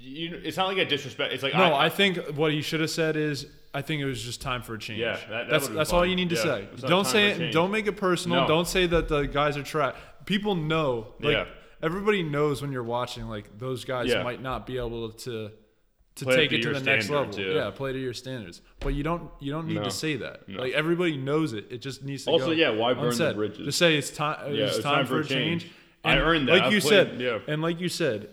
You. 0.00 0.40
It's 0.42 0.56
not 0.56 0.66
like 0.66 0.78
a 0.78 0.86
disrespect. 0.86 1.32
It's 1.32 1.42
like 1.44 1.54
No, 1.54 1.72
I, 1.74 1.86
I 1.86 1.88
think 1.88 2.18
what 2.34 2.50
he 2.50 2.62
should 2.62 2.80
have 2.80 2.90
said 2.90 3.16
is, 3.16 3.46
I 3.74 3.82
think 3.82 4.00
it 4.00 4.06
was 4.06 4.22
just 4.22 4.40
time 4.40 4.62
for 4.62 4.74
a 4.74 4.78
change. 4.78 5.00
Yeah, 5.00 5.16
that- 5.16 5.28
that 5.28 5.50
that's 5.50 5.68
that's 5.68 5.92
all 5.92 6.04
you 6.06 6.16
need 6.16 6.30
to 6.30 6.36
Yeah, 6.36 6.42
say. 6.42 6.68
Don't 6.86 7.06
say 7.06 7.30
it. 7.30 7.52
Don't 7.52 7.70
make 7.70 7.86
it 7.86 7.96
personal. 7.96 8.42
No. 8.42 8.48
Don't 8.48 8.66
say 8.66 8.86
that 8.86 9.08
the 9.08 9.22
guys 9.22 9.56
are 9.56 9.62
trash. 9.62 9.94
People 10.24 10.54
know. 10.54 11.14
Like, 11.20 11.32
Yeah. 11.32 11.44
Everybody 11.80 12.22
knows 12.24 12.60
when 12.60 12.72
you're 12.72 12.82
watching. 12.82 13.28
Like 13.28 13.56
those 13.58 13.84
guys 13.84 14.08
Yeah. 14.08 14.22
might 14.24 14.42
not 14.42 14.66
be 14.66 14.78
able 14.78 15.10
to 15.10 15.50
to 16.16 16.24
Play 16.24 16.34
take 16.34 16.50
to 16.50 16.56
it 16.56 16.62
to 16.62 16.72
the 16.72 16.80
next 16.80 17.08
level. 17.10 17.32
yeah. 17.40 17.54
Yeah. 17.54 17.70
play 17.70 17.92
to 17.92 17.98
your 18.00 18.12
standards. 18.14 18.60
But 18.80 18.94
you 18.94 19.04
don't 19.04 19.30
you 19.38 19.52
don't 19.52 19.68
need 19.68 19.74
No. 19.76 19.84
to 19.84 19.90
say 19.90 20.16
that. 20.16 20.48
No. 20.48 20.62
Like 20.62 20.72
everybody 20.72 21.16
knows 21.16 21.52
it. 21.52 21.66
It 21.70 21.78
just 21.78 22.02
needs 22.02 22.24
to 22.24 22.30
be. 22.30 22.32
Also, 22.32 22.46
go 22.46 22.52
yeah, 22.52 22.70
why 22.70 22.94
burn 22.94 23.16
the 23.16 23.32
bridges? 23.34 23.64
Just 23.66 23.78
say 23.78 23.96
it's 23.96 24.10
time. 24.10 24.52
Yeah, 24.54 24.64
it's, 24.64 24.80
time, 24.80 25.06
for 25.06 25.20
a 25.20 25.24
change. 25.24 25.68
I 26.04 26.12
And 26.14 26.20
earned 26.20 26.48
that. 26.48 26.52
Like 26.52 26.62
I 26.62 26.68
you 26.70 26.80
played- 26.80 27.08
said. 27.10 27.20
yeah. 27.20 27.38
And 27.46 27.62
like 27.62 27.78
you 27.80 27.88
said, 27.88 28.30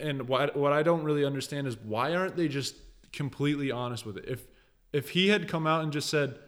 and 0.00 0.26
what 0.28 0.56
what 0.56 0.72
I 0.72 0.82
don't 0.82 1.02
really 1.04 1.24
understand 1.26 1.66
is 1.66 1.76
why 1.76 2.14
aren't 2.14 2.36
they 2.36 2.48
just 2.48 2.74
completely 3.12 3.70
honest 3.70 4.06
with 4.06 4.16
it? 4.16 4.24
If 4.26 4.46
if 4.92 5.10
he 5.10 5.28
had 5.28 5.48
come 5.48 5.66
out 5.66 5.82
and 5.82 5.92
just 5.92 6.08
said, 6.08 6.38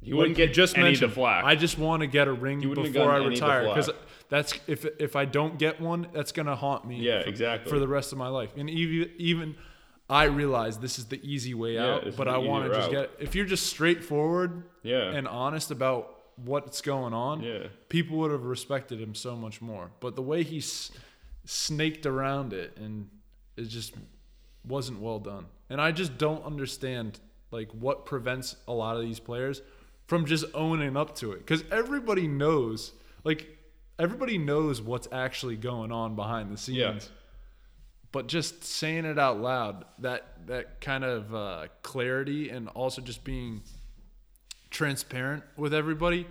He 0.00 0.12
wouldn't 0.14 0.36
get 0.36 0.52
just 0.52 0.76
any 0.76 0.84
mentioned, 0.84 1.10
the 1.10 1.14
flack. 1.14 1.44
I 1.44 1.54
just 1.54 1.78
want 1.78 2.00
to 2.02 2.06
get 2.06 2.28
a 2.28 2.32
ring 2.32 2.60
before 2.60 2.84
I 2.84 2.88
gotten 2.88 3.10
any 3.10 3.16
of 3.16 3.24
the 3.24 3.28
retire 3.30 3.64
because 3.64 3.90
that's 4.28 4.54
if 4.66 4.84
if 5.00 5.16
I 5.16 5.24
don't 5.24 5.58
get 5.58 5.80
one, 5.80 6.06
that's 6.12 6.32
gonna 6.32 6.54
haunt 6.56 6.86
me. 6.86 6.96
Yeah, 7.00 7.22
for, 7.22 7.28
exactly. 7.28 7.70
for 7.70 7.78
the 7.78 7.88
rest 7.88 8.12
of 8.12 8.18
my 8.18 8.28
life. 8.28 8.50
And 8.56 8.68
even 8.70 9.10
even 9.18 9.56
I 10.10 10.24
realize 10.24 10.78
this 10.78 10.98
is 10.98 11.06
the 11.06 11.20
easy 11.22 11.52
way 11.54 11.74
Yeah, 11.74 11.94
out, 11.94 12.16
but 12.16 12.28
I 12.28 12.38
want 12.38 12.70
to 12.70 12.78
just 12.78 12.90
get. 12.90 13.10
If 13.18 13.34
you're 13.34 13.44
just 13.46 13.66
straightforward 13.66 14.62
Yeah. 14.82 15.10
and 15.12 15.26
honest 15.28 15.70
about 15.70 16.14
what's 16.36 16.80
going 16.80 17.12
on, 17.12 17.42
Yeah. 17.42 17.66
people 17.88 18.16
would 18.18 18.30
have 18.30 18.44
respected 18.44 19.00
him 19.00 19.14
so 19.14 19.34
much 19.36 19.60
more. 19.60 19.90
But 20.00 20.14
the 20.16 20.22
way 20.22 20.44
he 20.44 20.58
s- 20.58 20.90
snaked 21.44 22.06
around 22.06 22.52
it 22.52 22.76
and 22.78 23.08
it 23.56 23.64
just 23.64 23.94
wasn't 24.64 25.00
well 25.00 25.18
done. 25.18 25.46
And 25.68 25.80
I 25.80 25.90
just 25.92 26.16
don't 26.16 26.42
understand 26.44 27.18
like 27.50 27.70
what 27.72 28.06
prevents 28.06 28.56
a 28.66 28.72
lot 28.72 28.96
of 28.96 29.02
these 29.02 29.20
players 29.20 29.62
from 30.06 30.24
just 30.26 30.44
owning 30.54 30.96
up 30.96 31.14
to 31.16 31.32
it 31.32 31.46
cuz 31.46 31.64
everybody 31.70 32.26
knows 32.26 32.92
like 33.24 33.58
everybody 33.98 34.38
knows 34.38 34.80
what's 34.80 35.08
actually 35.12 35.56
going 35.56 35.90
on 35.92 36.14
behind 36.14 36.52
the 36.52 36.56
scenes. 36.56 36.78
Yeah. 36.78 36.98
But 38.10 38.26
just 38.26 38.64
saying 38.64 39.04
it 39.04 39.18
out 39.18 39.38
loud, 39.40 39.84
that 39.98 40.46
that 40.46 40.80
kind 40.80 41.04
of 41.04 41.34
uh, 41.34 41.66
clarity 41.82 42.48
and 42.48 42.68
also 42.68 43.02
just 43.02 43.22
being 43.22 43.62
transparent 44.70 45.42
with 45.56 45.74
everybody, 45.74 46.26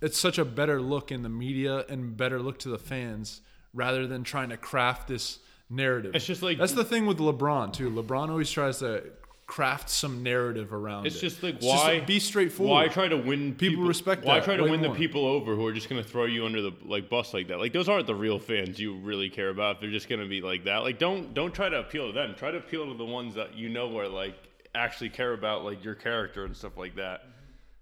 it's 0.00 0.18
such 0.18 0.38
a 0.38 0.44
better 0.44 0.80
look 0.80 1.10
in 1.10 1.22
the 1.22 1.28
media 1.28 1.84
and 1.88 2.16
better 2.16 2.40
look 2.40 2.58
to 2.60 2.68
the 2.68 2.78
fans 2.78 3.40
rather 3.74 4.06
than 4.06 4.22
trying 4.24 4.50
to 4.50 4.56
craft 4.56 5.08
this 5.08 5.38
narrative. 5.70 6.14
It's 6.14 6.26
just 6.26 6.42
like- 6.42 6.58
that's 6.58 6.72
the 6.72 6.84
thing 6.84 7.06
with 7.06 7.18
LeBron 7.18 7.72
too. 7.72 7.90
LeBron 7.90 8.28
always 8.30 8.50
tries 8.50 8.78
to 8.78 9.04
craft 9.48 9.88
some 9.88 10.22
narrative 10.22 10.74
around 10.74 11.06
It's 11.06 11.16
it. 11.16 11.20
just 11.20 11.42
like 11.42 11.58
just 11.58 11.66
why 11.66 12.00
be 12.00 12.20
straightforward. 12.20 12.70
Why 12.70 12.88
try 12.88 13.08
to 13.08 13.16
win 13.16 13.54
People 13.54 13.84
respect 13.84 14.22
Why 14.22 14.34
that 14.34 14.44
try 14.44 14.56
to 14.56 14.62
win 14.64 14.82
the 14.82 14.90
people 14.90 15.24
over 15.24 15.56
who 15.56 15.66
are 15.66 15.72
just 15.72 15.88
gonna 15.88 16.04
throw 16.04 16.26
you 16.26 16.44
under 16.44 16.60
the 16.60 16.72
like 16.84 17.08
bus 17.08 17.32
like 17.32 17.48
that? 17.48 17.58
Like 17.58 17.72
those 17.72 17.88
aren't 17.88 18.06
the 18.06 18.14
real 18.14 18.38
fans 18.38 18.78
you 18.78 18.94
really 18.98 19.30
care 19.30 19.48
about. 19.48 19.80
They're 19.80 19.90
just 19.90 20.08
gonna 20.08 20.28
be 20.28 20.42
like 20.42 20.64
that. 20.64 20.78
Like 20.78 20.98
don't 20.98 21.32
don't 21.32 21.52
try 21.52 21.70
to 21.70 21.80
appeal 21.80 22.06
to 22.08 22.12
them. 22.12 22.34
Try 22.36 22.50
to 22.50 22.58
appeal 22.58 22.86
to 22.92 22.94
the 22.96 23.06
ones 23.06 23.34
that 23.36 23.56
you 23.56 23.70
know 23.70 23.98
are 23.98 24.06
like 24.06 24.36
actually 24.74 25.08
care 25.08 25.32
about 25.32 25.64
like 25.64 25.82
your 25.82 25.94
character 25.94 26.44
and 26.44 26.54
stuff 26.54 26.76
like 26.76 26.94
that, 26.96 27.22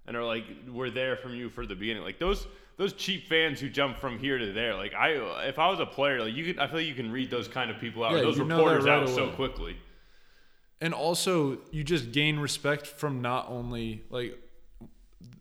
and 0.06 0.16
are 0.16 0.24
like 0.24 0.44
we're 0.72 0.90
there 0.90 1.16
from 1.16 1.34
you 1.34 1.50
for 1.50 1.66
the 1.66 1.74
beginning. 1.74 2.02
Like 2.04 2.18
those. 2.18 2.46
Those 2.78 2.92
cheap 2.92 3.26
fans 3.26 3.58
who 3.58 3.70
jump 3.70 3.96
from 3.96 4.18
here 4.18 4.36
to 4.36 4.52
there, 4.52 4.74
like 4.74 4.92
I, 4.92 5.12
if 5.48 5.58
I 5.58 5.70
was 5.70 5.80
a 5.80 5.86
player, 5.86 6.20
like 6.20 6.34
you 6.34 6.44
could, 6.44 6.58
I 6.58 6.66
feel 6.66 6.76
like 6.80 6.86
you 6.86 6.94
can 6.94 7.10
read 7.10 7.30
those 7.30 7.48
kind 7.48 7.70
of 7.70 7.78
people 7.78 8.04
out, 8.04 8.12
Yeah, 8.12 8.20
those 8.20 8.36
you 8.36 8.44
know 8.44 8.58
that 8.58 8.62
reporters 8.64 8.84
right 8.84 9.02
out 9.02 9.08
so 9.08 9.30
quickly. 9.30 9.78
And 10.80 10.94
also 10.94 11.58
you 11.70 11.84
just 11.84 12.12
gain 12.12 12.38
respect 12.38 12.86
from 12.86 13.22
not 13.22 13.48
only 13.48 14.04
like 14.10 14.38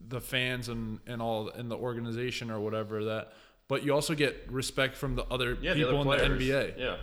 the 0.07 0.21
fans 0.21 0.69
and 0.69 0.99
and 1.07 1.21
all 1.21 1.49
and 1.49 1.69
the 1.69 1.77
organization 1.77 2.51
or 2.51 2.59
whatever 2.59 3.03
that 3.05 3.33
but 3.67 3.83
you 3.83 3.93
also 3.93 4.13
get 4.13 4.47
respect 4.51 4.95
from 4.95 5.15
the 5.15 5.23
other 5.25 5.57
yeah, 5.61 5.73
people 5.73 6.03
the 6.03 6.09
other 6.09 6.23
in 6.23 6.37
the. 6.37 6.49
NBA. 6.49 6.77
Yeah, 6.77 6.97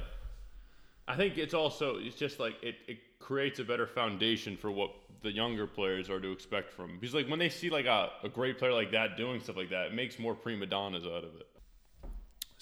I 1.09 1.17
think 1.17 1.39
it's 1.39 1.55
also 1.55 1.97
it's 1.97 2.17
just 2.17 2.39
like 2.39 2.55
it, 2.63 2.77
it 2.87 2.99
creates 3.19 3.59
a 3.59 3.65
better 3.65 3.87
foundation 3.87 4.57
for 4.57 4.71
what 4.71 4.93
the 5.23 5.33
younger 5.33 5.67
players 5.67 6.09
are 6.09 6.21
to 6.21 6.31
expect 6.31 6.73
from. 6.73 6.99
Because 6.99 7.15
like 7.15 7.29
when 7.29 7.39
they 7.39 7.49
see 7.49 7.71
like 7.71 7.87
a, 7.87 8.11
a 8.23 8.29
great 8.29 8.59
player 8.59 8.73
like 8.73 8.93
that 8.93 9.17
doing 9.17 9.41
stuff 9.41 9.57
like 9.57 9.71
that, 9.71 9.87
it 9.87 9.95
makes 9.95 10.19
more 10.19 10.35
prima 10.35 10.67
donnas 10.67 11.05
out 11.05 11.25
of 11.25 11.35
it. 11.37 11.49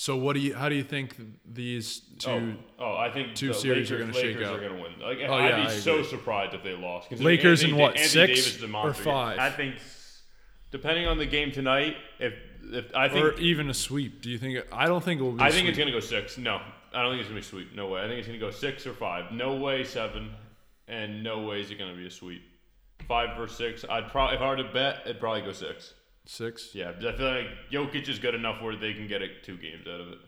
So 0.01 0.17
what 0.17 0.33
do 0.33 0.41
you 0.41 0.55
how 0.55 0.71
do 0.71 0.75
you 0.75 0.83
think 0.83 1.15
these 1.45 2.01
two 2.19 2.31
oh, 2.31 2.55
oh, 2.79 2.97
I 2.97 3.11
think 3.11 3.35
two 3.35 3.53
series 3.53 3.91
are 3.93 3.99
gonna 3.99 4.15
shake 4.15 4.37
Lakers 4.37 4.49
out. 4.49 4.57
are 4.57 4.63
gonna 4.63 4.81
win. 4.81 4.99
Like 4.99 5.19
Oh, 5.29 5.35
I'd 5.35 5.51
yeah, 5.51 5.65
be 5.67 5.71
so 5.73 6.03
surprised 6.03 6.55
if 6.55 6.63
they 6.63 6.73
lost. 6.73 7.13
Lakers 7.13 7.63
in 7.63 7.77
what, 7.77 7.99
Anthony 7.99 8.35
six 8.35 8.57
Davis 8.57 8.75
or 8.83 8.95
five? 8.95 9.39
I 9.39 9.51
think 9.51 9.75
depending 10.71 11.07
on 11.07 11.19
the 11.19 11.27
game 11.27 11.53
tonight, 11.53 11.97
if 12.19 12.33
if 12.63 12.87
I 12.95 13.11
think 13.11 13.27
or 13.27 13.35
even 13.35 13.69
a 13.69 13.75
sweep? 13.75 14.23
Do 14.23 14.31
you 14.31 14.39
think 14.39 14.65
I 14.73 14.87
don't 14.87 15.05
think 15.05 15.21
it 15.21 15.23
will 15.23 15.33
be 15.33 15.43
I 15.43 15.51
think 15.51 15.69
it's 15.69 15.77
gonna 15.77 15.93
go 15.93 16.01
six. 16.01 16.39
No, 16.39 16.63
I 16.95 17.03
don't 17.03 17.13
think 17.13 17.21
it's 17.21 17.29
gonna 17.29 17.41
be 17.41 17.47
sweep. 17.47 17.75
No 17.75 17.89
way. 17.89 18.01
I 18.01 18.09
think 18.09 18.21
it's 18.21 18.27
gonna 18.27 18.39
go 18.39 18.51
six 18.51 18.87
or 18.87 18.95
five. 18.95 19.33
No 19.33 19.57
way 19.57 19.85
seven. 19.85 20.31
and 20.89 21.23
no 21.23 21.41
way 21.41 21.61
is 21.61 21.71
it 21.71 21.79
going 21.79 21.91
to 21.91 21.97
be 21.97 22.07
a 22.07 22.11
sweep. 22.11 22.43
Five 23.07 23.37
versus 23.37 23.59
six. 23.59 23.85
I'd 23.89 24.09
probably 24.09 24.37
if 24.37 24.41
I 24.43 24.49
were 24.49 24.57
to 24.57 24.73
bet, 24.73 25.03
it'd 25.05 25.21
probably 25.21 25.43
go 25.43 25.53
six. 25.53 25.93
Six. 26.27 26.75
Yeah, 26.75 26.91
I 26.91 27.13
feel 27.17 27.27
like 27.27 27.47
Jokic 27.73 28.09
is 28.09 28.19
good 28.19 28.35
enough 28.35 28.63
where 28.63 28.77
they 28.77 28.93
can 28.93 29.07
get 29.09 29.23
it 29.23 29.43
two 29.43 29.57
games 29.57 29.87
out 29.87 30.01
of 30.01 30.09
it. 30.09 30.19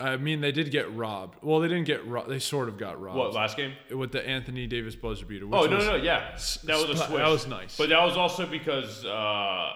I 0.00 0.16
mean, 0.16 0.40
they 0.40 0.50
did 0.50 0.72
get 0.72 0.92
robbed. 0.92 1.38
Well, 1.42 1.60
they 1.60 1.68
didn't 1.68 1.84
get 1.84 2.04
robbed. 2.06 2.28
They 2.28 2.40
sort 2.40 2.68
of 2.68 2.76
got 2.76 3.00
robbed. 3.00 3.18
What 3.18 3.34
last 3.34 3.56
game? 3.56 3.74
With 3.94 4.10
the 4.10 4.26
Anthony 4.26 4.66
Davis 4.66 4.96
buzzer 4.96 5.24
beater. 5.24 5.46
Which 5.46 5.54
Oh 5.60 5.66
no, 5.66 5.76
was, 5.76 5.86
no, 5.86 5.96
no, 5.96 6.02
yeah, 6.02 6.30
that 6.64 6.76
was 6.88 6.90
a 6.90 6.96
switch. 6.96 7.18
that 7.18 7.28
was 7.28 7.46
nice. 7.46 7.76
But 7.76 7.90
that 7.90 8.02
was 8.02 8.16
also 8.16 8.44
because 8.46 9.04
uh, 9.04 9.72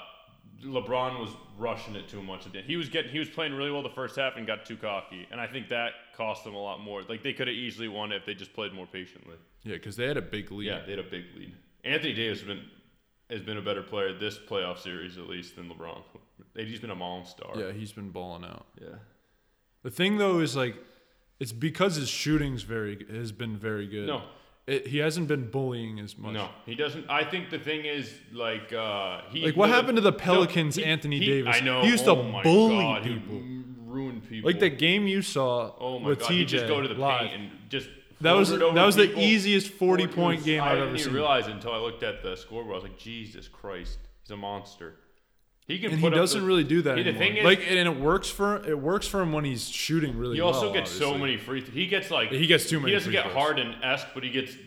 LeBron 0.65 1.21
was 1.21 1.31
rushing 1.59 1.95
it 1.95 2.09
too 2.09 2.23
much. 2.23 2.45
At 2.47 2.53
the 2.53 2.59
end. 2.59 2.67
He 2.67 2.77
was 2.77 2.89
getting, 2.89 3.13
he 3.13 3.21
was 3.21 3.29
playing 3.29 3.53
really 3.55 3.71
well 3.71 3.83
the 3.85 3.89
first 3.91 4.17
half 4.17 4.37
and 4.37 4.47
got 4.47 4.65
too 4.67 4.77
cocky, 4.77 5.29
and 5.31 5.41
I 5.41 5.47
think 5.47 5.69
that 5.69 5.93
cost 6.17 6.43
them 6.43 6.55
a 6.55 6.61
lot 6.63 6.81
more. 6.81 7.03
Like 7.03 7.23
they 7.23 7.33
could 7.33 7.47
have 7.47 7.57
easily 7.57 7.87
won 7.87 8.11
if 8.11 8.27
they 8.27 8.35
just 8.35 8.53
played 8.53 8.73
more 8.73 8.87
patiently. 8.87 9.37
Yeah, 9.63 9.75
because 9.75 9.95
they 9.95 10.07
had 10.07 10.17
a 10.17 10.23
big 10.23 10.51
lead. 10.51 10.67
Yeah, 10.67 10.81
they 10.85 10.93
had 10.93 10.99
a 11.01 11.03
big 11.09 11.25
lead. 11.37 11.55
Anthony 11.85 12.15
Davis 12.15 12.41
has 12.41 12.49
been 12.49 12.65
has 13.31 13.41
been 13.41 13.57
a 13.57 13.63
better 13.63 13.83
player 13.83 14.13
this 14.17 14.39
playoff 14.39 14.79
series 14.79 15.19
at 15.19 15.27
least 15.29 15.57
than 15.57 15.69
LeBron. 15.69 16.03
He's 16.55 16.79
been 16.81 16.91
a 16.91 16.95
monster. 16.95 17.45
Yeah, 17.57 17.73
he's 17.73 17.93
been 17.93 18.11
balling 18.11 18.45
out. 18.45 18.67
Yeah. 18.81 18.89
The 19.83 19.91
thing 19.91 20.19
though 20.19 20.41
is 20.41 20.57
like, 20.57 20.77
it's 21.39 21.53
because 21.53 21.97
his 21.97 22.09
shooting's 22.09 22.63
very 22.63 23.05
has 23.11 23.33
been 23.33 23.57
very 23.57 23.87
good. 23.87 24.07
No. 24.07 24.23
It, 24.67 24.89
he 24.89 24.99
hasn't 24.99 25.29
been 25.29 25.49
bullying 25.49 26.01
as 26.01 26.19
much. 26.19 26.33
No, 26.33 26.49
he 26.65 26.75
doesn't. 26.75 27.09
I 27.09 27.23
think 27.23 27.51
the 27.51 27.59
thing 27.59 27.85
is 27.85 28.13
like 28.33 28.73
uh, 28.73 29.21
he. 29.31 29.47
Like, 29.47 29.57
what 29.57 29.69
happened 29.71 29.97
to 29.97 30.03
the 30.03 30.11
no, 30.11 30.17
Pelicans, 30.17 30.75
he- 30.75 30.85
Anthony 30.85 31.21
he- 31.21 31.27
Davis? 31.27 31.55
I 31.57 31.61
know. 31.61 31.83
He 31.83 31.89
used 31.89 32.09
oh 32.09 32.17
to 32.17 32.43
bully 32.43 32.75
God, 32.79 33.07
he 33.07 33.15
people. 33.15 33.43
ruined 33.85 34.29
people. 34.29 34.51
Like 34.51 34.59
the 34.59 34.69
game 34.71 35.07
you 35.07 35.23
saw 35.23 35.73
Oh 35.79 36.01
my 36.01 36.09
with 36.09 36.19
god! 36.19 36.31
TJ 36.31 36.35
He 36.39 36.45
just 36.47 36.67
go 36.67 36.81
to 36.81 36.89
the 36.89 36.95
live. 36.95 37.29
paint 37.29 37.41
and 37.41 37.51
just. 37.69 37.89
That 38.21 38.33
was 38.33 38.51
that 38.51 38.73
was 38.75 38.97
the 38.97 39.19
easiest 39.19 39.69
forty 39.69 40.07
point 40.07 40.39
was- 40.39 40.47
game 40.47 40.63
I 40.63 40.67
I've 40.67 40.71
didn't 40.73 40.83
ever 40.89 40.95
even 40.97 41.05
seen. 41.05 41.15
realize 41.15 41.47
it 41.49 41.53
until 41.53 41.73
I 41.73 41.79
looked 41.79 42.03
at 42.03 42.23
the 42.23 42.37
scoreboard. 42.37 42.73
I 42.75 42.77
was 42.77 42.83
like, 42.85 42.99
Jesus 42.99 43.47
Christ, 43.49 43.99
he's 44.23 44.31
a 44.31 44.37
monster. 44.37 44.95
He 45.69 45.79
can. 45.81 45.91
and 45.93 46.01
put 46.01 46.13
he 46.13 46.19
doesn't 46.19 46.41
the- 46.41 46.47
really 46.47 46.63
do 46.65 46.81
that 46.83 46.97
He- 46.97 47.03
the 47.03 47.11
anymore. 47.11 47.27
thing 47.27 47.37
is- 47.39 47.45
like, 47.45 47.61
and 47.69 47.77
it 47.89 47.97
works 47.97 48.31
for 48.31 48.65
it 48.67 48.79
works 48.79 49.07
for 49.07 49.21
him 49.21 49.33
when 49.33 49.45
he's 49.45 49.69
shooting 49.69 50.17
really 50.17 50.37
He 50.37 50.41
well. 50.41 50.55
also 50.55 50.73
gets 50.73 50.91
so 50.91 51.19
many 51.19 51.37
free. 51.37 51.61
Th- 51.61 51.73
he 51.75 51.87
gets 51.89 52.11
like 52.11 52.31
He 52.31 52.47
gets 52.47 52.69
too 52.71 52.79
many 52.79 52.93
He 52.93 52.97
doesn't 52.97 53.07
free 53.11 53.13
get 53.21 53.25
throws. 53.25 53.35
Harden 53.37 53.75
esque, 53.83 54.07
but 54.15 54.23
he 54.23 54.31
gets 54.31 54.55
d- 54.55 54.61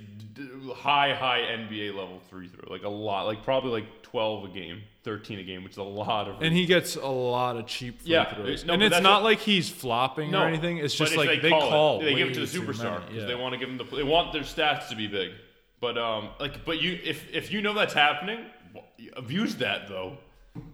high, 0.74 1.14
high 1.14 1.40
NBA 1.42 1.96
level 1.96 2.20
three 2.30 2.48
throw, 2.48 2.72
like 2.72 2.84
a 2.84 2.90
lot, 2.90 3.26
like 3.26 3.44
probably 3.44 3.72
like 3.72 4.02
twelve 4.02 4.44
a 4.46 4.48
game, 4.48 4.82
thirteen 5.04 5.40
a 5.40 5.44
game, 5.44 5.64
which 5.64 5.74
is 5.74 5.78
a 5.78 5.84
lot 5.84 6.28
of. 6.28 6.42
And 6.42 6.54
he 6.54 6.66
gets 6.66 6.96
a 6.96 7.06
lot 7.08 7.58
of 7.58 7.66
cheap 7.68 8.02
free 8.02 8.12
Yeah, 8.12 8.34
throws. 8.34 8.64
it- 8.64 8.68
no, 8.68 8.74
and 8.74 8.84
it's 8.84 9.00
not 9.02 9.22
what- 9.22 9.30
like 9.32 9.40
he's 9.40 9.70
flopping 9.70 10.32
no 10.32 10.42
or 10.44 10.48
anything. 10.48 10.78
It's 10.78 10.96
just 10.96 11.16
like 11.18 11.42
they 11.42 11.50
call. 11.50 12.02
it, 12.02 12.06
they 12.06 12.16
give 12.16 12.30
it 12.30 12.34
to 12.36 12.40
the 12.42 12.46
superstar 12.46 13.02
because 13.08 13.24
Yeah. 13.24 13.26
they 13.26 13.36
want 13.36 13.54
to 13.54 13.60
give 13.60 13.70
him 13.70 13.78
the. 13.78 13.84
They 13.84 14.04
want 14.04 14.34
their 14.34 14.42
stats 14.44 14.90
to 14.90 14.96
be 14.96 15.08
big, 15.08 15.32
but 15.80 15.98
um, 15.98 16.30
like, 16.40 16.66
but 16.66 16.82
you 16.82 17.00
if 17.04 17.34
if 17.34 17.52
you 17.52 17.62
know 17.62 17.74
that's 17.74 17.94
happening, 17.94 18.40
abuse 19.16 19.56
that 19.56 19.88
though. 19.88 20.18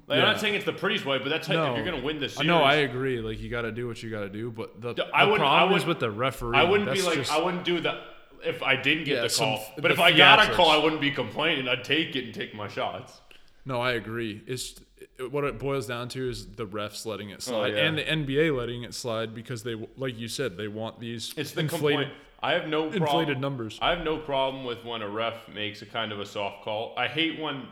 Like, 0.08 0.20
I'm 0.20 0.26
not 0.26 0.40
saying 0.40 0.56
it's 0.56 0.66
the 0.66 0.72
prettiest 0.74 1.06
way, 1.06 1.18
but 1.20 1.30
that's 1.30 1.48
how 1.48 1.54
No. 1.54 1.72
if 1.72 1.76
you're 1.78 1.86
gonna 1.86 2.04
win 2.04 2.18
this 2.20 2.34
I 2.38 2.42
series. 2.42 2.48
know, 2.48 2.62
I 2.64 2.76
agree. 2.76 3.20
Like 3.20 3.40
you 3.40 3.50
got 3.50 3.64
to 3.64 3.72
do 3.72 3.88
what 3.88 4.02
you 4.02 4.10
got 4.10 4.22
to 4.22 4.30
do, 4.30 4.50
but 4.50 4.80
the, 4.82 4.94
the 4.94 5.06
I 5.14 5.26
wouldn't- 5.26 5.42
I 5.44 5.58
problem 5.60 5.78
is 5.78 5.86
with 5.86 6.00
the 6.00 6.10
referee. 6.10 6.58
I 6.58 6.64
wouldn't 6.64 6.92
be 6.92 7.02
like 7.02 7.16
just- 7.16 7.32
I 7.32 7.42
wouldn't 7.42 7.66
do 7.66 7.82
that 7.82 7.98
if 8.46 8.62
I 8.64 8.76
didn't 8.76 9.04
get 9.06 9.16
Yeah, 9.18 9.22
the 9.24 9.30
some- 9.30 9.46
call. 9.56 9.66
the 9.76 9.82
But 9.82 9.92
if 9.92 10.00
I 10.00 10.12
got 10.12 10.50
a 10.50 10.54
call, 10.54 10.70
I 10.70 10.78
wouldn't 10.78 11.02
be 11.02 11.12
complaining. 11.12 11.68
I'd 11.68 11.84
take 11.84 12.16
it 12.16 12.26
and 12.26 12.34
take 12.34 12.54
my 12.54 12.68
shots. 12.68 13.22
No, 13.66 13.82
I 13.82 13.94
agree. 13.94 14.42
It's 14.48 14.80
it- 15.18 15.32
what 15.32 15.44
it 15.44 15.58
boils 15.60 15.88
down 15.88 16.08
to 16.10 16.30
is 16.30 16.46
the 16.56 16.66
refs 16.66 17.06
letting 17.06 17.30
it 17.30 17.36
oh, 17.38 17.40
slide 17.40 17.74
Oh, 17.74 17.76
yeah. 17.78 17.86
and 17.86 17.98
the 17.98 18.04
NBA 18.10 18.52
letting 18.56 18.84
it 18.84 18.94
slide 18.94 19.34
because 19.34 19.64
they, 19.64 19.76
like 19.98 20.18
you 20.18 20.28
said, 20.28 20.58
they 20.58 20.68
want 20.68 21.00
these 21.00 21.34
It's 21.38 21.52
the 21.52 21.62
inflated. 21.62 21.98
complaint. 22.00 22.14
I 22.44 22.52
have 22.54 22.68
no 22.68 22.84
problem. 22.90 23.04
inflated 23.04 23.40
numbers. 23.42 23.80
I 23.82 23.90
have 23.92 24.04
no 24.04 24.18
problem 24.18 24.66
with 24.66 24.84
when 24.86 25.02
a 25.02 25.10
ref 25.10 25.48
makes 25.48 25.82
a 25.82 25.86
kind 25.86 26.12
of 26.12 26.20
a 26.20 26.26
soft 26.26 26.64
call. 26.64 26.94
I 26.98 27.08
hate 27.08 27.40
when 27.40 27.68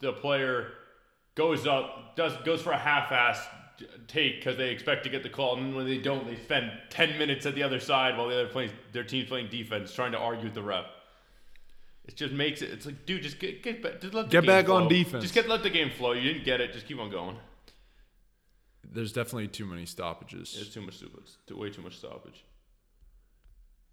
the 0.00 0.12
player 0.12 0.72
goes 1.36 1.66
up, 1.66 2.16
does 2.16 2.36
goes 2.44 2.60
for 2.60 2.72
a 2.72 2.78
half-ass 2.78 3.46
take 4.08 4.36
because 4.36 4.56
they 4.56 4.70
expect 4.70 5.04
to 5.04 5.10
get 5.10 5.22
the 5.22 5.28
call, 5.28 5.56
and 5.56 5.66
then 5.66 5.74
when 5.74 5.86
they 5.86 5.98
don't, 5.98 6.26
they 6.26 6.36
spend 6.36 6.70
ten 6.90 7.18
minutes 7.18 7.46
at 7.46 7.54
the 7.54 7.62
other 7.62 7.80
side 7.80 8.16
while 8.16 8.28
the 8.28 8.34
other 8.34 8.48
plays 8.48 8.70
their 8.92 9.04
team's 9.04 9.28
playing 9.28 9.48
defense, 9.48 9.92
trying 9.92 10.12
to 10.12 10.18
argue 10.18 10.44
with 10.44 10.54
the 10.54 10.62
ref. 10.62 10.86
It 12.06 12.16
just 12.16 12.32
makes 12.32 12.62
it. 12.62 12.70
It's 12.70 12.86
like, 12.86 13.06
dude, 13.06 13.22
just 13.22 13.38
get 13.38 13.62
get 13.62 13.82
back. 13.82 14.00
Just 14.00 14.14
let 14.14 14.30
Get 14.30 14.46
back 14.46 14.68
on 14.68 14.88
defense. 14.88 15.22
Just 15.22 15.34
get 15.34 15.48
let 15.48 15.62
the 15.62 15.70
game 15.70 15.90
flow. 15.90 16.12
You 16.12 16.32
didn't 16.32 16.44
get 16.44 16.60
it. 16.60 16.72
Just 16.72 16.86
keep 16.86 16.98
on 16.98 17.10
going. 17.10 17.36
There's 18.92 19.12
definitely 19.12 19.48
too 19.48 19.66
many 19.66 19.86
stoppages. 19.86 20.56
It's 20.60 20.74
too 20.74 20.80
much 20.80 20.96
stupid. 20.96 21.22
Too- 21.46 21.56
way 21.56 21.70
too 21.70 21.82
much 21.82 21.98
stoppage. 21.98 22.44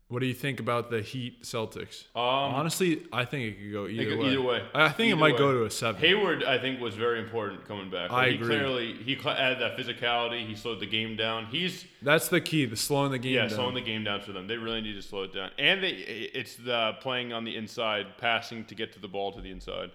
What 0.09 0.19
do 0.21 0.25
you 0.25 0.33
think 0.33 0.61
about 0.61 0.89
the 0.89 1.01
Heat 1.01 1.43
Celtics? 1.43 2.05
Um, 2.15 2.21
Honestly, 2.55 3.03
I 3.11 3.25
think 3.25 3.43
it 3.43 3.59
could 3.61 3.73
go 3.73 3.87
either 3.87 4.05
could- 4.11 4.19
way. 4.19 4.27
either 4.31 4.41
way. 4.41 4.65
I 4.73 4.87
think 4.87 5.07
Either 5.07 5.17
it 5.17 5.19
might 5.19 5.33
way. 5.33 5.37
go 5.37 5.51
to 5.51 5.65
a 5.65 5.69
seven. 5.69 5.99
Hayward, 5.99 6.45
I 6.45 6.57
think, 6.59 6.79
was 6.79 6.95
very 6.95 7.19
important 7.19 7.65
coming 7.67 7.89
back. 7.89 8.09
I 8.09 8.29
he 8.29 8.35
agree. 8.35 8.47
clearly 8.47 8.93
he 8.93 9.17
added 9.25 9.59
that 9.59 9.75
physicality. 9.77 10.47
He 10.47 10.55
slowed 10.55 10.79
the 10.79 10.85
game 10.85 11.17
down. 11.17 11.47
He's 11.47 11.85
That's 12.01 12.29
the 12.29 12.39
key. 12.39 12.63
The 12.65 12.77
slowing 12.77 13.11
the 13.11 13.19
game 13.19 13.33
yeah, 13.33 13.41
down. 13.41 13.49
slowing 13.49 13.75
the 13.75 13.81
game 13.81 14.05
down 14.05 14.21
for 14.21 14.31
them. 14.31 14.47
They 14.47 14.55
really 14.55 14.79
need 14.79 14.93
to 14.93 15.01
slow 15.01 15.23
it 15.23 15.33
down. 15.33 15.51
And 15.59 15.83
they 15.83 15.89
it's 15.89 16.55
the 16.55 16.93
playing 17.01 17.33
on 17.33 17.43
the 17.43 17.57
inside, 17.57 18.17
passing 18.17 18.63
to 18.65 18.75
get 18.75 18.93
to 18.93 18.99
the 18.99 19.09
ball 19.09 19.33
to 19.33 19.41
the 19.41 19.51
inside. 19.51 19.91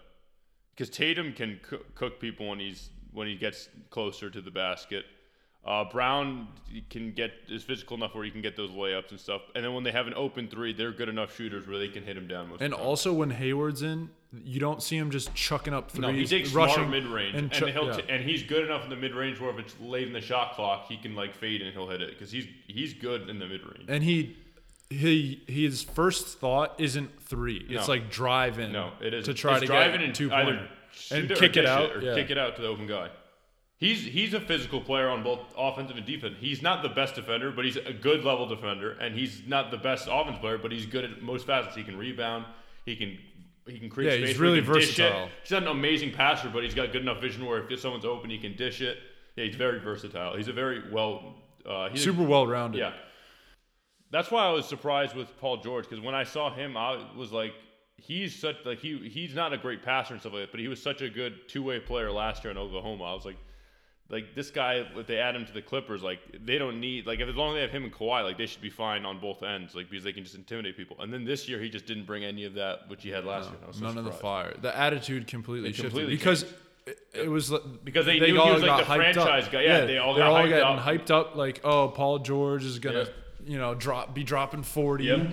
Because 0.76 0.90
Tatum 0.90 1.32
can 1.32 1.58
cook 1.94 2.20
people 2.20 2.48
when 2.48 2.58
he's 2.58 2.90
when 3.12 3.26
he 3.28 3.34
gets 3.34 3.70
closer 3.88 4.28
to 4.28 4.42
the 4.42 4.50
basket. 4.50 5.06
Uh, 5.64 5.84
Brown 5.84 6.48
can 6.90 7.12
get 7.12 7.30
is 7.48 7.62
physical 7.62 7.96
enough 7.96 8.14
where 8.16 8.24
he 8.24 8.30
can 8.32 8.42
get 8.42 8.56
those 8.56 8.70
layups 8.70 9.10
and 9.12 9.20
stuff. 9.20 9.42
And 9.54 9.64
then 9.64 9.74
when 9.74 9.84
they 9.84 9.92
have 9.92 10.08
an 10.08 10.14
open 10.14 10.48
three, 10.48 10.72
they're 10.72 10.90
good 10.90 11.08
enough 11.08 11.36
shooters 11.36 11.68
where 11.68 11.78
they 11.78 11.86
can 11.88 12.02
hit 12.02 12.16
him 12.16 12.26
down. 12.26 12.48
Most 12.48 12.60
and 12.62 12.72
of 12.72 12.78
the 12.78 12.82
time. 12.82 12.86
also 12.86 13.12
when 13.12 13.30
Hayward's 13.30 13.82
in, 13.82 14.10
you 14.44 14.58
don't 14.58 14.82
see 14.82 14.96
him 14.96 15.10
just 15.12 15.32
chucking 15.34 15.72
up 15.72 15.90
threes, 15.90 16.00
No, 16.02 16.10
he 16.12 16.26
takes 16.26 16.52
rushing 16.52 16.90
mid 16.90 17.04
range, 17.04 17.36
and, 17.36 17.52
he'll 17.54 17.86
yeah. 17.86 17.96
t- 17.96 18.04
and 18.08 18.24
he's 18.24 18.42
good 18.42 18.64
enough 18.64 18.82
in 18.82 18.90
the 18.90 18.96
mid 18.96 19.14
range 19.14 19.38
where 19.38 19.50
if 19.50 19.58
it's 19.60 19.78
late 19.78 20.06
in 20.08 20.12
the 20.12 20.20
shot 20.20 20.54
clock, 20.54 20.86
he 20.88 20.96
can 20.96 21.14
like 21.14 21.34
fade 21.34 21.62
and 21.62 21.72
he'll 21.72 21.88
hit 21.88 22.02
it 22.02 22.10
because 22.10 22.32
he's 22.32 22.46
he's 22.66 22.92
good 22.94 23.28
in 23.28 23.38
the 23.38 23.46
mid 23.46 23.60
range. 23.60 23.84
and 23.88 24.02
he 24.02 24.36
he 24.90 25.42
his 25.46 25.82
first 25.82 26.38
thought 26.38 26.74
isn't 26.78 27.22
three. 27.22 27.64
It's 27.68 27.86
No. 27.86 27.92
like 27.94 28.10
drive 28.10 28.58
in. 28.58 28.72
No, 28.72 28.92
it 29.00 29.14
is 29.14 29.26
to 29.26 29.34
try 29.34 29.52
it's 29.52 29.60
to 29.60 29.66
driving 29.66 30.00
get 30.00 30.06
and 30.06 30.14
two 30.14 30.32
either 30.32 30.68
and 31.12 31.30
kick 31.30 31.56
it 31.56 31.66
out. 31.66 31.94
or 31.96 32.02
yeah. 32.02 32.14
kick 32.14 32.30
it 32.30 32.38
out 32.38 32.56
to 32.56 32.62
the 32.62 32.68
open 32.68 32.86
guy. 32.86 33.10
He's 33.82 34.04
he's 34.04 34.32
a 34.32 34.38
physical 34.40 34.80
player 34.80 35.08
on 35.08 35.24
both 35.24 35.40
offensive 35.58 35.96
and 35.96 36.06
defense. 36.06 36.36
He's 36.38 36.62
not 36.62 36.84
the 36.84 36.88
best 36.88 37.16
defender, 37.16 37.50
but 37.50 37.64
he's 37.64 37.76
a 37.76 37.92
good 37.92 38.22
level 38.24 38.46
defender, 38.46 38.92
and 39.00 39.12
he's 39.12 39.42
not 39.48 39.72
the 39.72 39.76
best 39.76 40.06
offense 40.08 40.38
player, 40.38 40.56
but 40.56 40.70
he's 40.70 40.86
good 40.86 41.02
at 41.04 41.20
most 41.20 41.46
facets. 41.48 41.74
He 41.74 41.82
can 41.82 41.98
rebound. 41.98 42.44
He 42.86 42.94
can 42.94 43.18
he 43.66 43.80
can 43.80 43.90
create 43.90 44.06
Yeah, 44.12 44.16
space. 44.18 44.28
he's 44.28 44.36
he 44.36 44.42
really 44.42 44.58
it. 44.60 44.64
versatile. 44.64 45.28
He's 45.42 45.50
not 45.50 45.62
an 45.62 45.68
amazing 45.68 46.12
passer, 46.12 46.48
but 46.48 46.62
he's 46.62 46.74
got 46.74 46.92
good 46.92 47.02
enough 47.02 47.20
vision 47.20 47.44
where 47.44 47.68
if 47.68 47.80
someone's 47.80 48.04
open, 48.04 48.30
he 48.30 48.38
can 48.38 48.54
dish 48.56 48.80
it. 48.80 48.98
Yeah, 49.34 49.46
he's 49.46 49.56
very 49.56 49.80
versatile. 49.80 50.36
He's 50.36 50.46
a 50.46 50.52
very 50.52 50.82
well. 50.92 51.34
Uh, 51.68 51.88
he's 51.88 52.04
Super 52.04 52.22
well 52.22 52.46
rounded. 52.46 52.78
yeah. 52.78 52.92
That's 54.12 54.30
why 54.30 54.44
I 54.46 54.50
was 54.50 54.66
surprised 54.66 55.16
with 55.16 55.36
Paul 55.40 55.56
George 55.56 55.88
because 55.88 56.04
when 56.04 56.14
I 56.14 56.22
saw 56.22 56.54
him, 56.54 56.76
I 56.76 57.04
was 57.16 57.32
like, 57.32 57.54
he's 57.96 58.32
such 58.38 58.56
like 58.64 58.78
he 58.78 59.08
he's 59.08 59.34
not 59.34 59.52
a 59.52 59.58
great 59.58 59.82
passer 59.82 60.14
and 60.14 60.20
stuff 60.20 60.34
like 60.34 60.42
that, 60.42 60.50
but 60.52 60.60
he 60.60 60.68
was 60.68 60.80
such 60.80 61.02
a 61.02 61.08
good 61.08 61.48
two 61.48 61.64
way 61.64 61.80
player 61.80 62.12
last 62.12 62.44
year 62.44 62.50
in 62.52 62.58
Oklahoma. 62.58 63.04
I 63.04 63.14
was 63.14 63.24
like, 63.24 63.38
like 64.12 64.34
this 64.34 64.50
guy, 64.50 64.84
if 64.94 65.06
they 65.06 65.16
add 65.18 65.34
him 65.34 65.46
to 65.46 65.52
the 65.52 65.62
Clippers, 65.62 66.02
like 66.02 66.20
they 66.44 66.58
don't 66.58 66.78
need 66.80 67.06
like 67.06 67.18
if 67.20 67.28
as 67.28 67.34
long 67.34 67.50
as 67.50 67.54
they 67.56 67.60
have 67.62 67.70
him 67.70 67.84
and 67.84 67.92
Kawhi, 67.92 68.22
like 68.22 68.36
they 68.38 68.46
should 68.46 68.60
be 68.62 68.70
fine 68.70 69.04
on 69.06 69.18
both 69.18 69.42
ends, 69.42 69.74
like 69.74 69.88
because 69.90 70.04
they 70.04 70.12
can 70.12 70.22
just 70.22 70.36
intimidate 70.36 70.76
people. 70.76 70.96
And 71.00 71.12
then 71.12 71.24
this 71.24 71.48
year 71.48 71.58
he 71.58 71.70
just 71.70 71.86
didn't 71.86 72.04
bring 72.04 72.22
any 72.22 72.44
of 72.44 72.54
that 72.54 72.88
which 72.88 73.02
he 73.02 73.08
had 73.08 73.24
last 73.24 73.48
year. 73.50 73.58
Was 73.66 73.78
so 73.78 73.86
None 73.86 73.96
of 73.98 74.04
the 74.04 74.12
fire. 74.12 74.54
The 74.60 74.76
attitude 74.76 75.26
completely 75.26 75.70
It 75.70 75.74
shifted 75.76 75.90
completely 75.90 76.14
because 76.16 76.44
it, 76.86 76.98
it 77.14 77.28
was 77.30 77.50
Because 77.84 78.04
they 78.06 78.18
knew 78.20 78.26
he 78.26 78.50
was, 78.50 78.62
like, 78.62 78.84
the 78.86 78.92
hyped 78.92 78.96
franchise 78.96 79.46
up. 79.46 79.52
guy. 79.52 79.62
Yeah, 79.62 79.84
they 79.86 79.98
all 79.98 80.14
they're 80.14 80.24
got 80.24 80.32
all 80.32 80.42
hyped 80.42 80.48
getting 80.48 80.64
up. 80.64 80.84
hyped 80.84 81.10
up. 81.10 81.34
Like, 81.36 81.60
oh, 81.64 81.88
Paul 81.88 82.18
George 82.18 82.64
is 82.64 82.78
gonna, 82.80 82.98
Yeah. 82.98 83.52
you 83.52 83.58
know, 83.58 83.74
drop 83.74 84.14
be 84.14 84.24
dropping 84.24 84.62
forty. 84.62 85.04
Yep. 85.04 85.30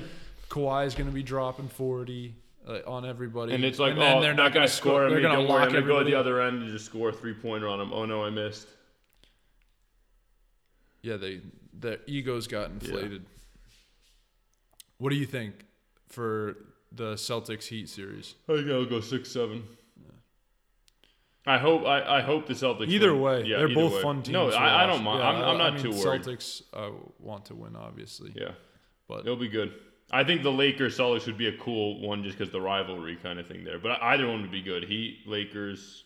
Kawhi 0.49 0.85
is 0.85 0.95
gonna 0.95 1.11
be 1.11 1.23
dropping 1.23 1.67
forty 1.67 2.35
uh, 2.69 2.79
on 2.87 3.05
everybody. 3.05 3.53
And 3.53 3.63
it's 3.63 3.79
like, 3.79 3.95
then 3.95 4.17
oh, 4.17 4.21
they're 4.21 4.33
not 4.33 4.53
gonna 4.53 4.65
gonna 4.65 4.67
score. 4.67 5.09
They're 5.09 5.21
gonna 5.21 5.35
don't 5.37 5.47
worry, 5.49 5.59
lock 5.61 5.67
I'm 5.69 5.73
gonna 5.73 5.85
go 5.85 5.99
to 5.99 6.05
the 6.05 6.15
other 6.15 6.41
end 6.41 6.61
and 6.61 6.71
just 6.71 6.85
score 6.85 7.09
a 7.09 7.13
three 7.13 7.33
pointer 7.33 7.67
on 7.67 7.79
them. 7.79 7.91
Oh 7.91 8.05
no, 8.05 8.23
I 8.23 8.29
missed. 8.29 8.67
Yeah, 11.01 11.17
they 11.17 11.41
their 11.73 11.97
egos 12.05 12.47
got 12.47 12.69
inflated. 12.69 13.25
What 14.97 15.09
do 15.11 15.15
you 15.15 15.25
think 15.25 15.65
for 16.07 16.57
the 16.91 17.13
Celtics 17.13 17.67
Heat 17.67 17.89
series? 17.89 18.35
I 18.49 18.55
think 18.57 18.69
I'll 18.69 18.85
go 18.85 18.99
six 18.99 19.31
seven. 19.31 19.63
I 21.45 21.57
hope 21.57 21.85
I, 21.85 22.17
I 22.19 22.21
hope 22.21 22.45
the 22.45 22.53
Celtics. 22.53 22.89
Either 22.89 23.13
win. 23.13 23.21
way, 23.21 23.43
Yeah, 23.45 23.57
they're 23.57 23.65
either 23.71 23.75
both 23.75 23.93
way. 23.93 24.01
fun 24.01 24.21
teams. 24.21 24.33
No, 24.33 24.51
I, 24.51 24.83
I 24.83 24.85
don't 24.85 25.03
mind. 25.03 25.19
Yeah, 25.19 25.29
I'm, 25.29 25.35
I'm 25.37 25.55
I 25.55 25.57
not 25.57 25.73
mean, 25.75 25.83
too 25.83 26.05
worried. 26.05 26.21
Celtics 26.21 26.61
uh, 26.73 26.91
want 27.17 27.45
to 27.45 27.55
win, 27.55 27.75
obviously. 27.75 28.33
Yeah, 28.35 28.51
but 29.07 29.21
it'll 29.21 29.35
be 29.37 29.47
good. 29.47 29.73
I 30.11 30.23
think 30.23 30.43
the 30.43 30.51
Lakers 30.51 30.97
Celtics 30.97 31.25
would 31.27 31.37
be 31.37 31.47
a 31.47 31.57
cool 31.57 32.01
one 32.01 32.23
just 32.23 32.37
because 32.37 32.51
the 32.51 32.61
rivalry 32.61 33.15
kind 33.15 33.39
of 33.39 33.47
thing 33.47 33.63
there. 33.63 33.77
But 33.79 34.01
either 34.01 34.27
one 34.27 34.41
would 34.41 34.51
be 34.51 34.61
good. 34.61 34.83
Heat 34.83 35.19
Lakers, 35.27 36.03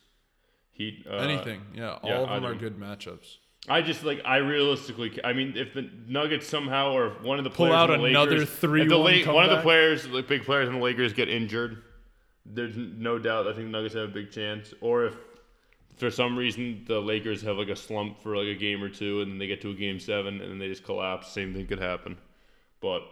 Heat. 0.71 1.05
Uh, 1.09 1.17
anything, 1.17 1.61
yeah, 1.73 1.99
all 2.01 2.09
yeah, 2.09 2.15
of 2.17 2.29
them 2.29 2.45
are 2.45 2.49
one. 2.49 2.57
good 2.57 2.77
matchups. 2.77 3.37
I 3.69 3.81
just 3.81 4.03
like 4.03 4.21
I 4.25 4.37
realistically, 4.37 5.17
I 5.23 5.31
mean, 5.31 5.53
if 5.55 5.73
the 5.73 5.89
Nuggets 6.07 6.47
somehow 6.47 6.91
or 6.91 7.07
if 7.07 7.21
one 7.21 7.37
of 7.37 7.45
the 7.45 7.49
Pull 7.49 7.67
players 7.67 7.75
out 7.75 7.87
the 7.87 8.03
another 8.03 8.39
Lakers, 8.39 8.49
3-1 8.49 8.89
the 8.89 8.97
La- 8.97 9.33
one 9.33 9.45
of 9.45 9.51
the 9.51 9.61
players, 9.61 10.05
like 10.07 10.27
big 10.27 10.43
players 10.43 10.67
in 10.67 10.75
the 10.75 10.81
Lakers, 10.81 11.13
get 11.13 11.29
injured, 11.29 11.81
there's 12.45 12.75
no 12.75 13.17
doubt 13.17 13.47
I 13.47 13.53
think 13.53 13.67
the 13.67 13.71
Nuggets 13.71 13.95
have 13.95 14.09
a 14.09 14.11
big 14.11 14.31
chance. 14.31 14.73
Or 14.81 15.05
if 15.05 15.15
for 15.95 16.11
some 16.11 16.37
reason 16.37 16.83
the 16.87 16.99
Lakers 16.99 17.41
have 17.43 17.55
like 17.55 17.69
a 17.69 17.75
slump 17.75 18.21
for 18.21 18.35
like 18.35 18.47
a 18.47 18.59
game 18.59 18.83
or 18.83 18.89
two, 18.89 19.21
and 19.21 19.31
then 19.31 19.37
they 19.37 19.47
get 19.47 19.61
to 19.61 19.69
a 19.69 19.75
game 19.75 19.97
seven, 19.97 20.41
and 20.41 20.51
then 20.51 20.59
they 20.59 20.67
just 20.67 20.83
collapse, 20.83 21.31
same 21.31 21.53
thing 21.53 21.65
could 21.65 21.79
happen. 21.79 22.17
But 22.81 23.03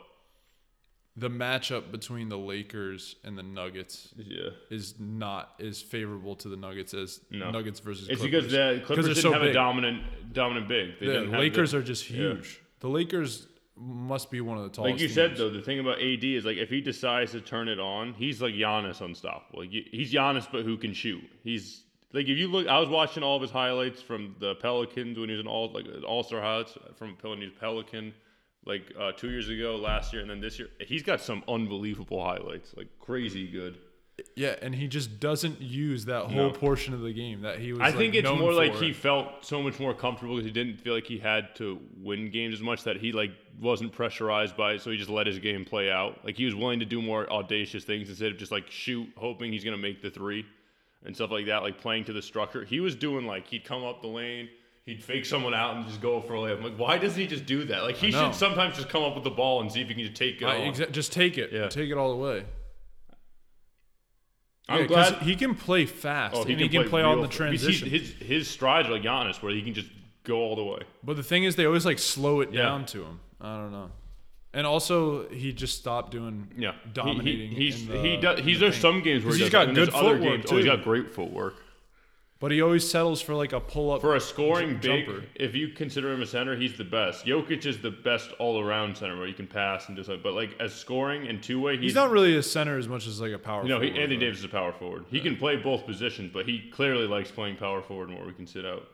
The 1.18 1.30
matchup 1.30 1.92
between 1.92 2.30
the 2.30 2.38
Lakers 2.38 3.18
and 3.26 3.38
the 3.38 3.44
Nuggets 3.44 4.14
yeah, 4.16 4.52
is 4.70 4.96
not 4.98 5.54
as 5.60 5.82
favorable 5.82 6.38
to 6.38 6.48
the 6.48 6.56
Nuggets 6.56 6.94
as 6.94 7.20
No. 7.30 7.52
Nuggets 7.52 7.82
versus 7.82 8.08
it's 8.08 8.22
Clippers. 8.22 8.46
because 8.46 8.52
the 8.52 8.82
Clippers 8.86 9.06
didn't 9.08 9.22
so 9.22 9.34
have 9.34 9.42
big. 9.42 9.52
a 9.52 9.54
dominant 9.54 10.34
dominant 10.34 10.70
big. 10.70 11.00
They 11.02 11.08
The 11.08 11.22
Lakers 11.26 11.72
the- 11.72 11.80
are 11.80 11.82
just 11.84 12.10
yeah. 12.10 12.18
huge. 12.18 12.62
The 12.80 12.88
Lakers 12.88 13.48
must 13.76 14.32
be 14.32 14.40
one 14.42 14.58
of 14.58 14.64
the 14.64 14.70
tallest. 14.70 14.94
Like 14.94 15.02
you 15.02 15.10
said 15.10 15.36
though, 15.36 15.50
the 15.50 15.62
thing 15.62 15.80
about 15.80 16.00
AD 16.02 16.24
is 16.24 16.46
like 16.46 16.58
if 16.58 16.70
he 16.70 16.80
decides 16.80 17.34
to 17.34 17.42
turn 17.42 17.68
it 17.68 17.80
on, 17.80 18.14
he's 18.14 18.42
like 18.42 18.54
Giannis 18.54 19.02
unstoppable. 19.02 19.60
Like, 19.62 19.72
he's 19.72 20.14
Giannis, 20.14 20.48
but 20.50 20.64
who 20.64 20.78
can 20.78 20.94
shoot? 20.94 21.24
He's 21.44 21.84
like 22.14 22.28
if 22.30 22.38
you 22.38 22.48
look, 22.48 22.68
I 22.68 22.80
was 22.80 22.88
watching 22.88 23.22
all 23.22 23.36
of 23.36 23.42
his 23.42 23.52
highlights 23.52 24.02
from 24.02 24.36
the 24.40 24.56
Pelicans 24.56 25.20
when 25.20 25.28
he 25.28 25.34
was 25.36 25.42
an 25.42 25.48
all 25.48 25.72
like 25.74 25.88
All 26.08 26.24
Star 26.24 26.40
highlights 26.42 26.78
from 26.98 27.18
was 27.18 27.52
Pelican, 27.60 28.14
like 28.66 28.94
uh, 29.00 29.12
two 29.12 29.30
years 29.30 29.50
ago, 29.50 29.76
last 29.76 30.14
year, 30.14 30.22
and 30.22 30.30
then 30.30 30.40
this 30.40 30.60
year. 30.60 30.70
He's 30.80 31.04
got 31.04 31.22
some 31.22 31.44
unbelievable 31.48 32.24
highlights, 32.24 32.74
like 32.78 32.88
crazy 33.00 33.48
good. 33.48 33.78
Yeah, 34.36 34.56
and 34.62 34.76
he 34.76 34.88
just 34.88 35.20
doesn't 35.20 35.60
use 35.62 36.06
that 36.06 36.26
whole 36.26 36.50
No. 36.50 36.52
portion 36.52 36.94
of 36.94 37.02
the 37.02 37.12
game 37.12 37.42
that 37.42 37.58
he 37.60 37.72
was. 37.74 37.82
I 37.82 37.86
like, 37.86 37.96
think 37.96 38.14
it's 38.14 38.30
more 38.30 38.54
like 38.54 38.76
he 38.76 38.94
felt 38.94 39.44
so 39.44 39.64
much 39.64 39.80
more 39.80 39.96
comfortable 39.96 40.36
because 40.36 40.46
he 40.46 40.52
didn't 40.52 40.80
feel 40.80 40.94
like 40.94 41.06
he 41.08 41.18
had 41.18 41.56
to 41.56 41.80
win 41.98 42.30
games 42.30 42.54
as 42.54 42.62
much 42.62 42.84
that 42.84 42.98
he 42.98 43.12
like 43.14 43.32
wasn't 43.60 43.92
pressurized 43.92 44.56
by 44.56 44.74
it, 44.74 44.82
so 44.82 44.92
he 44.92 44.98
just 44.98 45.10
let 45.10 45.26
his 45.26 45.40
game 45.40 45.66
play 45.66 45.90
out. 45.90 46.24
Like 46.24 46.38
he 46.38 46.46
was 46.46 46.54
willing 46.54 46.80
to 46.82 46.86
do 46.86 47.02
more 47.02 47.28
audacious 47.32 47.84
things 47.84 48.10
instead 48.10 48.32
of 48.32 48.38
just 48.38 48.52
like 48.52 48.70
shoot, 48.70 49.08
hoping 49.18 49.52
he's 49.52 49.64
gonna 49.64 49.78
make 49.78 50.04
the 50.04 50.12
three 50.12 50.46
and 51.04 51.16
stuff 51.16 51.32
like 51.32 51.48
that. 51.48 51.64
Like 51.64 51.80
playing 51.80 52.04
to 52.06 52.14
the 52.14 52.22
structure, 52.22 52.64
he 52.64 52.80
was 52.80 52.96
doing 52.96 53.26
like 53.26 53.48
he'd 53.48 53.64
come 53.64 53.84
up 53.84 54.02
the 54.04 54.08
lane. 54.08 54.50
He'd 54.86 55.04
fake 55.04 55.26
someone 55.26 55.54
out 55.54 55.76
and 55.76 55.86
just 55.86 56.02
go 56.02 56.20
for 56.22 56.34
a 56.34 56.40
layup. 56.40 56.58
I'm 56.58 56.64
like, 56.64 56.76
why 56.78 56.98
doesn't 56.98 57.20
he 57.20 57.28
just 57.28 57.46
do 57.46 57.64
that? 57.66 57.84
Like, 57.84 57.96
he 57.98 58.12
should 58.12 58.34
sometimes 58.34 58.76
just 58.76 58.90
come 58.90 59.04
up 59.04 59.14
with 59.14 59.24
the 59.24 59.30
ball 59.30 59.62
and 59.62 59.72
see 59.72 59.82
if 59.82 59.88
he 59.88 59.94
can 59.94 60.04
just 60.04 60.16
take 60.16 60.42
it. 60.42 60.46
I- 60.46 60.68
off. 60.68 60.76
exa- 60.76 60.92
just 60.92 61.12
take 61.14 61.38
it. 61.38 61.52
Yeah. 61.52 61.68
Take 61.68 61.90
it 61.92 61.98
all 61.98 62.10
the 62.10 62.18
way. 62.24 62.46
I'm 64.68 64.82
Yeah, 64.82 64.88
'cause 64.88 65.10
glad 65.12 65.22
he 65.24 65.36
can 65.36 65.54
play 65.56 65.86
fast 65.86 66.36
oh, 66.36 66.44
and 66.44 66.60
he 66.60 66.70
can 66.70 66.88
play, 66.88 67.02
on 67.02 67.16
real 67.18 67.28
the 67.28 67.34
transition. 67.34 67.90
His 67.90 68.14
his 68.14 68.48
strides 68.50 68.88
are 68.88 68.94
like 68.94 69.02
Giannis, 69.04 69.42
where 69.44 69.52
he 69.54 69.62
can 69.62 69.74
just 69.74 69.90
go 70.24 70.38
all 70.38 70.56
the 70.56 70.64
way. 70.64 70.80
but 71.04 71.16
the 71.16 71.24
thing 71.24 71.44
is, 71.44 71.56
they 71.56 71.66
always 71.66 71.86
like 71.86 72.00
slow 72.00 72.42
it 72.42 72.50
Yeah. 72.54 72.62
down 72.64 72.86
to 72.88 73.04
him. 73.04 73.20
I 73.42 73.58
don't 73.58 73.72
know. 73.72 73.92
And 74.54 74.68
also, 74.68 75.28
he 75.30 75.52
just 75.54 75.78
stopped 75.78 76.12
doing 76.12 76.50
Yeah, 76.58 76.74
dominating. 76.94 77.50
He, 77.52 77.56
he, 77.56 77.66
he's 77.72 77.82
in 77.84 77.88
the- 77.90 78.02
he 78.02 78.18
does. 78.18 78.40
in 78.40 78.46
He's 78.46 78.60
the 78.60 78.66
there's 78.66 78.76
paint. 78.76 78.82
some 78.82 79.02
games 79.02 79.24
where 79.24 79.32
'Cause 79.32 79.38
he 79.38 79.44
he's 79.44 79.52
does 79.52 79.60
got 79.60 79.68
and 79.68 79.78
there's 79.78 79.90
good 79.90 79.96
other 79.96 80.10
footwork, 80.18 80.38
games. 80.42 80.52
Oh, 80.52 80.56
he's 80.56 80.66
too. 80.66 80.72
got 80.72 80.84
great 80.84 81.12
footwork 81.14 81.56
But 82.42 82.52
he 82.52 82.60
always 82.60 82.90
settles 82.90 83.22
for 83.22 83.36
like 83.36 83.54
a 83.54 83.60
pull 83.60 83.92
up 83.92 84.02
for 84.02 84.16
a 84.16 84.20
scoring 84.20 84.80
big. 84.80 85.06
jumper. 85.06 85.24
If 85.36 85.54
you 85.54 85.70
consider 85.70 86.12
him 86.12 86.24
a 86.24 86.26
center, 86.26 86.56
he's 86.58 86.76
the 86.76 86.84
best. 86.84 87.24
Jokic 87.24 87.68
is 87.68 87.80
the 87.80 87.92
best 87.92 88.32
all 88.40 88.60
around 88.60 88.98
center 88.98 89.16
where 89.16 89.28
you 89.28 89.36
can 89.36 89.46
pass 89.46 89.88
and 89.88 89.96
just 89.96 90.10
like. 90.10 90.24
But 90.24 90.34
like 90.34 90.56
as 90.60 90.74
scoring 90.74 91.28
and 91.28 91.42
two 91.42 91.62
way, 91.62 91.76
he's, 91.76 91.84
He's 91.84 91.96
not 91.96 92.10
really 92.10 92.36
a 92.36 92.42
center 92.42 92.80
as 92.80 92.88
much 92.88 93.06
as 93.06 93.22
like 93.22 93.32
a 93.32 93.38
power. 93.38 93.64
No, 93.64 93.80
he, 93.80 93.90
Anthony. 93.90 94.18
Davis 94.18 94.40
is 94.40 94.46
a 94.46 94.50
power 94.50 94.74
forward. 94.74 95.06
He 95.10 95.20
can 95.20 95.38
play 95.38 95.56
both 95.56 95.86
positions, 95.86 96.32
but 96.34 96.48
he 96.48 96.68
clearly 96.72 97.06
likes 97.06 97.30
playing 97.30 97.58
power 97.58 97.80
forward 97.80 98.10
more. 98.10 98.26
We 98.26 98.34
can 98.34 98.48
sit 98.48 98.66
out. 98.66 98.88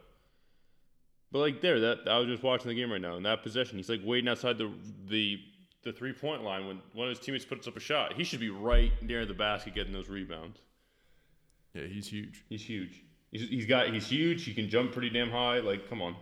But 1.32 1.40
like 1.40 1.62
there, 1.62 1.80
that 1.80 2.00
I 2.06 2.18
was 2.18 2.28
just 2.28 2.44
watching 2.44 2.68
the 2.68 2.76
game 2.76 2.92
right 2.92 3.02
now. 3.02 3.16
In 3.16 3.24
that 3.24 3.44
possession, 3.44 3.78
he's 3.78 3.90
like 3.90 4.02
waiting 4.04 4.28
outside 4.28 4.58
the 4.58 4.74
the 5.08 5.40
the 5.84 5.94
three 5.94 6.12
point 6.12 6.44
line 6.44 6.68
when 6.68 6.82
one 6.92 7.08
of 7.08 7.16
his 7.18 7.26
teammates 7.26 7.46
puts 7.46 7.66
up 7.66 7.78
a 7.78 7.80
shot. 7.80 8.12
He 8.18 8.26
should 8.26 8.42
be 8.42 8.50
right 8.50 8.92
near 9.02 9.26
the 9.26 9.34
basket 9.34 9.74
getting 9.74 9.94
those 9.94 10.10
rebounds. 10.10 10.60
Yeah, 11.74 11.84
he's 11.84 12.08
huge. 12.10 12.44
He's 12.50 12.64
huge. 12.68 13.04
He's, 13.32 13.50
he's 13.50 13.66
got 13.66 13.90
he's 13.94 14.08
huge. 14.08 14.44
He 14.46 14.54
can 14.54 14.70
jump 14.70 14.92
pretty 14.94 15.10
damn 15.10 15.30
high. 15.32 15.60
Like 15.60 15.90
come 15.90 16.02
on. 16.02 16.16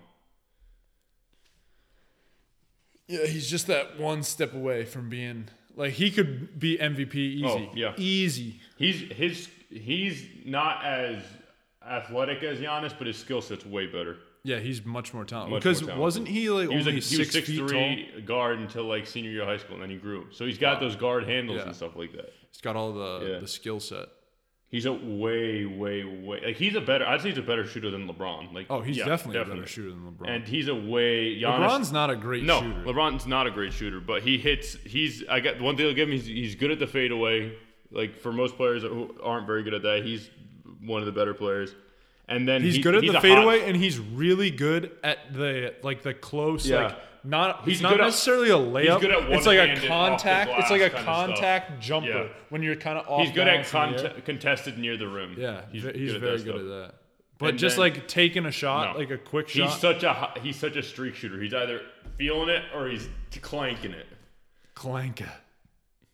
Yeah, 3.07 3.25
he's 3.25 3.49
just 3.49 3.67
that 3.67 3.99
one 3.99 4.23
step 4.23 4.53
away 4.53 4.83
from 4.85 5.09
being 5.09 5.47
like 5.75 5.93
he 5.93 6.09
could 6.09 6.59
be 6.59 6.77
MVP 6.77 7.15
easy. 7.15 7.45
Oh, 7.45 7.69
yeah. 7.75 7.93
easy. 7.97 8.59
He's 8.77 8.99
his 9.11 9.49
he's 9.69 10.25
not 10.45 10.83
as 10.83 11.21
athletic 11.87 12.41
as 12.43 12.59
Giannis, 12.59 12.97
but 12.97 13.05
his 13.07 13.17
skill 13.17 13.41
set's 13.41 13.65
way 13.65 13.85
better. 13.85 14.17
Yeah, 14.43 14.59
he's 14.59 14.83
much 14.85 15.13
more 15.13 15.25
talented. 15.25 15.53
Much 15.53 15.63
because 15.63 15.81
more 15.81 15.87
talented. 15.89 16.01
wasn't 16.01 16.27
he 16.27 16.49
like 16.49 16.69
He 16.69 16.75
was, 16.75 16.85
only 16.87 16.99
like, 16.99 17.03
he 17.03 17.17
was 17.17 17.29
six, 17.29 17.31
six 17.31 17.47
feet 17.47 17.57
tall? 17.59 17.67
three 17.67 18.21
guard 18.25 18.59
until 18.59 18.83
like 18.85 19.05
senior 19.07 19.29
year 19.31 19.41
of 19.41 19.47
high 19.47 19.57
school, 19.57 19.73
and 19.75 19.83
then 19.83 19.89
he 19.89 19.97
grew. 19.97 20.27
So 20.31 20.45
he's 20.45 20.57
got 20.59 20.79
those 20.79 20.95
guard 20.95 21.25
handles 21.27 21.59
Yeah. 21.59 21.65
and 21.67 21.75
stuff 21.75 21.95
like 21.95 22.11
that. 22.13 22.31
He's 22.51 22.61
got 22.61 22.75
all 22.75 22.91
the 22.93 23.27
Yeah. 23.33 23.39
the 23.39 23.47
skill 23.47 23.79
set. 23.79 24.07
He's 24.75 24.85
a 24.85 24.91
way, 24.91 25.63
way, 25.63 26.03
way 26.03 26.41
like 26.47 26.57
he's 26.57 26.75
a 26.75 26.81
better. 26.81 27.07
I'd 27.07 27.21
say 27.21 27.29
he's 27.29 27.37
a 27.37 27.41
better 27.41 27.65
shooter 27.65 27.89
than 27.89 28.09
LeBron. 28.09 28.53
Like 28.53 28.67
Oh, 28.69 28.81
he's 28.81 28.97
yeah, 28.97 29.05
definitely, 29.05 29.39
a 29.39 29.45
better 29.45 29.65
shooter 29.65 29.91
than 29.91 30.01
LeBron. 30.01 30.27
And 30.29 30.45
he's 30.45 30.67
a 30.67 30.75
way. 30.75 31.39
Giannis, 31.39 31.59
LeBron's 31.65 31.91
not 31.93 32.09
a 32.09 32.15
great 32.17 32.43
no, 32.43 32.59
shooter. 32.59 32.81
LeBron's 32.83 33.25
not 33.25 33.47
a 33.47 33.51
great 33.51 33.71
shooter, 33.71 34.01
but 34.01 34.21
he 34.21 34.37
hits. 34.37 34.75
He's 34.85 35.23
I 35.29 35.39
got 35.39 35.61
one 35.61 35.77
thing 35.77 35.87
I'll 35.87 35.93
give 35.93 36.09
him. 36.09 36.15
He's, 36.15 36.25
he's 36.25 36.55
good 36.55 36.71
at 36.71 36.79
the 36.79 36.87
fadeaway. 36.87 37.55
Like 37.89 38.19
for 38.19 38.33
most 38.33 38.57
players 38.57 38.83
who 38.83 39.15
aren't 39.23 39.47
very 39.47 39.63
good 39.63 39.75
at 39.75 39.83
that, 39.83 40.03
he's 40.03 40.29
one 40.81 40.99
of 41.01 41.05
the 41.05 41.13
better 41.13 41.33
players. 41.33 41.73
And 42.27 42.45
then 42.45 42.61
he's 42.61 42.75
he- 42.75 42.81
good 42.81 42.95
at 42.95 43.03
he's 43.03 43.13
the 43.13 43.19
a 43.19 43.21
hot- 43.21 43.27
fadeaway, 43.29 43.61
and 43.69 43.77
he's 43.77 43.97
really 43.97 44.51
good 44.51 44.91
at 45.05 45.33
the 45.33 45.73
like 45.83 46.01
the 46.03 46.13
close. 46.13 46.67
Yeah. 46.67 46.87
Like 46.87 46.97
not 47.25 47.63
He's 47.65 47.73
it's 47.75 47.81
not 47.81 47.91
good 47.93 48.01
at- 48.01 48.05
necessarily 48.05 48.49
a 48.49 48.53
layup. 48.53 49.01
good 49.01 49.11
at 49.11 49.31
it's 49.31 49.45
like 49.45 49.57
a 49.57 49.61
one-handed 49.61 49.77
off 49.77 49.81
the 49.81 49.87
contact. 49.87 50.51
It's 50.59 50.69
like 50.71 50.81
a 50.81 50.89
glass 50.89 51.03
kinda 51.03 51.03
stuff. 51.03 51.27
contact 51.27 51.81
jumper 51.81 52.07
Yeah. 52.09 52.27
when 52.49 52.61
you're 52.63 52.75
kind 52.75 52.97
of 52.99 53.07
off. 53.07 53.21
He's 53.25 53.31
good 53.35 53.47
at 53.47 53.71
balance 53.71 53.73
in 53.73 53.97
the 53.97 54.03
air. 54.07 54.13
cont- 54.13 54.25
contested 54.25 54.77
near 54.77 54.97
the 54.97 55.07
rim. 55.07 55.35
Yeah, 55.37 55.61
he's, 55.71 55.83
he's, 55.83 55.93
he's 55.95 56.11
good 56.13 56.21
very 56.21 56.43
good 56.43 56.55
at 56.55 56.65
that. 56.67 56.93
But 57.37 57.49
And 57.49 57.59
just 57.59 57.75
then- 57.75 57.81
like 57.81 58.07
taking 58.07 58.45
a 58.45 58.51
shot, 58.51 58.93
No. 58.93 58.99
like 58.99 59.09
a 59.11 59.17
quick 59.17 59.49
shot. 59.49 59.69
He's 59.69 59.79
such 59.79 60.03
a 60.03 60.33
he's 60.41 60.55
such 60.55 60.75
a 60.77 60.83
streak 60.83 61.15
shooter. 61.15 61.41
He's 61.41 61.53
either 61.53 61.81
feeling 62.17 62.49
it 62.49 62.63
or 62.73 62.87
he's 62.87 63.09
clanking 63.41 63.91
it. 63.91 64.05
clanka. 64.75 65.29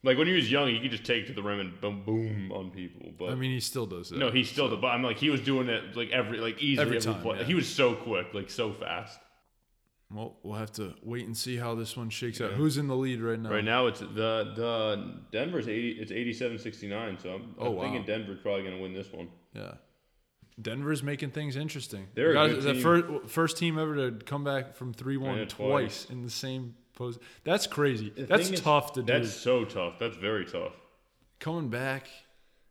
Like 0.04 0.18
when 0.18 0.26
he 0.26 0.34
was 0.34 0.52
young, 0.52 0.68
he 0.70 0.80
could 0.80 0.90
just 0.90 1.04
take 1.04 1.28
to 1.28 1.34
the 1.34 1.44
rim 1.44 1.60
and 1.60 1.80
boom, 1.80 2.02
boom 2.04 2.52
on 2.52 2.72
people. 2.72 3.12
But 3.20 3.30
I 3.30 3.36
mean, 3.36 3.52
he 3.52 3.60
still 3.60 3.86
does 3.86 4.10
that. 4.10 4.18
no, 4.18 4.32
he's 4.32 4.50
still 4.50 4.68
the. 4.68 4.76
But 4.76 4.88
I'm 4.88 5.04
like 5.04 5.18
he 5.18 5.30
was 5.30 5.42
doing 5.42 5.70
it 5.70 5.96
like 5.96 6.10
every 6.10 6.40
like 6.40 6.60
easily 6.60 6.82
Every 6.88 6.98
every, 6.98 7.14
time, 7.14 7.38
yeah. 7.38 7.44
He 7.44 7.54
was 7.54 7.68
so 7.70 7.94
quick, 7.94 8.34
like 8.34 8.50
so 8.50 8.74
fast. 8.74 9.20
Well, 10.14 10.36
we'll 10.44 10.58
have 10.60 10.72
to 10.74 10.94
wait 11.04 11.26
and 11.26 11.36
see 11.38 11.56
how 11.58 11.74
this 11.76 11.96
one 11.96 12.10
shakes 12.10 12.42
out. 12.42 12.52
Who's 12.52 12.78
in 12.78 12.88
the 12.88 12.96
lead 12.96 13.22
right 13.22 13.40
now? 13.40 13.50
Right 13.50 13.64
now, 13.64 13.88
it's 13.88 14.00
the 14.02 14.06
the 14.56 15.22
Denver's 15.32 15.68
eighty. 15.68 15.92
It's 15.92 16.12
87-69, 16.12 17.22
So 17.22 17.34
I'm, 17.36 17.56
Oh, 17.58 17.68
I'm 17.68 17.76
wow. 17.76 17.82
thinking 17.84 18.04
Denver's 18.06 18.40
probably 18.42 18.64
gonna 18.64 18.82
win 18.82 18.94
this 18.94 19.12
one. 19.12 19.30
Yeah. 19.54 19.76
Denver's 20.62 21.02
making 21.02 21.32
things 21.32 21.56
interesting. 21.56 22.08
They're 22.14 22.32
a 22.32 22.34
Guys, 22.34 22.54
good 22.56 22.64
the 22.64 22.74
team. 22.74 22.82
first 22.82 23.30
first 23.34 23.58
team 23.58 23.80
ever 23.80 23.96
to 24.12 24.26
come 24.26 24.44
back 24.44 24.76
from 24.76 24.94
three 24.94 25.18
one 25.18 25.38
Yeah, 25.38 25.46
twice. 25.46 26.04
twice. 26.04 26.10
in 26.10 26.24
the 26.24 26.30
same 26.30 26.76
pose. 26.94 27.18
That's 27.44 27.66
crazy. 27.68 28.10
The 28.10 28.24
That's 28.26 28.46
thing 28.46 28.54
is, 28.56 28.62
tough 28.62 28.94
to 28.94 29.02
do. 29.02 29.12
That's 29.14 29.32
so 29.34 29.64
tough. 29.66 29.98
That's 29.98 30.18
very 30.18 30.46
tough. 30.46 30.74
Coming 31.40 31.70
back. 31.70 32.08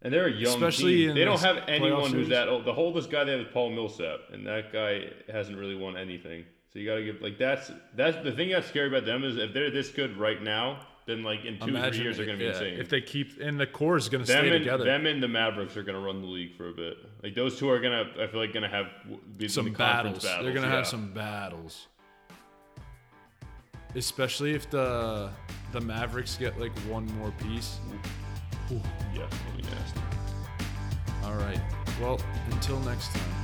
And 0.02 0.12
they're 0.14 0.28
a 0.28 0.32
young 0.32 0.54
Especially 0.54 0.96
team. 0.98 1.10
in 1.10 1.14
They 1.16 1.24
don't 1.24 1.40
have 1.40 1.58
anyone 1.68 2.02
who's 2.02 2.10
series. 2.10 2.28
that 2.30 2.48
old. 2.48 2.64
The 2.64 2.72
oldest 2.72 3.10
guy 3.10 3.24
they 3.24 3.32
have 3.32 3.40
is 3.40 3.48
Paul 3.52 3.70
Millsap, 3.70 4.20
and 4.32 4.46
that 4.46 4.72
guy 4.72 5.06
hasn't 5.30 5.58
really 5.58 5.74
won 5.74 5.96
anything. 5.96 6.44
So 6.72 6.78
you 6.78 6.86
got 6.86 6.96
to 6.96 7.04
give 7.04 7.20
like 7.20 7.36
that's 7.36 7.70
that's 7.96 8.22
the 8.22 8.32
thing 8.32 8.50
that's 8.50 8.68
scary 8.68 8.88
about 8.88 9.04
them 9.04 9.24
is 9.24 9.36
if 9.36 9.52
they're 9.52 9.70
this 9.70 9.90
good 9.90 10.16
right 10.16 10.40
now, 10.40 10.86
then 11.06 11.24
like 11.24 11.44
in 11.44 11.58
two 11.58 11.68
Imagine 11.68 11.92
three 11.92 12.02
years 12.04 12.16
they're 12.16 12.26
gonna 12.26 12.38
be 12.38 12.44
yeah, 12.44 12.50
insane. 12.50 12.78
if 12.78 12.88
they 12.88 13.00
keep 13.00 13.40
and 13.40 13.58
the 13.58 13.66
core 13.66 13.96
is 13.96 14.08
going 14.08 14.24
to 14.24 14.30
stay 14.30 14.38
and 14.38 14.58
together. 14.58 14.84
them 14.84 15.06
and 15.06 15.20
the 15.20 15.26
Mavericks 15.26 15.76
are 15.76 15.82
gonna 15.82 15.98
run 15.98 16.20
the 16.20 16.28
league 16.28 16.54
for 16.56 16.68
a 16.68 16.72
bit. 16.72 16.98
Like 17.24 17.34
those 17.34 17.58
two 17.58 17.68
are 17.68 17.80
gonna, 17.80 18.04
I 18.20 18.28
feel 18.28 18.38
like 18.38 18.52
gonna 18.52 18.68
have 18.68 18.86
be 19.36 19.48
some 19.48 19.74
conference 19.74 20.22
battles. 20.22 20.44
They're 20.44 20.52
going 20.52 20.64
to 20.64 20.70
yeah. 20.70 20.76
have 20.76 20.86
some 20.86 21.12
battles. 21.12 21.88
Especially 23.96 24.54
if 24.54 24.70
the 24.70 25.30
the 25.72 25.80
Mavericks 25.80 26.36
get 26.36 26.58
like 26.60 26.76
one 26.80 27.06
more 27.18 27.32
piece. 27.32 27.78
Ooh. 28.70 28.80
Yeah, 29.12 29.26
be 29.56 29.62
nasty. 29.62 30.00
All 31.24 31.34
right. 31.34 31.60
Well, 32.00 32.20
until 32.52 32.78
next 32.80 33.08
time. 33.08 33.14
Until 33.14 33.14
next 33.14 33.14
time. 33.14 33.39